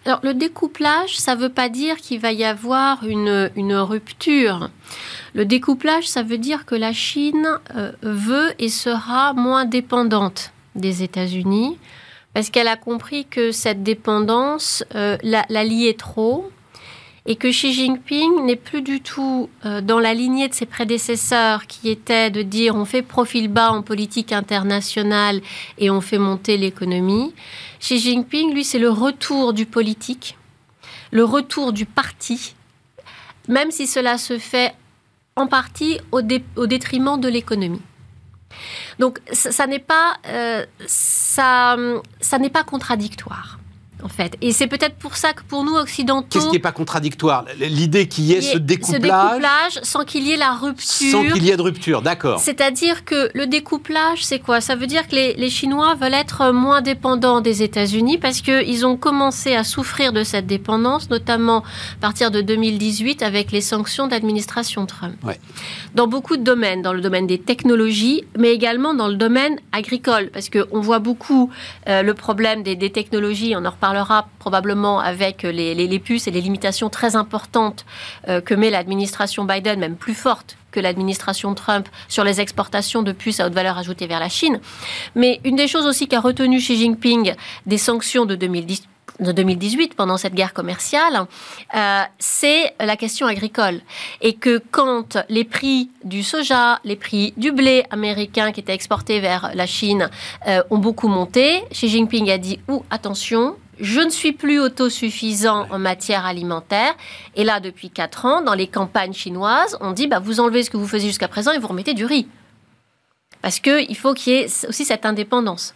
Alors, 0.06 0.20
le 0.22 0.34
découplage, 0.34 1.18
ça 1.18 1.36
ne 1.36 1.42
veut 1.42 1.50
pas 1.50 1.68
dire 1.68 1.98
qu'il 1.98 2.20
va 2.20 2.32
y 2.32 2.44
avoir 2.44 3.04
une, 3.06 3.50
une, 3.56 3.76
rupture. 3.76 4.70
Le 5.34 5.46
découplage, 5.46 6.08
ça 6.08 6.22
veut 6.22 6.38
dire 6.38 6.66
que 6.66 6.76
la 6.76 6.94
Chine 6.94 7.48
euh, 7.76 7.92
veut 8.04 8.54
et 8.60 8.70
sera 8.70 9.34
moins 9.34 9.66
dépendante 9.66 10.52
des 10.76 11.02
États-Unis 11.02 11.78
parce 12.36 12.50
qu'elle 12.50 12.68
a 12.68 12.76
compris 12.76 13.26
que 13.26 13.52
cette 13.52 13.82
dépendance 13.82 14.84
euh, 14.94 15.18
la, 15.24 15.46
la, 15.50 15.64
liait 15.64 15.96
trop 15.96 16.52
et 17.26 17.36
que 17.36 17.48
Xi 17.48 17.74
Jinping 17.74 18.46
n'est 18.46 18.56
plus 18.56 18.82
du 18.82 19.02
tout 19.02 19.50
euh, 19.66 19.82
dans 19.82 20.00
la 20.00 20.14
lignée 20.14 20.48
de 20.48 20.54
ses 20.54 20.68
prédécesseurs 20.68 21.66
qui 21.66 21.90
était 21.90 22.30
de 22.30 22.44
dire 22.44 22.76
on 22.76 22.86
fait 22.86 23.02
profil 23.02 23.48
bas 23.48 23.72
en 23.72 23.82
politique 23.82 24.32
internationale 24.32 25.42
et 25.80 25.90
on 25.90 26.02
fait 26.02 26.20
monter 26.20 26.58
l'économie. 26.58 27.34
Xi 27.80 28.00
Jinping, 28.00 28.54
lui, 28.54 28.64
c'est 28.64 28.80
le 28.80 28.90
retour 28.90 29.54
du 29.54 29.66
politique, 29.66 30.38
le 31.12 31.24
retour 31.24 31.74
du 31.74 31.86
parti, 31.86 32.56
même 33.48 33.72
si 33.72 33.88
cela 33.88 34.18
se 34.18 34.38
fait 34.38 34.76
en 35.36 35.48
partie 35.48 36.00
au, 36.12 36.22
détriment 36.22 37.20
de 37.20 37.28
l'économie. 37.28 37.82
Donc 39.00 39.20
ça, 39.32 39.68
n'est 39.68 39.80
pas, 39.80 40.18
euh, 40.28 40.66
ça, 40.86 41.76
ça 42.22 42.38
n'est 42.38 42.50
pas 42.50 42.64
contradictoire 42.64 43.60
en 44.04 44.10
fait. 44.10 44.38
Et 44.42 44.52
c'est 44.52 44.68
peut-être 44.68 44.96
pour 44.96 45.16
ça 45.16 45.34
que 45.34 45.44
pour 45.44 45.64
nous 45.64 45.76
occidentaux, 45.76 46.28
qu'est-ce 46.30 46.48
qui 46.48 46.54
n'est 46.54 46.60
pas 46.60 46.72
contradictoire? 46.72 47.46
L'idée 47.60 48.08
qu'il 48.08 48.26
y 48.26 48.34
ait 48.34 48.42
ce 48.42 48.58
découplage, 48.58 48.96
ce 48.96 49.02
découplage 49.02 49.80
sans 49.84 50.04
qu'il 50.04 50.24
y 50.24 50.32
ait 50.32 50.38
la 50.38 50.54
rupture, 50.54 51.12
sans 51.12 51.24
qu'il 51.24 51.44
y 51.44 51.52
ait 51.52 51.58
de 51.58 51.62
rupture, 51.62 52.02
d'accord. 52.02 52.40
C'est-à-dire 52.40 53.06
que 53.06 53.30
le 53.34 53.48
découplage, 53.48 54.24
c'est 54.24 54.40
quoi? 54.40 54.62
Ça 54.62 54.76
veut 54.76 54.88
dire 54.88 55.08
que 55.08 55.16
les, 55.16 55.34
les, 55.34 55.50
Chinois 55.50 55.96
veulent 55.96 56.14
être 56.14 56.52
moins 56.52 56.82
dépendants 56.82 57.42
des 57.42 57.64
États-Unis 57.64 58.18
parce 58.18 58.42
qu'ils 58.42 58.86
ont 58.86 58.98
commencé 58.98 59.56
à 59.56 59.64
souffrir 59.64 60.14
de 60.14 60.24
cette 60.24 60.48
dépendance, 60.48 61.10
notamment 61.10 61.60
à 61.60 62.02
partir 62.02 62.32
de 62.32 62.42
2018 62.42 63.24
avec 63.24 63.52
les 63.52 63.62
sanctions 63.62 64.08
d'administration 64.08 64.86
Trump. 64.86 65.16
Ouais. 65.24 65.40
Dans 65.94 66.08
beaucoup 66.08 66.38
de 66.38 66.44
domaines, 66.44 66.82
dans 66.82 66.94
le 66.94 67.02
domaine 67.02 67.28
des 67.28 67.40
technologies, 67.40 68.24
mais 68.38 68.52
également 68.52 68.94
dans 68.94 69.08
le 69.08 69.16
domaine 69.16 69.58
agricole, 69.72 70.30
parce 70.32 70.50
qu'on 70.50 70.82
voit 70.82 71.00
beaucoup 71.00 71.50
euh, 71.88 72.02
le 72.02 72.14
problème 72.14 72.64
des, 72.64 72.76
des 72.76 72.92
technologies. 72.92 73.56
On 73.56 73.66
en 73.66 73.72
parlera 73.86 74.28
probablement 74.40 75.00
avec 75.00 75.44
les, 75.44 76.00
puces 76.00 76.28
et 76.28 76.32
les 76.32 76.42
limitations 76.42 76.90
très 76.90 77.16
importantes 77.16 77.86
euh, 78.28 78.42
que 78.42 78.56
met 78.56 78.72
l'administration 78.72 79.46
Biden, 79.46 79.80
même 79.80 79.96
plus 79.96 80.16
fortes 80.16 80.58
que 80.72 80.80
l'administration 80.80 81.54
Trump 81.54 81.88
sur 82.08 82.24
les 82.24 82.42
exportations 82.42 83.04
de 83.04 83.12
puces 83.12 83.40
à 83.40 83.46
haute 83.46 83.54
valeur 83.54 83.78
ajoutée 83.78 84.08
vers 84.08 84.20
la 84.20 84.28
Chine. 84.28 84.60
Mais 85.14 85.40
une 85.44 85.56
des 85.56 85.68
choses 85.68 85.86
aussi 85.86 86.08
qu'a 86.08 86.20
retenu 86.20 86.58
Xi 86.58 86.78
Jinping 86.78 87.36
des 87.68 87.78
sanctions 87.78 88.26
de 88.26 88.34
2010 88.34 88.88
de 89.20 89.32
2018, 89.32 89.96
pendant 89.96 90.18
cette 90.18 90.34
guerre 90.34 90.54
commerciale, 90.54 91.26
euh, 91.76 92.02
c'est 92.20 92.74
la 92.80 92.96
question 92.96 93.28
agricole. 93.28 93.82
Et 94.22 94.34
que 94.34 94.62
quand 94.72 95.18
les 95.30 95.44
prix 95.44 95.90
du 96.04 96.24
soja, 96.24 96.80
les 96.84 96.96
prix 96.96 97.34
du 97.38 97.52
blé 97.52 97.86
américain 97.92 98.52
qui 98.52 98.60
était 98.60 98.74
exporté 98.74 99.20
vers 99.20 99.52
la 99.54 99.66
Chine 99.66 100.10
euh, 100.48 100.64
ont 100.70 100.78
beaucoup 100.78 101.08
monté, 101.08 101.64
Xi 101.72 101.88
Jinping 101.88 102.30
a 102.30 102.38
dit 102.38 102.60
ou 102.68 102.84
attention, 102.90 103.56
je 103.80 104.00
ne 104.00 104.10
suis 104.10 104.32
plus 104.32 104.60
autosuffisant 104.60 105.68
en 105.70 105.80
matière 105.80 106.26
alimentaire. 106.26 106.96
Et 107.36 107.44
là, 107.44 107.60
depuis 107.60 107.90
4 107.90 108.26
ans, 108.26 108.42
dans 108.42 108.54
les 108.54 108.68
campagnes 108.68 109.14
chinoises, 109.14 109.78
on 109.82 109.92
dit 109.92 110.08
bah, 110.08 110.20
vous 110.20 110.40
enlevez 110.40 110.64
ce 110.64 110.70
que 110.70 110.78
vous 110.78 110.88
faisiez 110.88 111.10
jusqu'à 111.10 111.28
présent 111.28 111.52
et 111.52 111.60
vous 111.60 111.68
remettez 111.68 111.94
du 111.94 112.06
riz. 112.06 112.28
Parce 113.42 113.60
qu'il 113.60 113.96
faut 113.98 114.14
qu'il 114.14 114.34
y 114.34 114.36
ait 114.38 114.68
aussi 114.68 114.86
cette 114.86 115.06
indépendance. 115.06 115.76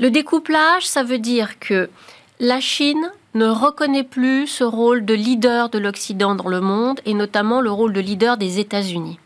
Le 0.00 0.10
découplage, 0.10 0.86
ça 0.86 1.02
veut 1.02 1.18
dire 1.18 1.58
que 1.58 1.88
la 2.40 2.60
Chine 2.60 3.10
ne 3.34 3.46
reconnaît 3.46 4.04
plus 4.04 4.46
ce 4.46 4.64
rôle 4.64 5.04
de 5.04 5.14
leader 5.14 5.68
de 5.68 5.78
l'Occident 5.78 6.34
dans 6.34 6.48
le 6.48 6.60
monde 6.60 7.00
et 7.04 7.14
notamment 7.14 7.60
le 7.60 7.70
rôle 7.70 7.92
de 7.92 8.00
leader 8.00 8.36
des 8.36 8.58
États-Unis. 8.58 9.18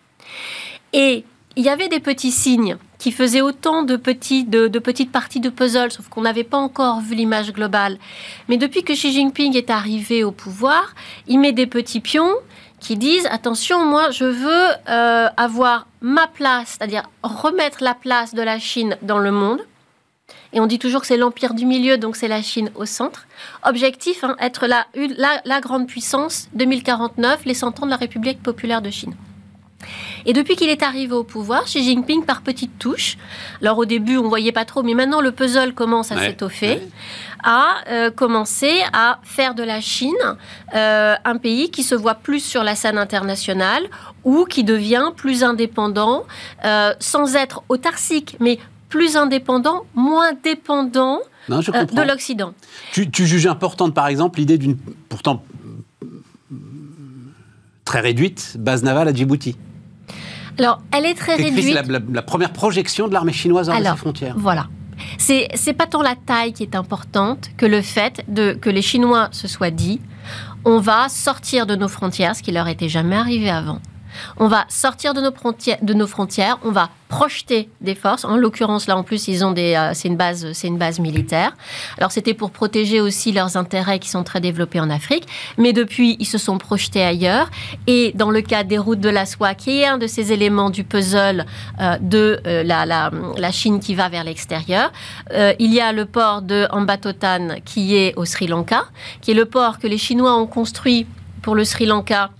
Et 0.93 1.25
il 1.57 1.65
y 1.65 1.69
avait 1.69 1.89
des 1.89 2.01
petits 2.01 2.31
signes 2.31 2.77
qui 2.99 3.13
faisaient 3.13 3.41
autant 3.41 3.83
de, 3.83 3.97
petites 3.97 5.13
parties 5.13 5.41
de 5.41 5.49
puzzle, 5.49 5.91
sauf 5.91 6.09
qu'on 6.09 6.23
n'avait 6.23 6.45
pas 6.45 6.59
encore 6.59 7.01
vu 7.01 7.15
l'image 7.15 7.53
globale. 7.53 7.99
Mais 8.49 8.57
depuis 8.57 8.83
que 8.83 8.93
Xi 8.93 9.13
Jinping 9.13 9.57
est 9.57 9.71
arrivé 9.71 10.25
au 10.25 10.33
pouvoir, 10.33 10.95
il 11.27 11.39
met 11.39 11.53
des 11.53 11.67
petits 11.67 12.01
pions 12.01 12.35
qui 12.81 12.97
disent 12.97 13.27
attention, 13.31 13.85
moi 13.85 14.11
je 14.11 14.25
veux 14.25 14.67
euh, 14.89 15.29
avoir 15.37 15.87
ma 16.01 16.27
place, 16.27 16.77
c'est-à-dire 16.79 17.05
remettre 17.23 17.83
la 17.83 17.95
place 17.95 18.35
de 18.35 18.43
la 18.43 18.59
Chine 18.59 18.97
dans 19.03 19.19
le 19.19 19.31
monde. 19.31 19.61
Et 20.53 20.61
on 20.61 20.67
dit 20.67 20.79
toujours 20.79 21.03
que 21.03 21.07
c'est 21.07 21.17
l'empire 21.17 21.55
du 21.55 21.67
milieu, 21.67 21.99
donc 21.99 22.17
c'est 22.17 22.29
la 22.29 22.43
Chine 22.43 22.71
au 22.75 22.85
centre. 22.85 23.27
Objectif, 23.65 24.25
hein, 24.25 24.37
être 24.41 24.67
la, 24.67 24.87
la, 24.95 25.41
la 25.45 25.61
grande 25.61 25.87
puissance 25.87 26.49
2049, 26.55 27.45
les 27.45 27.55
100 27.55 27.83
ans 27.83 27.87
de 27.87 27.91
la 27.91 27.97
République 27.97 28.43
populaire 28.43 28.83
de 28.83 28.91
Chine. 28.91 29.15
Et 30.27 30.33
depuis 30.33 30.57
qu'il 30.57 30.69
est 30.69 30.83
arrivé 30.83 31.13
au 31.13 31.25
pouvoir, 31.25 31.65
Xi 31.65 31.83
Jinping, 31.83 32.25
par 32.25 32.43
petites 32.43 32.79
touches, 32.79 33.17
alors 33.61 33.79
au 33.79 33.85
début 33.85 34.17
on 34.17 34.29
voyait 34.29 34.53
pas 34.53 34.65
trop, 34.65 34.83
mais 34.83 34.95
maintenant 34.95 35.21
le 35.21 35.33
puzzle 35.33 35.75
commence 35.75 36.13
à 36.13 36.19
s'étoffer, 36.19 36.81
a 37.45 37.77
euh, 37.89 38.11
commencé 38.11 38.71
à 38.93 39.19
faire 39.23 39.55
de 39.55 39.63
la 39.63 39.81
Chine 39.81 40.15
euh, 40.75 41.15
un 41.25 41.37
pays 41.37 41.71
qui 41.71 41.83
se 41.83 41.95
voit 41.95 42.15
plus 42.15 42.41
sur 42.41 42.65
la 42.65 42.75
scène 42.75 42.99
internationale 42.99 43.85
ou 44.25 44.45
qui 44.45 44.65
devient 44.65 45.11
plus 45.17 45.45
indépendant, 45.45 46.25
euh, 46.65 46.93
sans 46.99 47.37
être 47.37 47.63
autarcique, 47.69 48.37
mais 48.41 48.59
plus 48.89 49.17
indépendant, 49.17 49.85
moins 49.95 50.33
dépendant 50.43 51.21
de 51.49 52.03
l'Occident. 52.03 52.53
Tu, 52.93 53.11
tu, 53.11 53.27
juges 53.27 53.47
importante, 53.47 53.95
par 53.95 54.09
exemple, 54.09 54.39
l'idée 54.39 54.59
d'une 54.59 54.77
pourtant 55.09 55.43
très 57.85 58.01
réduite 58.01 58.57
base 58.59 58.83
navale 58.83 59.09
à 59.09 59.15
Djibouti 59.15 59.57
alors, 60.59 60.81
elle 60.93 61.07
est 61.07 61.15
très 61.15 61.37
réduite. 61.37 61.65
C'est 61.65 62.13
la, 62.13 62.23
première 62.23 62.53
projection 62.53 63.09
de 63.09 63.13
l'armée 63.13 63.33
chinoise 63.33 63.69
dans 63.69 63.77
ses 63.77 63.97
frontières. 63.97 64.35
Voilà. 64.37 64.67
C'est, 65.17 65.49
c'est 65.55 65.73
pas 65.73 65.87
tant 65.87 66.03
la 66.03 66.17
taille 66.17 66.53
qui 66.53 66.65
est 66.65 66.75
importante 66.75 67.51
que 67.57 67.67
le 67.67 67.83
fait 67.83 68.25
de, 68.27 68.53
que 68.53 68.69
les 68.69 68.83
Chinois 68.83 69.29
se 69.31 69.47
soient 69.47 69.71
dit 69.71 70.01
on 70.65 70.81
va 70.81 71.09
sortir 71.09 71.67
de 71.67 71.77
nos 71.77 71.89
frontières, 71.89 72.35
ce 72.35 72.43
qui 72.43 72.51
leur 72.51 72.67
était 72.67 72.89
jamais 72.89 73.17
arrivé 73.17 73.49
avant. 73.49 73.81
On 74.37 74.49
va 74.49 74.65
sortir 74.69 75.15
de 75.15 75.21
nos, 75.21 76.07
frontières, 76.07 76.59
on 76.65 76.71
va 76.71 76.91
projeter 77.09 77.69
des 77.81 77.95
forces. 77.95 78.25
En 78.25 78.37
l'occurrence, 78.37 78.87
là, 78.87 78.97
en 78.97 79.03
plus, 79.03 79.29
ils 79.29 79.45
ont 79.45 79.53
des, 79.53 79.75
euh, 79.75 79.93
c'est 79.95 80.09
une 80.09 80.17
base, 80.17 80.53
c'est 80.53 80.69
une 80.69 80.77
base 80.77 81.01
militaire. 81.01 81.57
Alors, 81.97 82.13
c'était 82.13 82.35
pour 82.35 82.51
protéger 82.51 83.01
aussi 83.01 83.33
leurs 83.33 83.57
intérêts 83.57 83.99
qui 83.99 84.09
sont 84.09 84.25
très 84.25 84.41
développés 84.41 84.81
en 84.81 84.91
Afrique. 84.91 85.27
Mais 85.57 85.73
depuis, 85.73 86.17
ils 86.21 86.27
se 86.27 86.39
sont 86.39 86.59
projetés 86.59 87.03
ailleurs. 87.03 87.51
Et 87.87 88.13
dans 88.15 88.31
le 88.31 88.43
cas 88.43 88.63
des 88.63 88.79
routes 88.79 89.01
de 89.01 89.09
la 89.09 89.27
soie, 89.27 89.55
qui 89.55 89.81
est 89.81 89.87
un 89.87 89.99
de 89.99 90.07
ces 90.07 90.33
éléments 90.33 90.71
du 90.71 90.85
puzzle 90.85 91.47
euh, 91.81 91.97
de 92.01 92.41
euh, 92.47 92.63
la, 92.63 92.85
la, 92.87 93.51
Chine 93.51 93.81
qui 93.81 93.95
va 93.95 94.11
vers 94.11 94.25
l'extérieur, 94.25 94.93
il 95.59 95.73
y 95.73 95.81
a 95.81 95.93
le 95.93 96.05
port 96.05 96.43
de 96.43 96.69
Ambatotan 96.71 97.57
qui 97.65 97.97
est 97.97 98.15
au 98.17 98.27
Sri 98.27 98.47
Lanka, 98.47 98.85
qui 99.23 99.31
est 99.31 99.35
le 99.35 99.47
port 99.47 99.79
que 99.79 99.87
les 99.87 99.99
Chinois 99.99 100.37
ont 100.37 100.47
construit 100.47 101.07
pour 101.43 101.55
le 101.55 101.65
Sri 101.65 101.87
Lanka 101.87 102.31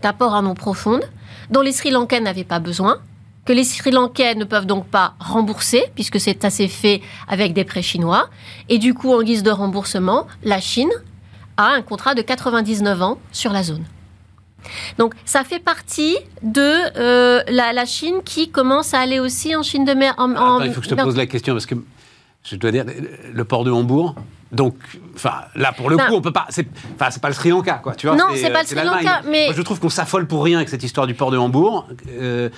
d'apport 0.00 0.34
en 0.34 0.44
eau 0.46 0.54
profonde, 0.54 1.02
dont 1.50 1.60
les 1.60 1.72
Sri 1.72 1.90
Lankais 1.90 2.20
n'avaient 2.20 2.44
pas 2.44 2.58
besoin, 2.58 2.98
que 3.44 3.52
les 3.52 3.64
Sri 3.64 3.90
Lankais 3.90 4.34
ne 4.34 4.44
peuvent 4.44 4.66
donc 4.66 4.86
pas 4.86 5.14
rembourser, 5.20 5.84
puisque 5.94 6.20
c'est 6.20 6.44
assez 6.44 6.68
fait 6.68 7.00
avec 7.28 7.52
des 7.52 7.64
prêts 7.64 7.82
chinois. 7.82 8.28
Et 8.68 8.78
du 8.78 8.92
coup, 8.92 9.12
en 9.12 9.22
guise 9.22 9.42
de 9.42 9.50
remboursement, 9.50 10.26
la 10.42 10.60
Chine 10.60 10.90
a 11.56 11.68
un 11.68 11.82
contrat 11.82 12.14
de 12.14 12.22
99 12.22 13.02
ans 13.02 13.18
sur 13.32 13.52
la 13.52 13.62
zone. 13.62 13.84
Donc 14.98 15.14
ça 15.24 15.44
fait 15.44 15.60
partie 15.60 16.16
de 16.42 16.98
euh, 16.98 17.42
la, 17.48 17.84
Chine 17.84 18.16
qui 18.24 18.50
commence 18.50 18.94
à 18.94 19.00
aller 19.00 19.20
aussi 19.20 19.54
en 19.54 19.62
Chine 19.62 19.84
de 19.84 19.92
mer. 19.92 20.14
En, 20.18 20.60
il 20.60 20.72
faut 20.72 20.80
que 20.80 20.88
je 20.88 20.94
te 20.94 21.00
pose 21.00 21.16
la 21.16 21.26
question, 21.26 21.54
parce 21.54 21.66
que 21.66 21.76
je 22.42 22.56
dois 22.56 22.72
dire, 22.72 22.84
le 23.32 23.44
port 23.44 23.64
de 23.64 23.70
Hambourg, 23.70 24.16
donc, 24.56 24.74
enfin, 25.14 25.34
là 25.54 25.72
pour 25.72 25.90
le 25.90 25.96
coup, 25.96 26.14
on 26.14 26.20
peut 26.20 26.32
pas. 26.32 26.46
C'est, 26.48 26.66
enfin, 26.94 27.10
c'est 27.10 27.22
pas 27.22 27.28
le 27.28 27.34
Sri 27.34 27.50
Lanka, 27.50 27.74
quoi. 27.74 27.94
Tu 27.94 28.06
vois 28.06 28.16
Non, 28.16 28.24
c'est 28.34 28.50
pas 28.50 28.62
le 28.62 28.66
Sri 28.66 28.84
Lanka, 28.84 29.22
mais 29.28 29.52
je 29.52 29.62
trouve 29.62 29.78
qu'on 29.78 29.90
s'affole 29.90 30.26
pour 30.26 30.42
rien 30.42 30.56
avec 30.56 30.68
cette 30.68 30.82
histoire 30.82 31.06
du 31.06 31.14
port 31.14 31.30
de 31.30 31.36
Hambourg. 31.36 31.86
Euh, 32.10 32.48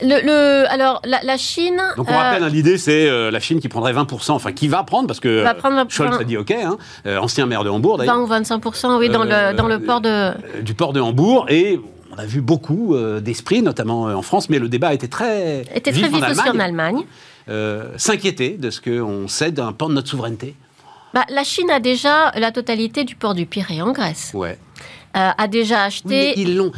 le, 0.00 0.64
alors, 0.68 1.00
la, 1.04 1.36
Chine. 1.36 1.80
Donc, 1.96 2.10
on 2.10 2.12
rappelle, 2.12 2.42
euh, 2.42 2.46
hein, 2.46 2.48
l'idée, 2.48 2.76
c'est 2.76 3.08
euh, 3.08 3.30
la 3.30 3.38
Chine 3.38 3.60
qui 3.60 3.68
prendrait 3.68 3.92
20%, 3.92 4.32
enfin, 4.32 4.50
qui 4.50 4.66
va 4.66 4.82
prendre, 4.82 5.06
parce 5.06 5.20
que 5.20 5.44
Scholz 5.88 6.16
a 6.18 6.24
dit 6.24 6.36
OK, 6.36 6.50
hein, 6.50 6.76
ancien 7.20 7.46
maire 7.46 7.62
de 7.62 7.70
Hambourg 7.70 7.98
d'ailleurs. 7.98 8.26
20 8.26 8.40
ou 8.40 8.42
25%, 8.42 8.98
oui, 8.98 9.10
dans, 9.10 9.22
le, 9.22 9.54
dans 9.54 9.68
le 9.68 9.78
port 9.78 10.00
de. 10.00 10.32
Du 10.62 10.74
port 10.74 10.92
de 10.92 11.00
Hambourg, 11.00 11.46
et 11.50 11.78
on 12.12 12.18
a 12.18 12.24
vu 12.24 12.40
beaucoup 12.40 12.96
d'esprit, 13.20 13.62
notamment 13.62 14.04
en 14.04 14.22
France, 14.22 14.48
mais 14.48 14.58
le 14.58 14.68
débat 14.68 14.88
a 14.88 14.94
été 14.94 15.08
très. 15.08 15.62
Était 15.74 15.92
très 15.92 16.08
vif, 16.08 16.30
aussi 16.30 16.48
en 16.48 16.58
Allemagne. 16.58 17.04
S'inquiéter 17.96 18.56
de 18.56 18.70
ce 18.70 18.80
qu'on 18.80 19.28
cède 19.28 19.60
un 19.60 19.72
pan 19.72 19.88
de 19.88 19.94
notre 19.94 20.08
souveraineté. 20.08 20.56
Bah, 21.14 21.24
la 21.28 21.44
Chine 21.44 21.70
a 21.70 21.80
déjà 21.80 22.30
la 22.38 22.52
totalité 22.52 23.04
du 23.04 23.14
port 23.16 23.34
du 23.34 23.46
Pirée 23.46 23.82
en 23.82 23.92
Grèce. 23.92 24.32
Ouais. 24.34 24.58
Euh, 25.16 25.30
a 25.36 25.48
déjà 25.48 25.84
acheté. 25.84 26.38
ils 26.38 26.56
l'ont. 26.56 26.72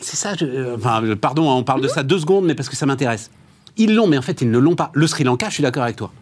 C'est 0.00 0.16
ça. 0.16 0.32
Euh, 0.42 0.76
enfin, 0.76 1.02
pardon, 1.20 1.48
on 1.50 1.62
parle 1.62 1.80
de 1.80 1.88
ça 1.88 2.02
deux 2.02 2.18
secondes, 2.18 2.44
mais 2.44 2.54
parce 2.54 2.68
que 2.68 2.76
ça 2.76 2.86
m'intéresse. 2.86 3.30
Ils 3.76 3.94
l'ont, 3.94 4.08
mais 4.08 4.18
en 4.18 4.22
fait, 4.22 4.40
ils 4.40 4.50
ne 4.50 4.58
l'ont 4.58 4.74
pas. 4.74 4.90
Le 4.94 5.06
Sri 5.06 5.24
Lanka, 5.24 5.48
je 5.48 5.54
suis 5.54 5.62
d'accord 5.62 5.84
avec 5.84 5.96
toi. 5.96 6.12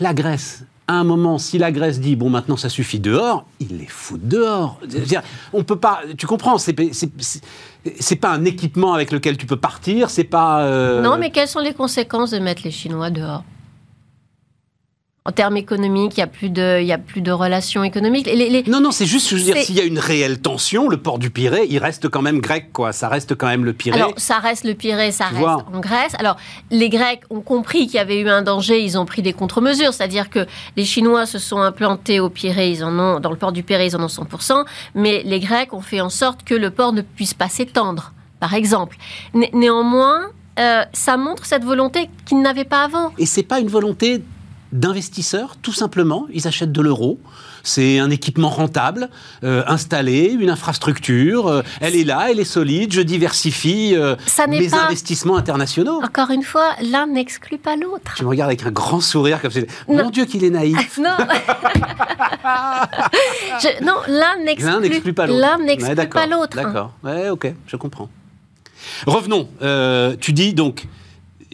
La 0.00 0.14
Grèce, 0.14 0.64
à 0.88 0.94
un 0.94 1.04
moment, 1.04 1.38
si 1.38 1.58
la 1.58 1.72
Grèce 1.72 2.00
dit 2.00 2.16
bon 2.16 2.30
maintenant 2.30 2.56
ça 2.56 2.68
suffit 2.68 3.00
dehors, 3.00 3.46
ils 3.60 3.78
les 3.78 3.86
foutent 3.86 4.26
dehors. 4.26 4.80
On 5.52 5.62
peut 5.64 5.76
pas. 5.78 6.00
Tu 6.18 6.26
comprends 6.26 6.58
C'est 6.58 6.74
c'est 8.00 8.16
pas 8.16 8.30
un 8.30 8.44
équipement 8.44 8.94
avec 8.94 9.10
lequel 9.12 9.36
tu 9.36 9.46
peux 9.46 9.56
partir. 9.56 10.10
C'est 10.10 10.24
pas. 10.24 10.62
Euh, 10.62 11.00
non, 11.00 11.16
mais 11.18 11.30
quelles 11.30 11.48
sont 11.48 11.60
les 11.60 11.74
conséquences 11.74 12.30
de 12.30 12.38
mettre 12.38 12.62
les 12.64 12.70
Chinois 12.70 13.10
dehors? 13.10 13.44
En 15.26 15.32
termes 15.32 15.56
économiques, 15.56 16.18
il 16.18 16.20
n'y 16.20 16.24
a, 16.24 16.26
plus 16.26 16.50
de, 16.50 16.80
il 16.82 16.86
y 16.86 16.92
a 16.92 16.98
plus 16.98 17.22
de 17.22 17.32
relations 17.32 17.82
économiques. 17.82 18.28
Non, 18.68 18.82
non, 18.82 18.90
c'est 18.90 19.06
juste, 19.06 19.30
je 19.30 19.36
veux 19.36 19.42
dire, 19.42 19.56
s'il 19.56 19.74
y 19.74 19.80
a 19.80 19.84
une 19.84 19.98
réelle 19.98 20.38
tension, 20.38 20.86
le 20.86 20.98
port 20.98 21.18
du 21.18 21.30
Pirée, 21.30 21.66
il 21.70 21.78
reste 21.78 22.10
quand 22.10 22.20
même 22.20 22.40
grec, 22.40 22.74
quoi. 22.74 22.92
Ça 22.92 23.08
reste 23.08 23.34
quand 23.34 23.46
même 23.46 23.64
le 23.64 23.72
Pirée. 23.72 23.98
Alors, 23.98 24.12
ça 24.18 24.38
reste 24.38 24.64
le 24.64 24.74
Pirée, 24.74 25.12
ça 25.12 25.28
reste 25.28 25.46
en 25.72 25.80
Grèce. 25.80 26.12
Alors, 26.18 26.36
les 26.70 26.90
Grecs 26.90 27.22
ont 27.30 27.40
compris 27.40 27.86
qu'il 27.86 27.94
y 27.94 28.00
avait 28.00 28.20
eu 28.20 28.28
un 28.28 28.42
danger, 28.42 28.82
ils 28.82 28.98
ont 28.98 29.06
pris 29.06 29.22
des 29.22 29.32
contre-mesures. 29.32 29.94
C'est-à-dire 29.94 30.28
que 30.28 30.46
les 30.76 30.84
Chinois 30.84 31.24
se 31.24 31.38
sont 31.38 31.62
implantés 31.62 32.20
au 32.20 32.28
Pirée, 32.28 32.70
ils 32.70 32.84
en 32.84 32.98
ont, 32.98 33.18
dans 33.18 33.30
le 33.30 33.36
port 33.36 33.52
du 33.52 33.62
Pirée, 33.62 33.86
ils 33.86 33.96
en 33.96 34.02
ont 34.02 34.08
100%, 34.08 34.66
mais 34.94 35.22
les 35.24 35.40
Grecs 35.40 35.72
ont 35.72 35.80
fait 35.80 36.02
en 36.02 36.10
sorte 36.10 36.44
que 36.44 36.54
le 36.54 36.68
port 36.70 36.92
ne 36.92 37.00
puisse 37.00 37.32
pas 37.32 37.48
s'étendre, 37.48 38.12
par 38.40 38.52
exemple. 38.52 38.98
néanmoins, 39.54 40.26
euh, 40.58 40.84
ça 40.92 41.16
montre 41.16 41.46
cette 41.46 41.64
volonté 41.64 42.10
qu'ils 42.26 42.42
n'avaient 42.42 42.64
pas 42.64 42.84
avant. 42.84 43.12
Et 43.16 43.24
c'est 43.24 43.42
pas 43.42 43.58
une 43.58 43.68
volonté 43.68 44.22
d'investisseurs, 44.74 45.56
tout 45.62 45.72
simplement. 45.72 46.26
Ils 46.32 46.46
achètent 46.46 46.72
de 46.72 46.82
l'euro. 46.82 47.18
C'est 47.62 47.98
un 48.00 48.10
équipement 48.10 48.50
rentable, 48.50 49.08
euh, 49.44 49.62
installé, 49.66 50.36
une 50.38 50.50
infrastructure. 50.50 51.46
Euh, 51.46 51.62
elle 51.80 51.96
est 51.96 52.04
là, 52.04 52.26
elle 52.30 52.40
est 52.40 52.44
solide. 52.44 52.92
Je 52.92 53.00
diversifie 53.00 53.94
euh, 53.94 54.16
mes 54.48 54.74
investissements 54.74 55.36
internationaux. 55.36 56.02
Encore 56.02 56.30
une 56.30 56.42
fois, 56.42 56.72
l'un 56.82 57.06
n'exclut 57.06 57.56
pas 57.56 57.76
l'autre. 57.76 58.14
Tu 58.16 58.24
me 58.24 58.28
regardes 58.28 58.50
avec 58.50 58.66
un 58.66 58.72
grand 58.72 59.00
sourire 59.00 59.40
comme 59.40 59.52
c'est. 59.52 59.66
Mon 59.88 60.10
Dieu, 60.10 60.24
qu'il 60.26 60.44
est 60.44 60.50
naïf. 60.50 60.98
non. 60.98 61.16
non, 63.82 63.96
l'un 64.08 64.36
n'exclut 64.44 65.14
pas 65.14 65.28
l'autre. 65.28 65.40
L'un 65.40 65.58
n'exclut 65.58 66.08
pas 66.08 66.26
l'autre. 66.26 66.56
D'accord. 66.56 66.92
Ouais, 67.04 67.30
ok, 67.30 67.54
je 67.68 67.76
comprends. 67.76 68.10
Revenons. 69.06 69.48
tu 70.20 70.32
dis 70.32 70.52
donc 70.52 70.88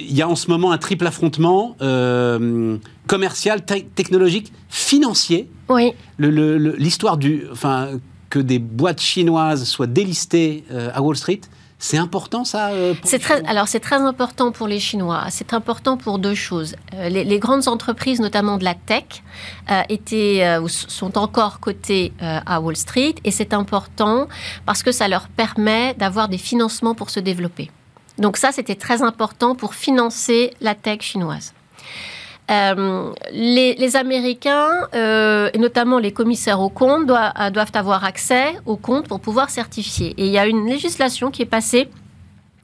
il 0.00 0.16
y 0.16 0.22
a 0.22 0.28
en 0.28 0.36
ce 0.36 0.50
moment 0.50 0.72
un 0.72 0.78
triple 0.78 1.06
affrontement 1.06 1.76
euh, 1.82 2.76
commercial, 3.06 3.64
technologique, 3.64 4.52
financier. 4.68 5.48
Oui. 5.68 5.92
L'histoire 6.18 7.16
du, 7.16 7.44
enfin, 7.52 7.88
que 8.28 8.38
des 8.38 8.58
boîtes 8.58 9.00
chinoises 9.00 9.64
soient 9.64 9.86
délistées 9.86 10.64
euh, 10.70 10.90
à 10.94 11.02
Wall 11.02 11.16
Street. 11.16 11.40
C'est 11.82 11.96
important 11.96 12.44
ça 12.44 12.68
euh, 12.72 12.92
C'est 13.04 13.18
très, 13.18 13.42
alors 13.46 13.66
c'est 13.66 13.80
très 13.80 13.96
important 13.96 14.52
pour 14.52 14.68
les 14.68 14.78
Chinois. 14.78 15.24
C'est 15.30 15.54
important 15.54 15.96
pour 15.96 16.18
deux 16.18 16.34
choses. 16.34 16.76
les, 16.92 17.38
grandes 17.38 17.68
entreprises, 17.68 18.20
notamment 18.20 18.58
de 18.58 18.64
la 18.64 18.74
tech, 18.74 19.22
étaient 19.88 20.58
sont 20.68 21.16
encore 21.16 21.58
cotées 21.58 22.12
à 22.20 22.60
Wall 22.60 22.76
Street 22.76 23.14
et 23.24 23.30
c'est 23.30 23.54
important 23.54 24.28
parce 24.66 24.82
que 24.82 24.92
ça 24.92 25.08
leur 25.08 25.28
permet 25.28 25.94
d'avoir 25.94 26.28
des 26.28 26.36
financements 26.36 26.94
pour 26.94 27.08
se 27.08 27.18
développer. 27.18 27.70
Donc 28.20 28.36
ça, 28.36 28.52
c'était 28.52 28.76
très 28.76 29.02
important 29.02 29.56
pour 29.56 29.74
financer 29.74 30.54
la 30.60 30.74
tech 30.74 31.00
chinoise. 31.00 31.52
euh, 32.50 33.12
les, 33.32 33.96
Américains, 33.96 34.88
et 34.92 35.58
notamment 35.58 35.98
les 35.98 36.12
commissaires 36.12 36.60
aux 36.60 36.68
comptes, 36.68 37.06
doivent 37.06 37.70
avoir 37.74 38.04
accès 38.04 38.54
aux 38.66 38.76
comptes 38.76 39.08
pour 39.08 39.20
pouvoir 39.20 39.50
certifier. 39.50 40.14
Et 40.16 40.26
il 40.26 40.32
y 40.32 40.38
a 40.38 40.46
une 40.46 40.66
législation 40.66 41.30
qui 41.30 41.42
est 41.42 41.52
passée 41.58 41.88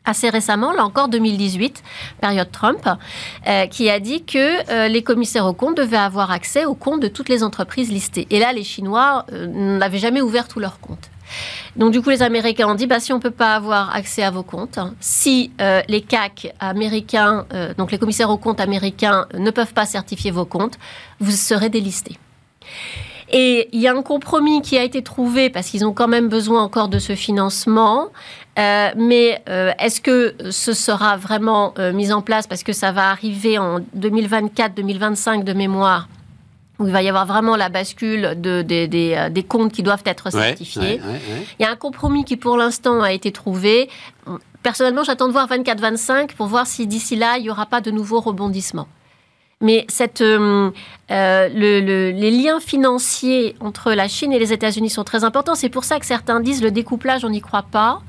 assez 0.07 0.31
récemment, 0.31 0.73
là 0.73 0.85
encore 0.85 1.09
2018, 1.09 1.83
période 2.21 2.51
Trump, 2.51 2.89
euh, 3.47 3.67
qui 3.67 3.91
a 3.91 4.01
dit 4.01 4.25
que 4.25 4.71
euh, 4.71 4.89
les 4.89 5.03
commissaires 5.03 5.47
aux 5.47 5.53
comptes 5.53 5.77
devaient 5.77 5.97
avoir 5.97 6.31
accès 6.31 6.65
aux 6.65 6.75
comptes 6.75 7.01
de 7.01 7.09
toutes 7.09 7.29
les 7.29 7.43
entreprises 7.43 7.91
listées. 7.91 8.27
Et 8.31 8.39
là, 8.39 8.53
les 8.53 8.65
Chinois 8.65 9.27
euh, 9.33 9.47
n'avaient 9.47 9.99
jamais 9.99 10.21
ouvert 10.21 10.49
tous 10.49 10.61
leurs 10.61 10.81
comptes. 10.81 11.11
Donc 11.77 11.93
du 11.93 12.01
coup, 12.03 12.11
les 12.11 12.23
Américains 12.23 12.69
ont 12.69 12.75
dit, 12.75 12.87
bah, 12.87 13.01
si 13.01 13.13
on 13.13 13.17
ne 13.17 13.23
peut 13.23 13.31
pas 13.31 13.55
avoir 13.55 13.95
accès 13.95 14.23
à 14.23 14.31
vos 14.31 14.43
comptes, 14.43 14.79
si 15.01 15.53
les 15.89 16.03
CAC 16.03 16.55
américains, 16.61 17.47
donc 17.77 17.93
les 17.93 17.99
commissaires 17.99 18.31
aux 18.31 18.39
comptes 18.39 18.61
américains, 18.61 19.27
ne 19.35 19.51
peuvent 19.51 19.75
pas 19.75 19.87
certifier 19.87 20.31
vos 20.31 20.45
comptes, 20.45 20.79
vous 21.21 21.33
serez 21.33 21.69
délistés. 21.69 22.19
Et 23.31 23.69
il 23.73 23.81
y 23.81 23.89
a 23.89 23.95
un 23.95 24.03
compromis 24.03 24.63
qui 24.63 24.79
a 24.79 24.85
été 24.85 25.03
trouvé 25.03 25.51
parce 25.51 25.69
qu'ils 25.69 25.85
ont 25.85 25.93
quand 25.93 26.09
même 26.09 26.29
besoin 26.29 26.63
encore 26.63 26.89
de 26.89 26.99
ce 26.99 27.15
financement. 27.15 28.09
Euh, 28.59 28.91
mais 28.97 29.43
euh, 29.49 29.73
est-ce 29.79 30.01
que 30.01 30.35
ce 30.51 30.73
sera 30.73 31.17
vraiment 31.17 31.75
euh, 31.79 31.93
mis 31.93 32.13
en 32.13 32.23
place 32.23 32.47
parce 32.47 32.63
que 32.63 32.73
ça 32.73 32.93
va 32.93 33.11
arriver 33.11 33.59
en 33.59 33.81
2024-2025 33.99 35.45
de 35.45 35.53
mémoire? 35.53 36.09
Où 36.79 36.87
il 36.87 36.93
va 36.93 37.03
y 37.03 37.09
avoir 37.09 37.27
vraiment 37.27 37.57
la 37.57 37.69
bascule 37.69 38.35
de, 38.37 38.63
des 38.63 39.43
comptes 39.43 39.73
qui 39.73 39.83
doivent 39.83 40.03
être 40.05 40.31
certifiés. 40.31 41.01
il 41.59 41.63
y 41.63 41.67
a 41.67 41.71
un 41.71 41.77
compromis 41.77 42.25
qui 42.25 42.37
pour 42.37 42.57
l'instant 42.57 43.03
a 43.03 43.13
été 43.13 43.33
trouvé. 43.33 43.89
Personnellement, 44.63 45.05
j'attends 45.05 45.29
de 45.29 45.33
voir 45.33 45.49
24-25 45.49 46.35
pour 46.35 46.47
voir 46.47 46.67
si 46.67 46.87
d'ici 46.87 47.17
là, 47.17 47.39
il 47.39 47.45
n'y 47.45 47.51
aura 47.51 47.67
pas 47.67 47.81
de 47.81 47.91
nouveaux 47.91 48.21
rebondissements. 48.21 48.89
Mais 49.63 49.87
cette, 49.89 50.21
euh, 50.21 50.71
euh, 51.11 51.49
les 51.49 52.31
liens 52.31 52.61
financiers 52.61 53.57
entre 53.61 53.93
la 53.93 54.07
Chine 54.07 54.33
et 54.33 54.39
les 54.39 54.53
États-Unis 54.53 54.91
sont 54.91 55.05
très 55.05 55.25
importants. 55.25 55.55
C'est 55.55 55.71
pour 55.71 55.85
ça 55.85 55.99
que 55.99 56.05
certains 56.05 56.41
disent 56.41 56.63
le 56.63 56.71
découplage, 56.71 57.25
on 57.25 57.31
n'y 57.31 57.41
croit 57.41 57.63
pas. 57.63 58.03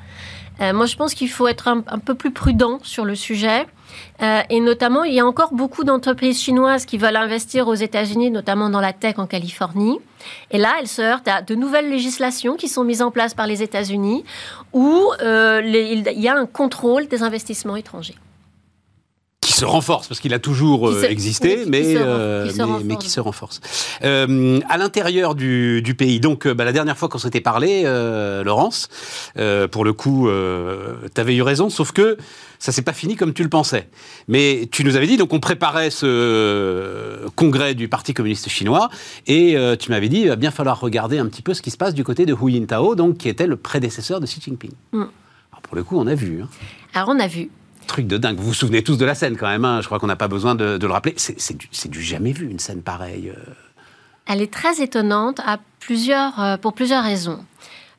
Euh, 0.59 0.73
moi, 0.73 0.87
je 0.87 0.95
pense 0.95 1.13
qu'il 1.13 1.29
faut 1.29 1.47
être 1.47 1.67
un, 1.67 1.81
peu 1.99 2.15
plus 2.15 2.31
prudent 2.31 2.79
sur 2.83 3.05
le 3.05 3.15
sujet. 3.15 3.65
Et 4.19 4.59
notamment, 4.59 5.03
il 5.03 5.13
y 5.13 5.19
a 5.19 5.25
encore 5.25 5.53
beaucoup 5.53 5.83
d'entreprises 5.83 6.41
chinoises 6.41 6.85
qui 6.85 6.97
veulent 6.97 7.15
investir 7.15 7.67
aux 7.67 7.75
États-Unis, 7.75 8.31
notamment 8.31 8.69
dans 8.69 8.81
la 8.81 8.93
tech 8.93 9.19
en 9.19 9.27
Californie. 9.27 9.99
Et 10.51 10.57
là, 10.57 10.73
elles 10.79 10.87
se 10.87 11.01
heurtent 11.01 11.27
à 11.27 11.41
de 11.41 11.55
nouvelles 11.55 11.89
législations 11.89 12.55
qui 12.55 12.67
sont 12.67 12.83
mises 12.83 13.01
en 13.01 13.11
place 13.11 13.33
par 13.33 13.47
les 13.47 13.61
États-Unis, 13.61 14.23
où 14.73 15.11
il 15.21 16.03
y 16.15 16.27
a 16.27 16.35
un 16.35 16.45
contrôle 16.45 17.07
des 17.07 17.21
investissements 17.21 17.75
étrangers 17.75 18.15
se 19.57 19.65
renforce 19.65 20.07
parce 20.07 20.19
qu'il 20.19 20.33
a 20.33 20.39
toujours 20.39 20.89
euh, 20.89 21.03
existé, 21.03 21.63
mais, 21.67 21.95
euh, 21.95 22.49
mais, 22.83 22.95
qui 22.95 23.09
se 23.09 23.19
renforce. 23.19 23.59
Euh, 24.03 24.59
à 24.69 24.77
l'intérieur 24.77 25.35
du, 25.35 25.81
du, 25.81 25.95
pays, 25.95 26.19
donc 26.19 26.47
bah, 26.47 26.63
la 26.63 26.71
dernière 26.71 26.97
fois 26.97 27.09
qu'on 27.09 27.17
s'était 27.17 27.41
parlé, 27.41 27.83
Laurence, 28.45 28.89
pour 29.71 29.83
le 29.83 29.93
coup, 29.93 30.29
tu 31.13 31.21
avais 31.21 31.35
eu 31.35 31.41
raison, 31.41 31.69
sauf 31.69 31.91
que 31.91 32.17
ça 32.59 32.71
s'est 32.71 32.81
pas 32.81 32.93
fini 32.93 33.15
comme 33.15 33.33
tu 33.33 33.43
le 33.43 33.49
pensais. 33.49 33.89
Mais 34.27 34.67
tu 34.71 34.83
nous 34.83 34.95
avais 34.95 35.07
dit, 35.07 35.17
donc 35.17 35.33
on 35.33 35.39
préparait 35.39 35.89
ce 35.89 37.27
congrès 37.35 37.75
du 37.75 37.87
Parti 37.87 38.13
communiste 38.13 38.49
chinois, 38.49 38.89
et 39.27 39.55
tu 39.79 39.91
m'avais 39.91 40.09
dit, 40.09 40.21
il 40.21 40.27
va 40.29 40.35
bien 40.35 40.51
falloir 40.51 40.79
regarder 40.79 41.17
un 41.19 41.27
petit 41.27 41.41
peu 41.41 41.53
ce 41.53 41.61
qui 41.61 41.71
se 41.71 41.77
passe 41.77 41.93
du 41.93 42.03
côté 42.03 42.25
de 42.25 42.33
Hu 42.33 42.51
Jintao, 42.51 42.95
donc 42.95 43.17
qui 43.17 43.29
était 43.29 43.47
le 43.47 43.57
prédécesseur 43.57 44.19
de 44.19 44.25
Xi 44.25 44.41
Jinping. 44.41 44.71
Mm. 44.91 45.03
Alors 45.51 45.61
pour 45.61 45.75
le 45.75 45.83
coup, 45.83 45.97
on 45.97 46.07
a 46.07 46.15
vu. 46.15 46.41
Hein. 46.41 46.49
Alors 46.93 47.09
on 47.09 47.19
a 47.19 47.27
vu 47.27 47.49
truc 47.87 48.05
de 48.05 48.17
dingue. 48.17 48.37
Vous 48.37 48.47
vous 48.47 48.53
souvenez 48.53 48.83
tous 48.83 48.97
de 48.97 49.05
la 49.05 49.15
scène 49.15 49.35
quand 49.35 49.47
même, 49.47 49.65
hein. 49.65 49.81
je 49.81 49.87
crois 49.87 49.97
qu'on 49.97 50.07
n'a 50.07 50.15
pas 50.15 50.27
besoin 50.27 50.53
de, 50.53 50.77
le 50.79 50.91
rappeler. 50.91 51.15
C'est 51.17 51.89
du, 51.89 52.01
jamais 52.01 52.33
vu, 52.33 52.47
une 52.47 52.59
scène 52.59 52.83
pareille. 52.83 53.29
Euh. 53.29 53.51
Elle 54.27 54.41
est 54.41 54.53
très 54.53 54.81
étonnante 54.81 55.39
à 55.45 55.57
plusieurs, 55.79 56.39
euh, 56.39 56.57
pour 56.57 56.73
plusieurs 56.73 57.03
raisons. 57.03 57.43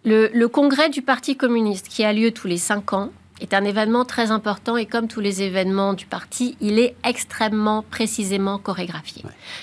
Le, 0.05 0.47
congrès 0.47 0.89
du 0.89 1.03
Parti 1.03 1.37
communiste, 1.37 1.89
qui 1.89 2.05
a 2.05 2.13
lieu 2.13 2.31
tous 2.31 2.47
les 2.47 2.57
cinq 2.57 2.93
ans, 2.93 3.11
est 3.41 3.55
un 3.55 3.65
événement 3.65 4.05
très 4.05 4.31
important 4.31 4.77
et 4.77 4.87
comme 4.87 5.09
tous 5.09 5.21
les 5.21 5.43
événements 5.43 5.95
du 5.95 6.07
parti, 6.07 6.57
il 6.61 6.79
est 6.79 6.97
extrêmement 7.05 7.83
précisément 7.83 8.59
chorégraphié. 8.59 9.23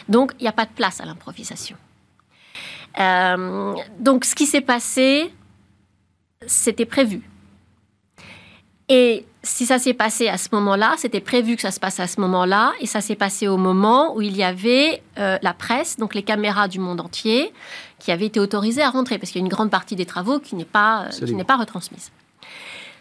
Donc, 0.10 0.34
il 0.40 0.44
n'y 0.44 0.50
a 0.50 0.54
pas 0.54 0.66
de 0.66 0.72
place 0.72 1.02
à 1.02 1.06
l'improvisation. 1.06 1.78
Euh, 3.00 3.74
donc, 4.00 4.26
ce 4.26 4.36
qui 4.36 4.46
s'est 4.46 4.62
passé, 4.62 5.34
c'était 6.46 6.86
prévu. 6.86 7.30
Et 8.88 9.26
si 9.42 9.66
ça 9.66 9.80
s'est 9.80 9.94
passé 9.94 10.28
à 10.28 10.38
ce 10.38 10.50
moment-là, 10.54 10.96
c'était 10.98 11.20
prévu 11.20 11.56
que 11.56 11.62
ça 11.62 11.72
se 11.72 11.80
passe 11.80 12.00
à 12.00 12.08
ce 12.08 12.20
moment-là, 12.22 12.74
et 12.80 12.86
ça 12.86 13.02
s'est 13.02 13.16
passé 13.16 13.48
au 13.48 13.58
moment 13.58 14.16
où 14.16 14.22
il 14.22 14.36
y 14.36 14.44
avait 14.44 15.02
euh, 15.18 15.38
la 15.42 15.54
presse, 15.54 15.98
donc 15.98 16.14
les 16.14 16.24
caméras 16.24 16.68
du 16.68 16.80
monde 16.80 17.02
entier, 17.02 17.52
qui 18.00 18.12
avaient 18.12 18.28
été 18.28 18.40
autorisées 18.40 18.84
à 18.84 18.90
rentrer, 18.90 19.18
parce 19.18 19.32
qu'il 19.32 19.42
y 19.42 19.44
a 19.44 19.46
une 19.46 19.52
grande 19.52 19.72
partie 19.72 19.96
des 19.96 20.06
travaux 20.06 20.40
qui 20.40 20.56
n'est 20.56 20.66
pas, 20.66 21.06
euh, 21.06 21.26
qui 21.26 21.34
n'est 21.34 21.44
pas 21.44 21.58
retransmise. 21.58 22.12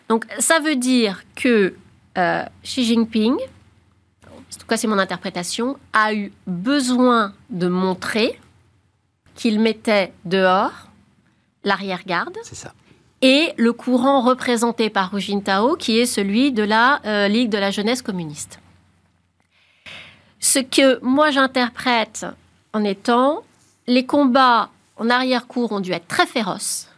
Donc 0.09 0.26
ça 0.38 0.61
veut 0.61 0.76
dire 0.76 1.22
que 1.34 1.74
euh, 2.18 2.44
Xi 2.62 2.84
Jinping, 2.84 3.34
en 3.34 4.59
tout 4.59 4.66
cas 4.68 4.76
c'est 4.76 4.86
mon 4.86 4.98
interprétation, 4.98 5.78
a 5.92 6.14
eu 6.14 6.32
besoin 6.46 7.32
de 7.50 7.68
montrer 7.68 8.38
qu'il 9.34 9.61
mettait 9.61 10.12
dehors 10.24 10.88
l'arrière-garde. 11.64 12.36
C'est 12.42 12.55
ça 12.55 12.72
et 13.24 13.55
le 13.57 13.72
courant 13.72 14.20
représenté 14.20 14.90
par 14.90 15.14
Hu 15.14 15.20
Jintao, 15.20 15.76
qui 15.76 15.98
est 15.98 16.05
celui 16.05 16.52
de 16.52 16.62
la 16.62 17.00
euh, 17.07 17.26
Ligue 17.26 17.48
de 17.48 17.57
la 17.57 17.70
jeunesse 17.70 18.02
communiste. 18.02 18.59
Ce 20.40 20.59
que 20.59 21.02
moi 21.02 21.30
j'interprète 21.30 22.26
en 22.74 22.84
étant 22.84 23.42
les 23.86 24.05
combats 24.05 24.68
en 24.98 25.09
arrière-cour 25.09 25.72
ont 25.72 25.80
dû 25.80 25.92
être 25.92 26.07
très 26.07 26.26
féroces 26.26 26.88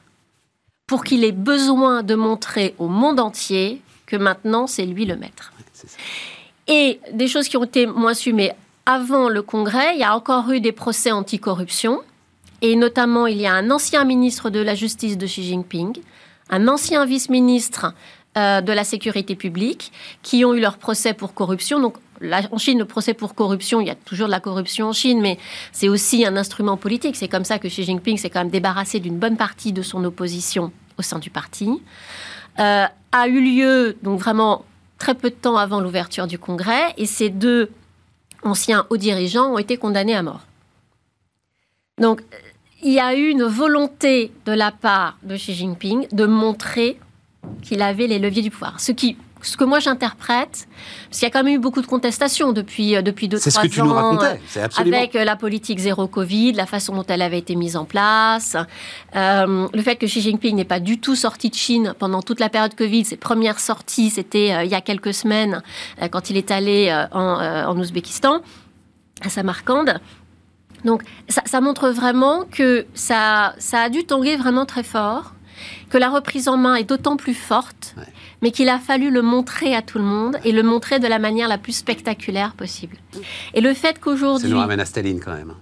pour 0.87 1.05
qu'il 1.05 1.25
ait 1.25 1.33
besoin 1.33 2.03
de 2.03 2.15
montrer 2.15 2.75
au 2.79 2.89
monde 2.89 3.21
entier 3.21 3.83
que 4.07 4.17
maintenant 4.17 4.67
c'est 4.67 4.87
lui 4.87 5.05
le 5.05 5.17
maître. 5.17 5.53
Et 6.69 7.01
des 7.13 7.29
choses 7.29 7.49
qui 7.49 7.57
ont 7.57 7.65
été 7.65 7.87
moins 7.87 8.15
su, 8.15 8.33
mais 8.33 8.55
avant 8.87 9.29
le 9.29 9.43
Congrès, 9.43 9.95
il 9.95 10.01
y 10.01 10.05
a 10.05 10.15
encore 10.17 10.51
eu 10.51 10.61
des 10.61 10.73
procès 10.73 11.11
anticorruption. 11.11 12.03
Et 12.63 12.75
notamment, 12.75 13.27
il 13.27 13.39
y 13.39 13.47
a 13.47 13.53
un 13.53 13.71
ancien 13.71 14.05
ministre 14.05 14.49
de 14.49 14.61
la 14.61 14.75
Justice 14.75 15.19
de 15.19 15.27
Xi 15.27 15.43
Jinping 15.43 16.01
un 16.51 16.69
ancien 16.69 17.05
vice-ministre 17.05 17.95
euh, 18.37 18.61
de 18.61 18.73
la 18.73 18.85
sécurité 18.85 19.35
publique 19.35 19.93
qui 20.23 20.45
ont 20.45 20.55
eu 20.55 20.61
leur 20.61 20.79
procès 20.79 21.15
pour 21.15 21.35
corruption. 21.35 21.81
Donc, 21.81 21.97
en 22.51 22.59
Chine, 22.59 22.79
le 22.79 22.85
procès 22.85 23.15
pour 23.15 23.35
corruption, 23.35 23.81
il 23.81 23.87
y 23.87 23.91
a 23.91 23.95
toujours 23.95 24.27
de 24.27 24.33
la 24.33 24.41
corruption 24.41 24.89
en 24.89 24.93
Chine, 24.93 25.21
mais 25.21 25.39
c'est 25.73 25.89
aussi 25.89 26.25
un 26.27 26.37
instrument 26.37 26.77
politique. 26.77 27.17
C'est 27.17 27.29
comme 27.29 27.45
ça 27.45 27.59
que 27.59 27.69
Xi 27.69 27.85
Jinping 27.85 28.17
s'est 28.19 28.31
quand 28.31 28.41
même 28.41 28.51
débarrassé 28.51 29.01
d'une 29.01 29.19
bonne 29.19 29.37
partie 29.37 29.73
de 29.73 29.83
son 29.83 30.05
opposition 30.05 30.73
au 30.99 31.03
sein 31.03 31.19
du 31.19 31.31
parti. 31.31 31.83
Euh, 32.59 32.87
a 33.13 33.29
eu 33.29 33.41
lieu, 33.41 33.97
donc 34.03 34.21
vraiment 34.21 34.65
très 34.99 35.15
peu 35.15 35.31
de 35.31 35.35
temps 35.35 35.57
avant 35.57 35.81
l'ouverture 35.81 36.27
du 36.27 36.39
Congrès, 36.39 36.95
et 36.97 37.07
ces 37.07 37.29
deux 37.29 37.71
anciens 38.43 38.87
hauts 38.91 38.97
dirigeants 38.97 39.53
ont 39.53 39.59
été 39.59 39.77
condamnés 39.77 40.15
à 40.15 40.23
mort. 40.23 40.47
Donc, 42.01 42.23
il 42.83 42.93
y 42.93 43.01
a 43.01 43.15
eu 43.15 43.29
une 43.29 43.45
volonté 43.45 44.33
de 44.45 44.53
la 44.53 44.71
part 44.71 45.17
de 45.23 45.37
Xi 45.37 45.55
Jinping 45.55 46.09
de 46.13 46.27
montrer 46.27 46.99
qu'il 47.63 47.83
avait 47.83 48.07
les 48.07 48.19
leviers 48.19 48.43
du 48.43 48.51
pouvoir. 48.51 48.81
Ce 48.81 48.93
qui 48.93 49.17
ce 49.47 49.57
que 49.57 49.65
moi 49.65 49.79
j'interprète, 49.79 50.69
parce 51.09 51.19
qu'il 51.19 51.23
y 51.23 51.27
a 51.27 51.31
quand 51.31 51.45
même 51.45 51.55
eu 51.55 51.59
beaucoup 51.59 51.81
de 51.81 51.87
contestations 51.87 52.53
depuis 52.53 52.97
euh, 52.97 53.03
depuis 53.03 53.29
deux 53.29 53.39
trois 53.39 53.81
ans, 53.81 54.19
euh, 54.23 54.67
avec 54.77 55.17
euh, 55.17 55.25
la 55.25 55.37
politique 55.37 55.79
zéro 55.79 56.07
Covid, 56.09 56.53
la 56.53 56.67
façon 56.67 56.95
dont 56.95 57.05
elle 57.09 57.23
avait 57.23 57.39
été 57.39 57.55
mise 57.55 57.77
en 57.77 57.85
place, 57.85 58.57
le 59.15 59.83
fait 59.83 59.97
que 59.97 60.07
Xi 60.07 60.21
Jinping 60.21 60.57
n'est 60.57 60.65
pas 60.65 60.81
du 60.81 60.99
tout 60.99 61.17
sorti 61.17 61.51
de 61.51 61.55
Chine 61.55 61.95
pendant 61.99 62.23
toute 62.23 62.41
la 62.41 62.49
période 62.49 62.75
Covid. 62.75 63.05
Ses 63.05 63.17
premières 63.17 63.61
sorties, 63.61 64.11
c'était 64.11 64.65
il 64.65 64.71
y 64.71 64.75
a 64.75 64.81
quelques 64.81 65.15
semaines 65.15 65.63
quand 66.11 66.31
il 66.31 66.37
est 66.37 66.51
allé 66.51 66.93
en, 67.13 67.21
en 67.21 67.79
Ouzbékistan 67.79 68.41
à 69.23 69.29
Samarcande. 69.29 70.01
Donc 70.85 71.03
ça, 71.29 71.61
montre 71.61 71.89
vraiment 71.89 72.45
que 72.45 72.87
ça, 72.95 73.55
ça 73.59 73.81
a 73.81 73.89
dû 73.89 74.05
tanguer 74.05 74.37
vraiment 74.37 74.67
très 74.67 74.83
fort, 74.83 75.33
que 75.91 75.99
la 75.99 76.09
reprise 76.09 76.49
en 76.49 76.57
main 76.57 76.75
est 76.75 76.85
d'autant 76.85 77.17
plus 77.17 77.35
forte, 77.35 77.95
mais 78.43 78.51
qu'il 78.51 78.69
a 78.69 78.79
fallu 78.79 79.11
le 79.11 79.23
montrer 79.23 79.75
à 79.75 79.83
tout 79.83 79.99
le 79.99 80.05
monde 80.05 80.39
et 80.45 80.53
le 80.53 80.63
montrer 80.63 80.99
de 80.99 81.07
la 81.07 81.19
manière 81.19 81.49
la 81.49 81.59
plus 81.59 81.73
spectaculaire 81.73 82.55
possible. 82.55 82.97
Et 83.55 83.61
le 83.61 83.75
fait 83.75 83.99
qu'aujourd'hui... 83.99 84.49
Ça 84.49 84.55
nous 84.55 84.61
ramène 84.61 84.81
à 84.81 84.85
Staline 84.85 85.21
quand 85.21 85.35
même. 85.35 85.55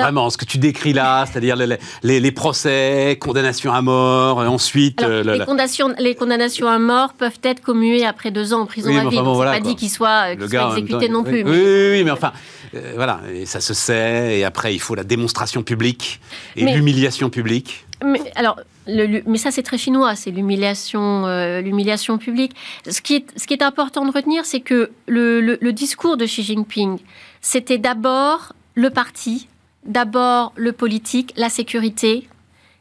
Vraiment, 0.00 0.30
ce 0.30 0.38
que 0.38 0.44
tu 0.44 0.58
décris 0.58 0.92
là, 0.92 1.26
c'est-à-dire 1.26 1.56
les, 2.02 2.32
procès, 2.32 3.18
condamnations 3.20 3.72
à 3.72 3.82
mort, 3.82 4.42
et 4.42 4.46
ensuite... 4.46 5.02
Euh, 5.02 5.22
les, 5.22 5.44
condamnations, 5.44 5.94
les, 5.98 6.14
condamnations, 6.14 6.68
à 6.68 6.78
mort 6.78 7.12
peuvent 7.12 7.38
être 7.42 7.60
commuées 7.60 8.06
après 8.06 8.30
deux 8.30 8.54
ans 8.54 8.62
en 8.62 8.66
prison 8.66 8.96
à 8.96 9.08
vie. 9.08 9.18
Enfin, 9.18 9.44
pas 9.44 9.60
dit 9.60 9.76
qu'il 9.76 9.90
soit, 9.90 10.32
exécuté 10.32 11.08
non 11.08 11.22
plus. 11.22 11.44
Oui, 11.44 11.50
oui, 11.50 11.88
oui, 11.90 12.04
mais 12.04 12.10
enfin, 12.10 12.32
euh, 12.74 12.92
voilà, 12.94 13.20
et 13.32 13.44
ça 13.44 13.60
se 13.60 13.74
sait, 13.74 14.38
et 14.38 14.44
après 14.44 14.74
il 14.74 14.80
faut 14.80 14.94
la 14.94 15.04
démonstration 15.04 15.62
publique 15.62 16.20
et 16.56 16.64
l'humiliation 16.64 17.28
publique. 17.28 17.84
Mais, 18.04 18.20
alors, 18.34 18.60
mais 18.86 19.38
ça 19.38 19.50
c'est 19.50 19.62
très 19.62 19.78
chinois, 19.78 20.14
c'est 20.14 20.30
l'humiliation, 20.30 21.26
euh, 21.26 21.60
l'humiliation 21.60 22.18
publique. 22.18 22.54
Ce 22.88 23.00
qui, 23.00 23.14
est, 23.14 23.62
important 23.62 24.04
de 24.04 24.12
retenir, 24.12 24.44
c'est 24.44 24.60
que 24.60 24.90
le, 25.06 25.70
discours 25.70 26.16
de 26.16 26.26
Xi 26.26 26.42
Jinping, 26.42 26.98
c'était 27.40 27.78
d'abord 27.78 28.52
le 28.74 28.90
parti, 28.90 29.48
d'abord 29.84 30.52
le 30.56 30.72
politique, 30.72 31.32
la 31.36 31.48
sécurité, 31.48 32.28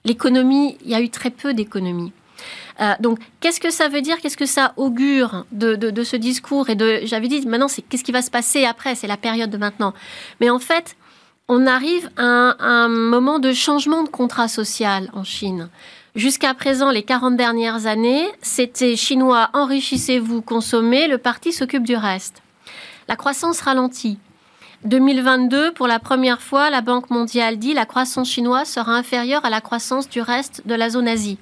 l'économie. 0.05 0.77
Il 0.83 0.91
y 0.91 0.95
a 0.95 1.01
eu 1.01 1.09
très 1.09 1.29
peu 1.29 1.53
d'économie. 1.53 2.11
Euh, 2.79 2.93
donc, 2.99 3.19
qu'est-ce 3.39 3.59
que 3.59 3.69
ça 3.69 3.89
veut 3.89 4.01
dire? 4.01 4.19
Qu'est-ce 4.21 4.37
que 4.37 4.45
ça 4.45 4.73
augure 4.77 5.45
de, 5.51 5.75
de, 5.75 6.03
ce 6.03 6.15
discours 6.15 6.69
Et 6.69 6.75
de, 6.75 7.01
j'avais 7.03 7.27
dit, 7.27 7.45
maintenant, 7.45 7.67
c'est 7.67 7.83
qu'est-ce 7.83 8.03
qui 8.03 8.11
va 8.11 8.21
se 8.21 8.31
passer 8.31 8.65
après? 8.65 8.95
C'est 8.95 9.07
la 9.07 9.17
période 9.17 9.49
de 9.49 9.57
maintenant. 9.57 9.93
Mais 10.39 10.49
en 10.49 10.59
fait, 10.59 10.95
on 11.53 11.67
arrive 11.67 12.09
à 12.15 12.55
un, 12.65 12.87
moment 12.87 13.37
de 13.37 13.51
changement 13.51 14.03
de 14.03 14.07
contrat 14.07 14.47
social 14.47 15.09
en 15.11 15.25
Chine. 15.25 15.67
Jusqu'à 16.15 16.53
présent, 16.53 16.91
les 16.91 17.03
40 17.03 17.35
dernières 17.35 17.87
années, 17.87 18.25
c'était 18.41 18.95
chinois, 18.95 19.49
enrichissez-vous, 19.51 20.41
consommez, 20.41 21.09
le 21.09 21.17
parti 21.17 21.51
s'occupe 21.51 21.83
du 21.83 21.97
reste. 21.97 22.41
La 23.09 23.17
croissance 23.17 23.59
ralentit. 23.59 24.17
2022, 24.85 25.73
pour 25.73 25.87
la 25.87 25.99
première 25.99 26.41
fois, 26.41 26.69
la 26.69 26.79
Banque 26.79 27.09
mondiale 27.09 27.57
dit 27.57 27.73
la 27.73 27.85
croissance 27.85 28.29
chinoise 28.29 28.69
sera 28.69 28.93
inférieure 28.93 29.43
à 29.43 29.49
la 29.49 29.59
croissance 29.59 30.07
du 30.07 30.21
reste 30.21 30.65
de 30.65 30.73
la 30.73 30.89
zone 30.89 31.09
Asie. 31.09 31.37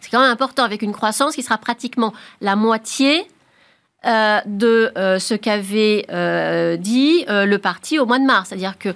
C'est 0.00 0.10
quand 0.10 0.20
même 0.20 0.32
important 0.32 0.64
avec 0.64 0.82
une 0.82 0.92
croissance 0.92 1.36
qui 1.36 1.44
sera 1.44 1.58
pratiquement 1.58 2.12
la 2.40 2.56
moitié 2.56 3.24
euh, 4.06 4.40
de 4.46 4.92
euh, 4.96 5.18
ce 5.18 5.34
qu'avait 5.34 6.06
euh, 6.12 6.76
dit 6.76 7.24
le 7.26 7.56
parti 7.56 7.98
au 7.98 8.06
mois 8.06 8.20
de 8.20 8.24
mars. 8.24 8.50
C'est-à-dire 8.50 8.78
que 8.78 8.94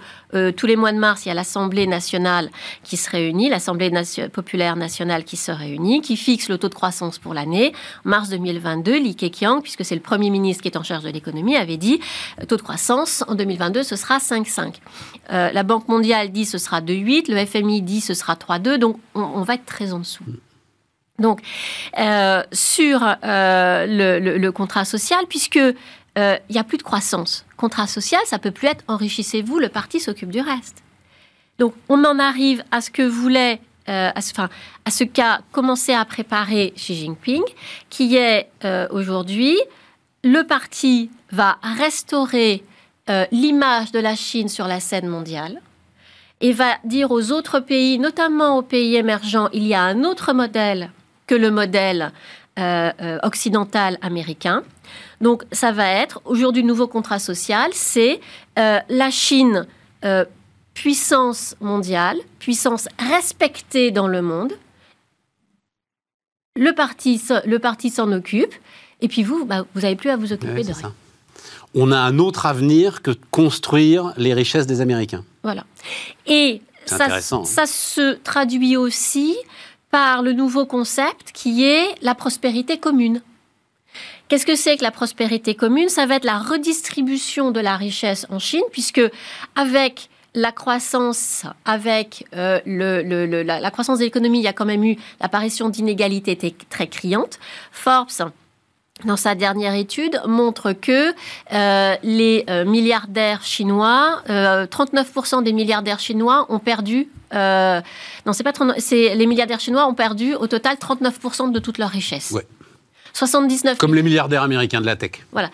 tous 0.53 0.67
les 0.67 0.77
mois 0.77 0.93
de 0.93 0.99
mars, 0.99 1.25
il 1.25 1.31
y 1.31 1.33
a 1.33 1.35
l'Assemblée 1.35 1.89
nationale 1.89 2.49
qui 2.85 2.97
se 2.97 3.11
réunit, 3.11 3.49
l'Assemblée 3.49 3.91
populaire 4.33 4.77
nationale 4.77 5.25
qui 5.25 5.37
se 5.37 5.51
réunit, 5.51 6.01
qui 6.01 6.17
fixe 6.17 6.49
le 6.49 6.59
taux 6.59 6.69
de 6.69 6.75
croissance 6.75 7.19
pour 7.19 7.35
l'année. 7.35 7.73
Mars 8.05 8.29
2022, 8.29 8.99
Li 8.99 9.17
Keqiang, 9.17 9.63
puisque 9.63 9.85
c'est 9.85 9.97
le 9.97 10.01
Premier 10.01 10.31
ministre 10.31 10.63
qui 10.63 10.69
est 10.69 10.77
en 10.77 10.85
charge 10.85 11.03
de 11.03 11.11
l'économie, 11.11 11.57
avait 11.57 11.79
dit 11.79 11.99
taux 12.47 12.57
de 12.57 12.63
croissance 12.63 13.25
en 13.27 13.35
2022, 13.35 13.83
ce 13.83 13.97
sera 13.97 14.19
5,5. 14.19 14.75
la 15.31 15.63
Banque 15.65 15.89
mondiale 15.89 16.31
dit 16.31 16.45
ce 16.45 16.59
sera 16.59 16.81
2,8, 16.81 17.33
le 17.33 17.45
FMI 17.45 17.83
dit 17.83 18.01
ce 18.01 18.15
sera 18.15 18.35
3,2, 18.35 18.77
donc 18.77 19.01
on, 19.17 19.23
on 19.23 19.43
va 19.43 19.55
être 19.55 19.67
très 19.67 19.93
en 19.93 19.99
dessous. 19.99 20.25
Donc, 21.21 21.43
euh, 21.99 22.43
sur 22.51 23.03
euh, 23.05 24.39
le, 24.39 24.51
contrat 24.51 24.85
social, 24.85 25.21
puisque 25.29 25.59
euh, 25.59 25.73
il 26.49 26.53
n'y 26.53 26.59
a 26.59 26.65
plus 26.65 26.79
de 26.79 26.83
croissance. 26.83 27.45
Contrat 27.57 27.87
social, 27.87 28.21
ça 28.25 28.39
peut 28.39 28.51
plus 28.51 28.69
être 28.69 28.83
enrichissez-vous, 28.89 29.59
le 29.59 29.69
parti 29.69 30.01
s'occupe 30.01 30.31
du 30.31 30.41
reste. 30.41 30.83
Donc, 31.59 31.75
on 31.91 32.05
en 32.05 32.19
arrive 32.19 32.65
à 32.71 32.81
ce 32.81 32.91
que 32.91 33.03
voulait, 33.03 33.61
enfin, 33.87 34.49
à 34.87 34.91
ce 34.91 35.05
qu'a 35.05 35.41
commencé 35.53 35.93
à 35.93 36.05
préparer 36.07 36.73
Xi 36.75 36.95
Jinping, 36.95 37.43
qui 37.91 38.17
est 38.17 38.49
aujourd'hui 38.91 39.59
le 40.23 40.43
parti 40.43 41.11
va 41.33 41.59
restaurer 41.63 42.65
l'image 43.31 43.93
de 43.93 43.99
la 43.99 44.17
Chine 44.17 44.49
sur 44.49 44.67
la 44.67 44.81
scène 44.81 45.07
mondiale 45.07 45.61
et 46.41 46.53
va 46.53 46.79
dire 46.85 47.11
aux 47.11 47.33
autres 47.33 47.61
pays, 47.61 47.99
notamment 47.99 48.57
aux 48.59 48.63
pays 48.63 48.97
émergents, 48.97 49.49
il 49.53 49.67
y 49.67 49.75
a 49.75 49.83
un 49.83 50.05
autre 50.05 50.33
modèle 50.33 50.91
que 51.31 51.37
le 51.37 51.53
modèle 51.53 52.11
euh, 52.59 52.91
euh, 53.01 53.19
occidental 53.23 53.99
américain. 54.03 54.65
Donc 55.21 55.45
ça 55.53 55.71
va 55.71 55.87
être, 55.87 56.21
aujourd'hui, 56.25 56.63
le 56.63 56.69
nouveau 56.69 56.89
contrat 56.89 57.21
social, 57.21 57.71
c'est 57.73 58.21
euh, 58.59 58.81
la 58.89 59.11
Chine 59.13 59.67
puissance 60.75 61.55
mondiale, 61.61 62.17
puissance 62.41 62.89
respectée 62.99 63.93
dans 63.93 64.09
le 64.09 64.23
monde. 64.23 64.55
Le 66.57 66.73
parti, 66.73 67.23
le 67.45 67.59
parti 67.61 67.91
s'en 67.91 68.11
occupe, 68.11 68.55
et 69.01 69.07
puis 69.07 69.23
vous, 69.23 69.45
bah, 69.45 69.67
vous 69.75 69.83
n'avez 69.83 69.95
plus 69.95 70.11
à 70.11 70.17
vous 70.17 70.33
occuper 70.33 70.65
de 70.65 70.73
rien. 70.73 70.93
On 71.75 71.93
a 71.93 71.99
un 71.99 72.19
autre 72.19 72.47
avenir 72.47 73.03
que 73.03 73.13
de 73.13 73.21
construire 73.31 74.15
les 74.17 74.35
richesses 74.35 74.67
des 74.67 74.81
Américains. 74.81 75.25
Voilà. 75.45 75.65
Et 76.27 76.61
ça, 76.87 77.07
hein. 77.09 77.45
ça, 77.45 77.67
se 77.67 78.15
traduit 78.15 78.77
aussi 78.77 79.37
par 79.91 80.23
le 80.23 80.33
nouveau 80.33 80.67
concept 80.67 81.33
qui 81.33 81.65
est 81.65 81.95
la 82.03 82.15
prospérité 82.15 82.79
commune. 82.79 83.23
Qu'est-ce 84.29 84.47
que 84.47 84.55
c'est 84.55 84.77
que 84.77 84.85
la 84.85 84.93
prospérité 84.93 85.55
commune? 85.57 85.89
Ça 85.89 86.07
va 86.07 86.15
être 86.17 86.25
la 86.25 86.39
redistribution 86.39 87.51
de 87.51 87.59
la 87.59 87.77
richesse 87.77 88.27
en 88.31 88.39
Chine, 88.39 88.63
puisque 88.71 89.03
avec 89.57 90.09
la 90.35 90.53
croissance, 90.53 91.45
avec 91.65 92.27
euh, 92.37 92.61
la, 92.65 93.71
croissance 93.73 93.99
de 93.99 94.05
l'économie, 94.05 94.39
il 94.39 94.45
y 94.45 94.49
a 94.49 94.53
quand 94.53 94.67
même 94.67 94.85
eu 94.85 94.97
l'apparition 95.21 95.69
d'inégalités 95.69 96.55
très 96.69 96.87
criantes. 96.87 97.41
Forbes 97.73 98.33
dans 99.05 99.17
sa 99.17 99.35
dernière 99.35 99.75
étude, 99.75 100.21
montre 100.27 100.73
que 100.73 101.15
euh, 101.53 101.97
les 102.03 102.45
euh, 102.49 102.65
milliardaires 102.65 103.43
chinois, 103.43 104.23
39% 104.29 105.43
des 105.43 105.53
milliardaires 105.53 106.01
chinois 106.01 106.47
ont 106.49 106.59
perdu 106.59 107.09
euh, 107.35 107.81
non, 108.27 108.33
c'est 108.33 108.43
pas 108.43 108.53
c'est 108.79 109.15
les 109.15 109.27
milliardaires 109.27 109.61
chinois 109.61 109.87
ont 109.87 109.95
perdu 109.95 110.35
au 110.35 110.47
total 110.47 110.77
39% 110.77 111.53
de 111.53 111.59
toute 111.59 111.79
leur 111.79 111.91
richesse. 111.91 112.33
Ouais. 112.33 112.47
79. 113.13 113.79
Comme 113.79 113.95
les 113.95 114.03
milliardaires 114.03 114.43
américains 114.43 114.81
de 114.81 114.87
la 114.87 114.97
tech. 114.97 115.13
Voilà. 115.33 115.51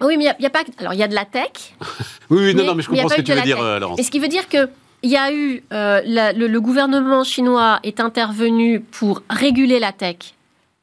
Oui, 0.00 0.16
mais 0.18 0.24
il 0.38 0.40
n'y 0.40 0.46
a, 0.46 0.50
pas. 0.50 0.62
Alors, 0.78 0.92
il 0.92 0.98
y 0.98 1.02
a 1.02 1.08
de 1.08 1.14
la 1.14 1.24
tech. 1.24 1.74
oui, 2.30 2.38
oui, 2.38 2.54
non, 2.54 2.64
non, 2.64 2.74
mais 2.74 2.82
je 2.82 2.88
comprends 2.88 3.08
ce 3.08 3.14
que 3.14 3.22
tu 3.22 3.32
veux 3.32 3.40
dire, 3.42 3.60
euh, 3.60 3.78
Laurence. 3.78 3.98
Et 3.98 4.02
ce 4.02 4.10
qui 4.10 4.18
veut 4.18 4.28
dire 4.28 4.48
que 4.48 4.68
il 5.02 5.10
y 5.10 5.16
a 5.16 5.32
eu 5.32 5.62
euh, 5.72 6.00
le, 6.04 6.58
gouvernement 6.58 7.22
chinois 7.22 7.80
est 7.82 8.00
intervenu 8.00 8.80
pour 8.80 9.22
réguler 9.30 9.78
la 9.78 9.92
tech. 9.92 10.16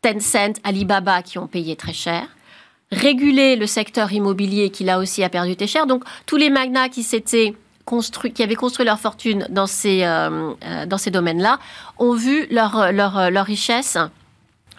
Tencent, 0.04 0.60
Alibaba 0.64 1.24
qui 1.24 1.40
ont 1.40 1.48
payé 1.48 1.76
très 1.76 1.94
cher. 1.94 2.28
Réguler 2.92 3.56
le 3.56 3.66
secteur 3.66 4.12
immobilier 4.12 4.70
qui 4.70 4.84
là 4.84 5.00
aussi 5.00 5.24
a 5.24 5.30
perdu 5.30 5.56
très 5.56 5.66
cher. 5.66 5.88
Donc 5.88 6.04
tous 6.28 6.38
les 6.38 6.52
magnats 6.52 6.90
qui 6.90 7.02
s'étaient 7.02 7.56
qui 8.34 8.44
avaient 8.44 8.56
construit 8.56 8.86
leur 8.86 9.00
fortune 9.00 9.46
dans 9.50 9.68
ces, 9.68 10.04
euh, 10.04 10.54
euh, 10.64 10.98
ces 10.98 11.12
domaines-là, 11.12 11.60
ont 11.98 12.14
vu 12.14 12.48
leur, 12.50 12.92
leur, 12.92 13.30
leur 13.30 13.46
richesse 13.46 13.98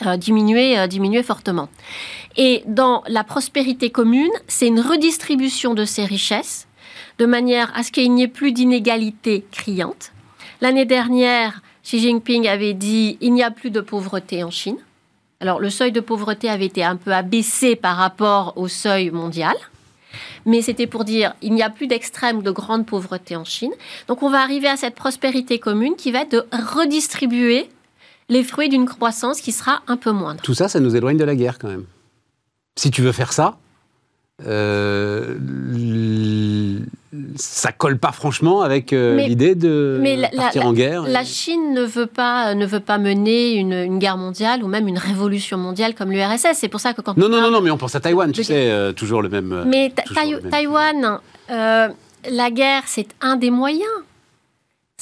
euh, 0.07 0.16
diminuer, 0.16 0.89
diminuer 0.89 1.22
fortement. 1.22 1.68
Et 2.37 2.62
dans 2.66 3.03
la 3.07 3.22
prospérité 3.22 3.91
commune, 3.91 4.33
c'est 4.49 4.66
une 4.66 4.81
redistribution 4.81 5.75
de 5.75 5.85
ces 5.85 6.05
richesses 6.05 6.66
de 7.18 7.27
manière 7.27 7.70
à 7.77 7.83
ce 7.83 7.93
qu'il 7.93 8.12
n'y 8.12 8.22
ait 8.22 8.29
plus 8.29 8.53
d'inégalités 8.53 9.45
criantes. 9.53 10.12
L'année 10.61 10.87
dernière, 10.87 11.61
Xi 11.85 11.99
Jinping 12.01 12.49
avait 12.49 12.75
dit 12.75 13.18
il 13.20 13.35
n'y 13.35 13.43
a 13.43 13.51
plus 13.51 13.70
de 13.70 13.81
pauvreté 13.81 14.43
en 14.43 14.51
Chine. 14.51 14.79
Alors 15.45 15.61
le 15.61 15.68
seuil 15.68 15.92
de 15.92 16.01
pauvreté 16.01 16.49
avait 16.49 16.64
été 16.64 16.82
un 16.82 16.97
peu 16.97 17.12
abaissé 17.12 17.76
par 17.76 17.99
rapport 17.99 18.55
au 18.57 18.66
seuil 18.66 19.11
mondial 19.11 19.55
mais 20.47 20.62
c'était 20.62 20.86
pour 20.86 21.05
dire 21.05 21.34
il 21.42 21.53
n'y 21.53 21.62
a 21.62 21.68
plus 21.68 21.86
d'extrême 21.86 22.42
de 22.42 22.51
grande 22.51 22.86
pauvreté 22.86 23.36
en 23.36 23.45
Chine. 23.45 23.72
Donc 24.09 24.22
on 24.22 24.30
va 24.30 24.40
arriver 24.40 24.68
à 24.68 24.78
cette 24.78 24.95
prospérité 24.95 25.59
commune 25.59 25.97
qui 25.97 26.12
va 26.12 26.22
être 26.22 26.32
de 26.32 26.47
redistribuer 26.53 27.68
les 28.30 28.42
fruits 28.42 28.70
d'une 28.70 28.86
croissance 28.86 29.42
qui 29.42 29.53
sera 29.53 29.82
un 29.86 29.99
peu 29.99 30.12
moindre. 30.12 30.40
Tout 30.40 30.55
ça, 30.55 30.68
ça 30.68 30.80
nous 30.80 30.97
éloigne 30.97 31.18
de 31.18 31.24
la 31.24 31.36
guerre 31.36 31.59
quand 31.59 31.68
même. 31.68 31.84
Si 32.76 32.90
tu 32.90 33.03
veux 33.03 33.12
faire 33.12 33.34
ça, 33.34 33.59
euh, 34.43 35.39
ça 37.37 37.70
colle 37.70 37.99
pas 37.99 38.11
franchement 38.11 38.62
avec 38.62 38.93
euh, 38.93 39.16
l'idée 39.16 39.55
de 39.55 40.01
partir 40.37 40.66
en 40.66 40.72
guerre. 40.72 41.03
La 41.03 41.24
Chine 41.24 41.72
ne 41.72 41.82
veut 41.82 42.07
pas 42.07 42.55
ne 42.55 42.66
veut 42.66 42.80
pas 42.80 42.99
mener 42.99 43.55
une, 43.55 43.99
guerre 44.01 44.16
mondiale 44.16 44.64
ou 44.64 44.66
même 44.66 44.89
une 44.89 44.99
révolution 44.99 45.57
mondiale 45.57 45.95
comme 45.95 46.11
l'URSS. 46.11 46.55
C'est 46.55 46.68
pour 46.68 46.80
ça 46.80 46.95
que 46.95 47.01
quand 47.01 47.16
non 47.16 47.28
non 47.28 47.41
non 47.41 47.53
non 47.53 47.61
mais 47.61 47.70
on 47.70 47.78
pense 47.78 47.95
à 47.95 48.01
Taïwan, 48.01 48.32
tu 48.32 48.43
sais, 48.43 48.70
euh, 48.70 48.93
toujours 48.93 49.22
le 49.22 49.28
même. 49.28 49.64
Mais 49.68 49.93
Taïwan, 50.51 51.20
la 51.49 52.51
guerre 52.51 52.82
c'est 52.87 53.09
un 53.20 53.37
des 53.37 53.51
moyens. 53.51 53.89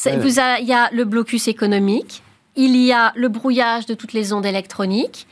il 0.04 0.66
y 0.66 0.74
a 0.74 0.90
le 0.92 1.04
blocus 1.04 1.48
économique, 1.48 2.22
il 2.54 2.76
y 2.76 2.92
a 2.92 3.12
le 3.16 3.28
brouillage 3.28 3.86
de 3.86 3.94
toutes 3.94 4.12
les 4.12 4.34
ondes 4.34 4.44
électroniques, 4.44 5.26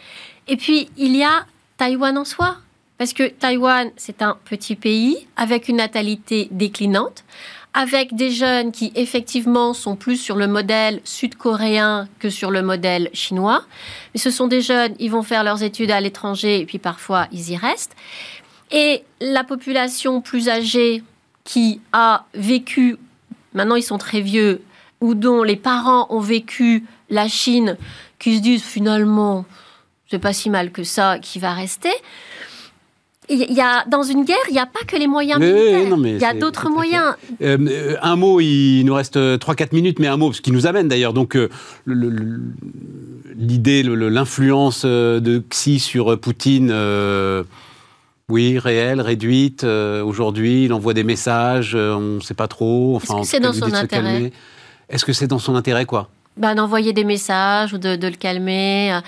et 0.48 0.56
puis 0.56 0.88
il 0.96 1.14
y 1.14 1.22
a 1.22 1.44
Taïwan 1.76 2.16
en 2.16 2.24
soi. 2.24 2.56
Parce 3.00 3.14
que 3.14 3.28
Taïwan, 3.28 3.90
c'est 3.96 4.20
un 4.20 4.36
petit 4.44 4.76
pays 4.76 5.26
avec 5.34 5.68
une 5.68 5.76
natalité 5.76 6.48
déclinante, 6.50 7.24
avec 7.72 8.14
des 8.14 8.30
jeunes 8.30 8.72
qui 8.72 8.92
effectivement 8.94 9.72
sont 9.72 9.96
plus 9.96 10.18
sur 10.18 10.36
le 10.36 10.46
modèle 10.46 11.00
sud-coréen 11.04 12.08
que 12.18 12.28
sur 12.28 12.50
le 12.50 12.60
modèle 12.60 13.08
chinois. 13.14 13.64
Mais 14.12 14.20
ce 14.20 14.30
sont 14.30 14.48
des 14.48 14.60
jeunes, 14.60 14.94
ils 14.98 15.10
vont 15.10 15.22
faire 15.22 15.44
leurs 15.44 15.62
études 15.62 15.90
à 15.90 15.98
l'étranger 15.98 16.60
et 16.60 16.66
puis 16.66 16.76
parfois 16.76 17.26
ils 17.32 17.52
y 17.52 17.56
restent. 17.56 17.96
Et 18.70 19.02
la 19.22 19.44
population 19.44 20.20
plus 20.20 20.50
âgée 20.50 21.02
qui 21.44 21.80
a 21.94 22.26
vécu, 22.34 22.98
maintenant 23.54 23.76
ils 23.76 23.82
sont 23.82 23.96
très 23.96 24.20
vieux, 24.20 24.60
ou 25.00 25.14
dont 25.14 25.42
les 25.42 25.56
parents 25.56 26.06
ont 26.10 26.20
vécu 26.20 26.84
la 27.08 27.28
Chine, 27.28 27.78
qui 28.18 28.36
se 28.36 28.42
disent 28.42 28.62
finalement, 28.62 29.46
c'est 30.10 30.18
pas 30.18 30.34
si 30.34 30.50
mal 30.50 30.70
que 30.70 30.84
ça, 30.84 31.18
qui 31.18 31.38
va 31.38 31.54
rester 31.54 31.92
il 33.30 33.52
y 33.52 33.60
a, 33.60 33.84
dans 33.86 34.02
une 34.02 34.24
guerre, 34.24 34.36
il 34.48 34.52
n'y 34.52 34.58
a 34.58 34.66
pas 34.66 34.80
que 34.86 34.96
les 34.96 35.06
moyens 35.06 35.40
militaires. 35.40 35.96
il 36.04 36.18
y 36.18 36.24
a 36.24 36.34
d'autres 36.34 36.68
moyens. 36.68 37.14
Euh, 37.42 37.96
un 38.02 38.16
mot, 38.16 38.40
il 38.40 38.82
nous 38.84 38.94
reste 38.94 39.16
3-4 39.16 39.72
minutes, 39.72 39.98
mais 40.00 40.08
un 40.08 40.16
mot, 40.16 40.32
ce 40.32 40.40
qui 40.40 40.50
nous 40.50 40.66
amène 40.66 40.88
d'ailleurs. 40.88 41.12
Donc, 41.12 41.36
euh, 41.36 41.48
l'idée, 43.36 43.82
l'influence 43.84 44.82
euh, 44.84 45.20
de 45.20 45.42
Xi 45.48 45.78
sur 45.78 46.18
Poutine, 46.18 46.74
oui, 48.28 48.58
réelle, 48.58 49.00
réduite. 49.00 49.64
Aujourd'hui, 49.64 50.64
il 50.64 50.72
envoie 50.72 50.94
des 50.94 51.04
messages, 51.04 51.74
on 51.74 52.16
ne 52.16 52.20
sait 52.20 52.34
pas 52.34 52.48
trop. 52.48 52.96
Enfin, 52.96 53.18
Est-ce 53.18 53.22
que 53.22 53.28
c'est 53.28 53.40
dans 53.40 53.52
son 53.52 53.72
intérêt? 53.72 54.32
Est-ce 54.88 55.04
que 55.04 55.12
c'est 55.12 55.28
dans 55.28 55.38
son 55.38 55.54
intérêt, 55.54 55.84
quoi? 55.84 56.08
Ben, 56.36 56.54
d'envoyer 56.54 56.92
des 56.92 57.04
messages 57.04 57.72
ou 57.72 57.78
de, 57.78 57.96
le 57.96 58.16
calmer. 58.16 58.98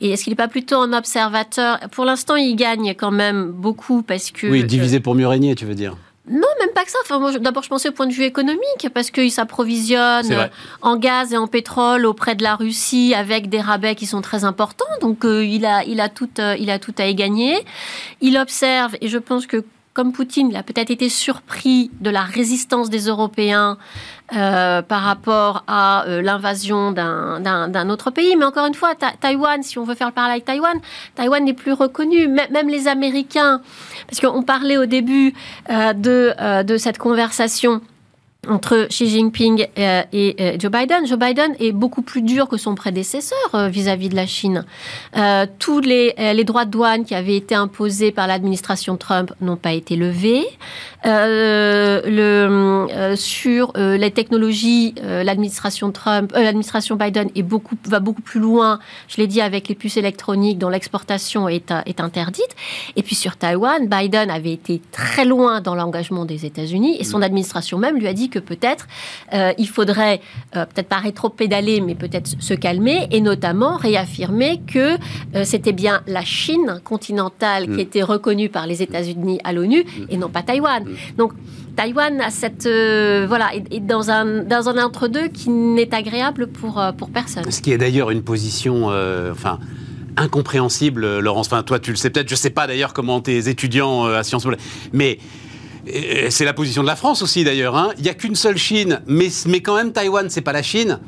Et 0.00 0.10
est-ce 0.10 0.24
qu'il 0.24 0.32
n'est 0.32 0.36
pas 0.36 0.48
plutôt 0.48 0.80
un 0.80 0.92
observateur? 0.92 1.78
Pour 1.90 2.04
l'instant, 2.04 2.36
il 2.36 2.54
gagne 2.56 2.94
quand 2.94 3.10
même 3.10 3.50
beaucoup 3.50 4.02
parce 4.02 4.30
que... 4.30 4.46
Oui, 4.46 4.64
divisé 4.64 5.00
pour 5.00 5.14
mieux 5.14 5.26
régner, 5.28 5.54
tu 5.54 5.64
veux 5.64 5.74
dire 5.74 5.96
non, 6.30 6.46
même 6.60 6.70
pas 6.72 6.84
que 6.84 6.90
ça. 6.90 6.98
Enfin, 7.02 7.38
d'abord, 7.40 7.64
je 7.64 7.68
pensais 7.68 7.88
au 7.88 7.92
point 7.92 8.06
de 8.06 8.12
vue 8.12 8.22
économique, 8.22 8.88
parce 8.94 9.10
qu'il 9.10 9.32
s'approvisionne 9.32 10.48
en 10.80 10.96
gaz 10.96 11.32
et 11.32 11.36
en 11.36 11.48
pétrole 11.48 12.06
auprès 12.06 12.36
de 12.36 12.44
la 12.44 12.54
Russie 12.54 13.12
avec 13.14 13.48
des 13.48 13.60
rabais 13.60 13.96
qui 13.96 14.06
sont 14.06 14.20
très 14.20 14.44
importants. 14.44 14.86
Donc, 15.00 15.24
euh, 15.24 15.44
il, 15.44 15.66
a, 15.66 15.84
il, 15.84 16.00
a 16.00 16.08
tout, 16.08 16.30
euh, 16.38 16.54
il 16.60 16.70
a 16.70 16.78
tout 16.78 16.94
à 16.98 17.08
y 17.08 17.14
gagner. 17.16 17.56
Il 18.20 18.38
observe, 18.38 18.94
et 19.00 19.08
je 19.08 19.18
pense 19.18 19.46
que 19.46 19.64
comme 19.94 20.12
Poutine, 20.12 20.48
il 20.50 20.56
a 20.56 20.62
peut-être 20.62 20.90
été 20.90 21.08
surpris 21.08 21.90
de 22.00 22.08
la 22.08 22.22
résistance 22.22 22.88
des 22.88 23.08
Européens 23.08 23.76
euh, 24.34 24.82
par 24.82 25.02
rapport 25.02 25.64
à 25.66 26.06
euh, 26.06 26.22
l'invasion 26.22 26.92
d'un 26.92 27.90
autre 27.90 28.10
pays. 28.10 28.34
Mais 28.36 28.44
encore 28.44 28.66
une 28.66 28.74
fois, 28.74 28.94
Taïwan, 29.20 29.62
si 29.62 29.78
on 29.78 29.84
veut 29.84 29.94
faire 29.94 30.08
le 30.08 30.12
parallèle 30.12 30.36
avec 30.36 30.44
Taïwan, 30.44 30.78
Taïwan 31.14 31.44
n'est 31.44 31.52
plus 31.52 31.72
reconnu. 31.72 32.28
même 32.28 32.68
les 32.68 32.88
Américains, 32.88 33.60
parce 34.08 34.20
qu'on 34.20 34.42
parlait 34.42 34.78
au 34.78 34.86
début 34.86 35.34
euh, 35.70 35.92
de, 35.92 36.62
de 36.62 36.76
cette 36.76 36.98
conversation 36.98 37.80
entre 38.48 38.88
Xi 38.88 39.08
Jinping 39.08 39.68
euh, 39.78 40.02
et 40.12 40.34
euh, 40.40 40.56
Joe 40.58 40.72
Biden. 40.72 41.06
Joe 41.06 41.16
Biden 41.16 41.54
est 41.60 41.70
beaucoup 41.70 42.02
plus 42.02 42.22
dur 42.22 42.48
que 42.48 42.56
son 42.56 42.74
prédécesseur 42.74 43.38
euh, 43.54 43.68
vis-à-vis 43.68 44.08
de 44.08 44.16
la 44.16 44.26
Chine. 44.26 44.64
tous 45.60 45.78
les, 45.78 46.12
les, 46.18 46.42
droits 46.42 46.64
de 46.64 46.70
douane 46.70 47.04
qui 47.04 47.14
avaient 47.14 47.36
été 47.36 47.54
imposés 47.54 48.10
par 48.10 48.26
l'administration 48.26 48.96
Trump 48.96 49.32
n'ont 49.40 49.56
pas 49.56 49.72
été 49.72 49.94
levés. 49.94 50.44
le, 51.04 52.00
sur 53.16 53.72
les 53.76 54.10
technologies, 54.10 54.94
l'administration 55.02 55.92
Trump, 55.92 56.32
l'administration 56.34 56.96
Biden 56.96 57.28
est 57.36 57.42
beaucoup, 57.42 57.76
va 57.86 58.00
beaucoup 58.00 58.22
plus 58.22 58.40
loin. 58.40 58.80
Je 59.06 59.18
l'ai 59.18 59.28
dit 59.28 59.40
avec 59.40 59.68
les 59.68 59.76
puces 59.76 59.96
électroniques 59.96 60.58
dont 60.58 60.68
l'exportation 60.68 61.48
est, 61.48 61.72
est 61.86 62.00
interdite. 62.00 62.56
Et 62.96 63.02
puis 63.02 63.14
sur 63.14 63.36
Taïwan, 63.36 63.86
Biden 63.86 64.30
avait 64.30 64.52
été 64.52 64.82
très 64.90 65.24
loin 65.24 65.60
dans 65.60 65.76
l'engagement 65.76 66.24
des 66.24 66.44
États-Unis 66.44 66.96
et 66.98 67.04
son 67.04 67.22
administration 67.22 67.78
même 67.78 67.96
lui 67.96 68.08
a 68.08 68.12
dit 68.12 68.30
que 68.32 68.38
peut-être 68.38 68.86
euh, 69.32 69.52
il 69.58 69.68
faudrait, 69.68 70.20
euh, 70.56 70.64
peut-être 70.64 70.88
pas 70.88 70.96
rétro-pédaler, 70.96 71.80
mais 71.80 71.94
peut-être 71.94 72.34
se 72.40 72.54
calmer 72.54 73.06
et 73.10 73.20
notamment 73.20 73.76
réaffirmer 73.76 74.60
que 74.66 74.94
euh, 75.34 75.44
c'était 75.44 75.72
bien 75.72 76.02
la 76.06 76.24
Chine 76.24 76.80
continentale 76.82 77.64
qui 77.64 77.70
mm. 77.70 77.80
était 77.80 78.02
reconnue 78.02 78.48
par 78.48 78.66
les 78.66 78.82
États-Unis 78.82 79.38
à 79.44 79.52
l'ONU 79.52 79.84
et 80.08 80.16
non 80.16 80.28
pas 80.28 80.42
Taïwan. 80.42 80.84
Mm. 80.84 81.16
Donc 81.18 81.32
Taïwan 81.76 82.20
a 82.20 82.30
cette 82.30 82.64
voilà 82.64 83.50
est, 83.54 83.80
dans 83.80 84.10
un 84.10 84.42
dans 84.42 84.68
un 84.68 84.82
entre-deux 84.82 85.28
qui 85.28 85.50
n'est 85.50 85.94
agréable 85.94 86.46
pour 86.46 86.82
pour 86.96 87.10
personne. 87.10 87.50
Ce 87.50 87.60
qui 87.60 87.72
est 87.72 87.78
d'ailleurs 87.78 88.10
une 88.10 88.22
position 88.22 88.86
enfin 89.30 89.58
incompréhensible, 90.16 91.20
Laurence. 91.20 91.46
Enfin, 91.46 91.62
toi, 91.62 91.78
tu 91.78 91.90
le 91.90 91.96
sais 91.96 92.10
peut-être. 92.10 92.28
Je 92.28 92.34
sais 92.34 92.50
pas 92.50 92.66
d'ailleurs 92.66 92.92
comment 92.92 93.22
tes 93.22 93.48
étudiants 93.48 94.04
à 94.04 94.22
Sciences 94.22 94.44
Po, 94.44 94.50
mais 94.92 95.18
c'est 96.30 96.44
la 96.44 96.52
position 96.52 96.82
de 96.82 96.86
la 96.86 96.96
France 96.96 97.22
aussi 97.22 97.44
d'ailleurs. 97.44 97.76
Hein. 97.76 97.90
Il 97.98 98.04
n'y 98.04 98.08
a 98.08 98.14
qu'une 98.14 98.36
seule 98.36 98.56
Chine, 98.56 99.00
mais, 99.06 99.30
quand 99.60 99.76
même 99.76 99.92
Taïwan, 99.92 100.28
c'est 100.30 100.40
pas 100.40 100.52
la 100.52 100.62
Chine. 100.62 101.00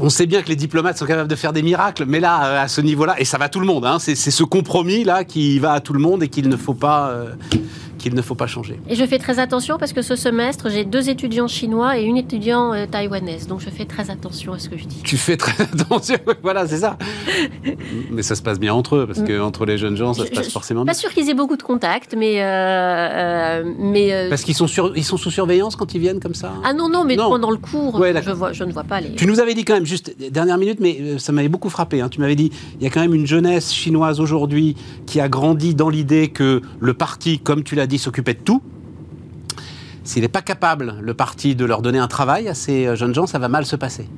On 0.00 0.10
sait 0.10 0.26
bien 0.26 0.42
que 0.42 0.48
les 0.48 0.56
diplomates 0.56 0.98
sont 0.98 1.06
capables 1.06 1.30
de 1.30 1.34
faire 1.34 1.52
des 1.52 1.62
miracles, 1.62 2.04
mais 2.06 2.20
là, 2.20 2.60
à 2.60 2.68
ce 2.68 2.82
niveau-là, 2.82 3.18
et 3.18 3.24
ça 3.24 3.38
va 3.38 3.48
tout 3.48 3.60
le 3.60 3.66
monde, 3.66 3.86
hein, 3.86 3.98
c'est 3.98 4.14
ce 4.14 4.44
compromis-là 4.44 5.24
qui 5.24 5.58
va 5.58 5.72
à 5.72 5.80
tout 5.80 5.94
le 5.94 6.00
monde 6.00 6.22
et 6.22 6.28
qu'il 6.28 6.48
ne 6.48 6.56
faut 6.56 6.74
pas... 6.74 7.08
Euh, 7.10 7.34
qu'il 8.02 8.14
ne 8.14 8.22
faut 8.22 8.34
pas 8.34 8.46
changer. 8.46 8.78
Et 8.88 8.96
je 8.96 9.06
fais 9.06 9.18
très 9.18 9.38
attention 9.38 9.78
parce 9.78 9.92
que 9.92 10.02
ce 10.02 10.16
semestre, 10.16 10.68
j'ai 10.68 10.84
deux 10.84 11.08
étudiants 11.08 11.46
chinois 11.46 11.98
et 11.98 12.02
une 12.02 12.16
étudiante 12.16 12.74
euh, 12.74 12.86
taïwanaise. 12.86 13.46
Donc 13.46 13.60
je 13.60 13.70
fais 13.70 13.84
très 13.84 14.10
attention 14.10 14.52
à 14.52 14.58
ce 14.58 14.68
que 14.68 14.76
je 14.76 14.84
dis. 14.84 15.00
Tu 15.04 15.16
fais 15.16 15.36
très 15.36 15.62
attention, 15.72 16.18
voilà, 16.42 16.66
c'est 16.66 16.78
ça. 16.78 16.98
mais 18.10 18.22
ça 18.22 18.34
se 18.34 18.42
passe 18.42 18.58
bien 18.58 18.74
entre 18.74 18.96
eux, 18.96 19.06
parce 19.06 19.22
que 19.22 19.40
entre 19.40 19.64
les 19.64 19.78
jeunes 19.78 19.96
gens, 19.96 20.12
ça 20.12 20.26
se 20.26 20.30
passe 20.30 20.52
forcément 20.52 20.84
bien. 20.84 20.92
Pas 20.92 20.98
sûr 20.98 21.10
qu'ils 21.10 21.30
aient 21.30 21.34
beaucoup 21.34 21.56
de 21.56 21.62
contacts, 21.62 22.14
mais. 22.16 22.42
Euh, 22.42 22.44
euh, 22.44 23.72
mais 23.78 24.28
Parce 24.28 24.42
qu'ils 24.42 24.54
sont, 24.54 24.66
ils 24.96 25.04
sont 25.04 25.16
sous 25.16 25.30
surveillance 25.30 25.76
quand 25.76 25.94
ils 25.94 26.00
viennent 26.00 26.20
comme 26.20 26.34
ça? 26.34 26.52
Ah 26.64 26.74
non, 26.74 26.88
non, 26.88 27.04
mais 27.04 27.16
pendant 27.16 27.50
le 27.50 27.56
cours, 27.56 28.02
je, 28.02 28.32
vois, 28.32 28.52
je 28.52 28.64
ne 28.64 28.72
vois 28.72 28.84
pas 28.84 29.00
les. 29.00 29.14
Tu 29.14 29.26
nous 29.26 29.38
avais 29.40 29.54
dit 29.54 29.64
quand 29.64 29.74
même, 29.74 29.86
juste 29.86 30.14
dernière 30.30 30.58
minute, 30.58 30.80
mais 30.80 31.18
ça 31.18 31.32
m'avait 31.32 31.48
beaucoup 31.48 31.70
frappé. 31.70 32.00
Hein. 32.00 32.08
Tu 32.08 32.20
m'avais 32.20 32.36
dit, 32.36 32.50
il 32.80 32.84
y 32.84 32.86
a 32.86 32.90
quand 32.90 33.00
même 33.00 33.14
une 33.14 33.26
jeunesse 33.26 33.72
chinoise 33.72 34.20
aujourd'hui 34.20 34.76
qui 35.06 35.20
a 35.20 35.28
grandi 35.28 35.74
dans 35.74 35.88
l'idée 35.88 36.28
que 36.28 36.62
le 36.80 36.94
parti, 36.94 37.38
comme 37.38 37.62
tu 37.62 37.76
l'as 37.76 37.86
dit, 37.86 37.91
s'occuper 37.98 38.34
de 38.34 38.40
tout. 38.40 38.62
S'il 40.04 40.22
n'est 40.22 40.28
pas 40.28 40.42
capable, 40.42 40.96
le 41.00 41.14
parti, 41.14 41.54
de 41.54 41.64
leur 41.64 41.82
donner 41.82 41.98
un 41.98 42.08
travail 42.08 42.48
à 42.48 42.54
ces 42.54 42.96
jeunes 42.96 43.14
gens, 43.14 43.26
ça 43.26 43.38
va 43.38 43.48
mal 43.48 43.64
se 43.64 43.76
passer. 43.76 44.08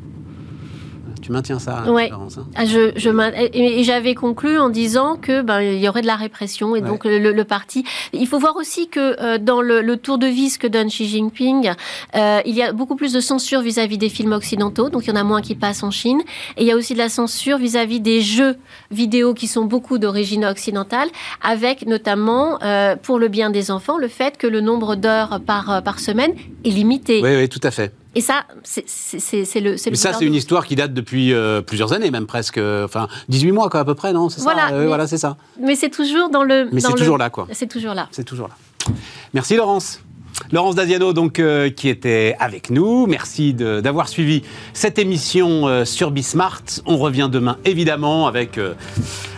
Tu 1.25 1.33
maintiens 1.33 1.59
ça, 1.59 1.91
ouais. 1.91 2.11
Hein 2.13 2.29
ah, 2.55 2.67
je, 2.67 2.93
je 2.97 3.09
et 3.55 3.83
j'avais 3.83 4.15
conclu 4.15 4.59
en 4.59 4.69
disant 4.69 5.17
que 5.17 5.41
ben, 5.41 5.63
il 5.63 5.79
y 5.79 5.89
aurait 5.89 6.03
de 6.03 6.07
la 6.07 6.17
répression 6.17 6.77
et 6.77 6.83
donc 6.83 7.07
le, 7.07 7.43
parti. 7.45 7.83
Il 8.13 8.27
faut 8.27 8.39
voir 8.39 8.57
aussi 8.57 8.89
que 8.89 9.19
euh, 9.23 9.39
dans 9.39 9.63
le, 9.63 9.97
tour 9.97 10.19
de 10.19 10.27
vis 10.27 10.59
que 10.59 10.67
donne 10.67 10.89
Xi 10.89 11.07
Jinping, 11.07 11.73
euh, 12.15 12.41
il 12.45 12.55
y 12.55 12.63
a 12.63 12.75
beaucoup 12.75 12.95
plus 12.95 13.15
de 13.15 13.21
censure 13.21 13.63
vis-à-vis 13.63 13.97
des 13.97 14.11
films 14.11 14.33
occidentaux, 14.33 14.91
donc 14.91 15.07
il 15.07 15.09
y 15.09 15.13
en 15.15 15.17
a 15.17 15.25
moins 15.25 15.41
qui 15.41 15.55
passent 15.55 15.83
en 15.83 15.91
Chine. 15.91 16.21
Et 16.59 16.65
il 16.65 16.67
y 16.67 16.73
a 16.73 16.77
aussi 16.77 16.93
de 16.93 16.99
la 16.99 17.09
censure 17.09 17.57
vis-à-vis 17.57 18.01
des 18.01 18.21
jeux 18.21 18.57
vidéo 18.91 19.33
qui 19.33 19.47
sont 19.47 19.65
beaucoup 19.65 19.97
d'origine 19.97 20.45
occidentale, 20.45 21.09
avec 21.43 21.87
notamment, 21.87 22.63
euh, 22.63 22.97
pour 22.97 23.19
le 23.19 23.29
bien 23.29 23.49
des 23.49 23.71
enfants, 23.71 23.97
le 23.97 24.09
fait 24.09 24.37
que 24.37 24.47
le 24.47 24.61
nombre 24.61 24.95
d'heures 24.95 25.41
par, 25.47 25.83
par 25.83 26.01
semaine 26.01 26.35
est 26.67 26.71
limité. 26.71 27.23
Oui, 27.23 27.35
oui, 27.35 27.49
tout 27.49 27.61
à 27.63 27.71
fait. 27.71 27.95
Et 28.15 28.21
ça, 28.21 28.45
c'est 28.63 29.61
le. 29.61 29.77
Mais 29.91 29.97
ça, 29.97 30.13
c'est 30.13 30.25
une 30.25 30.35
histoire 30.35 30.67
qui 30.67 30.77
date 30.77 30.95
depuis 30.95 31.33
euh, 31.33 31.61
plusieurs 31.63 31.93
années, 31.93 32.11
même 32.11 32.27
presque. 32.27 32.59
Enfin, 32.59 33.09
18 33.29 33.53
mois, 33.53 33.69
quoi, 33.71 33.81
à 33.81 33.85
peu 33.85 33.95
près, 33.95 34.13
non? 34.13 34.29
C'est 34.29 34.41
voilà, 34.43 34.69
ça 34.69 34.87
Voilà, 34.87 35.07
c'est 35.07 35.19
ça. 35.19 35.37
Mais 35.61 35.75
c'est 35.75 35.91
toujours 35.91 36.31
dans 36.31 36.45
le. 36.45 36.69
Mais 36.73 36.81
c'est 36.81 36.93
toujours 36.95 37.19
là, 37.19 37.31
quoi. 37.31 37.47
C'est 37.53 37.69
toujours 37.69 37.95
là. 37.95 38.09
C'est 38.11 38.25
toujours 38.25 38.49
là. 38.49 38.55
Merci, 39.33 39.57
Laurence. 39.57 40.01
Laurence 40.51 40.75
Daziano, 40.75 41.13
donc, 41.13 41.39
euh, 41.39 41.71
qui 41.71 41.89
était 41.89 42.35
avec 42.41 42.69
nous. 42.69 43.07
Merci 43.07 43.55
d'avoir 43.55 44.09
suivi 44.09 44.43
cette 44.73 44.99
émission 44.99 45.69
euh, 45.69 45.85
sur 45.85 46.11
Bismart. 46.11 46.63
On 46.87 46.97
revient 46.97 47.29
demain, 47.31 47.57
évidemment, 47.65 48.27
avec 48.27 48.59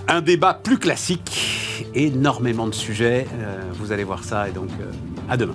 un 0.08 0.20
débat 0.22 0.54
plus 0.54 0.78
classique. 0.78 1.84
Énormément 1.94 2.66
de 2.66 2.74
sujets. 2.74 3.26
vous 3.74 3.92
allez 3.92 4.04
voir 4.04 4.24
ça. 4.24 4.48
Et 4.48 4.52
donc, 4.52 4.68
à 5.28 5.36
demain. 5.36 5.54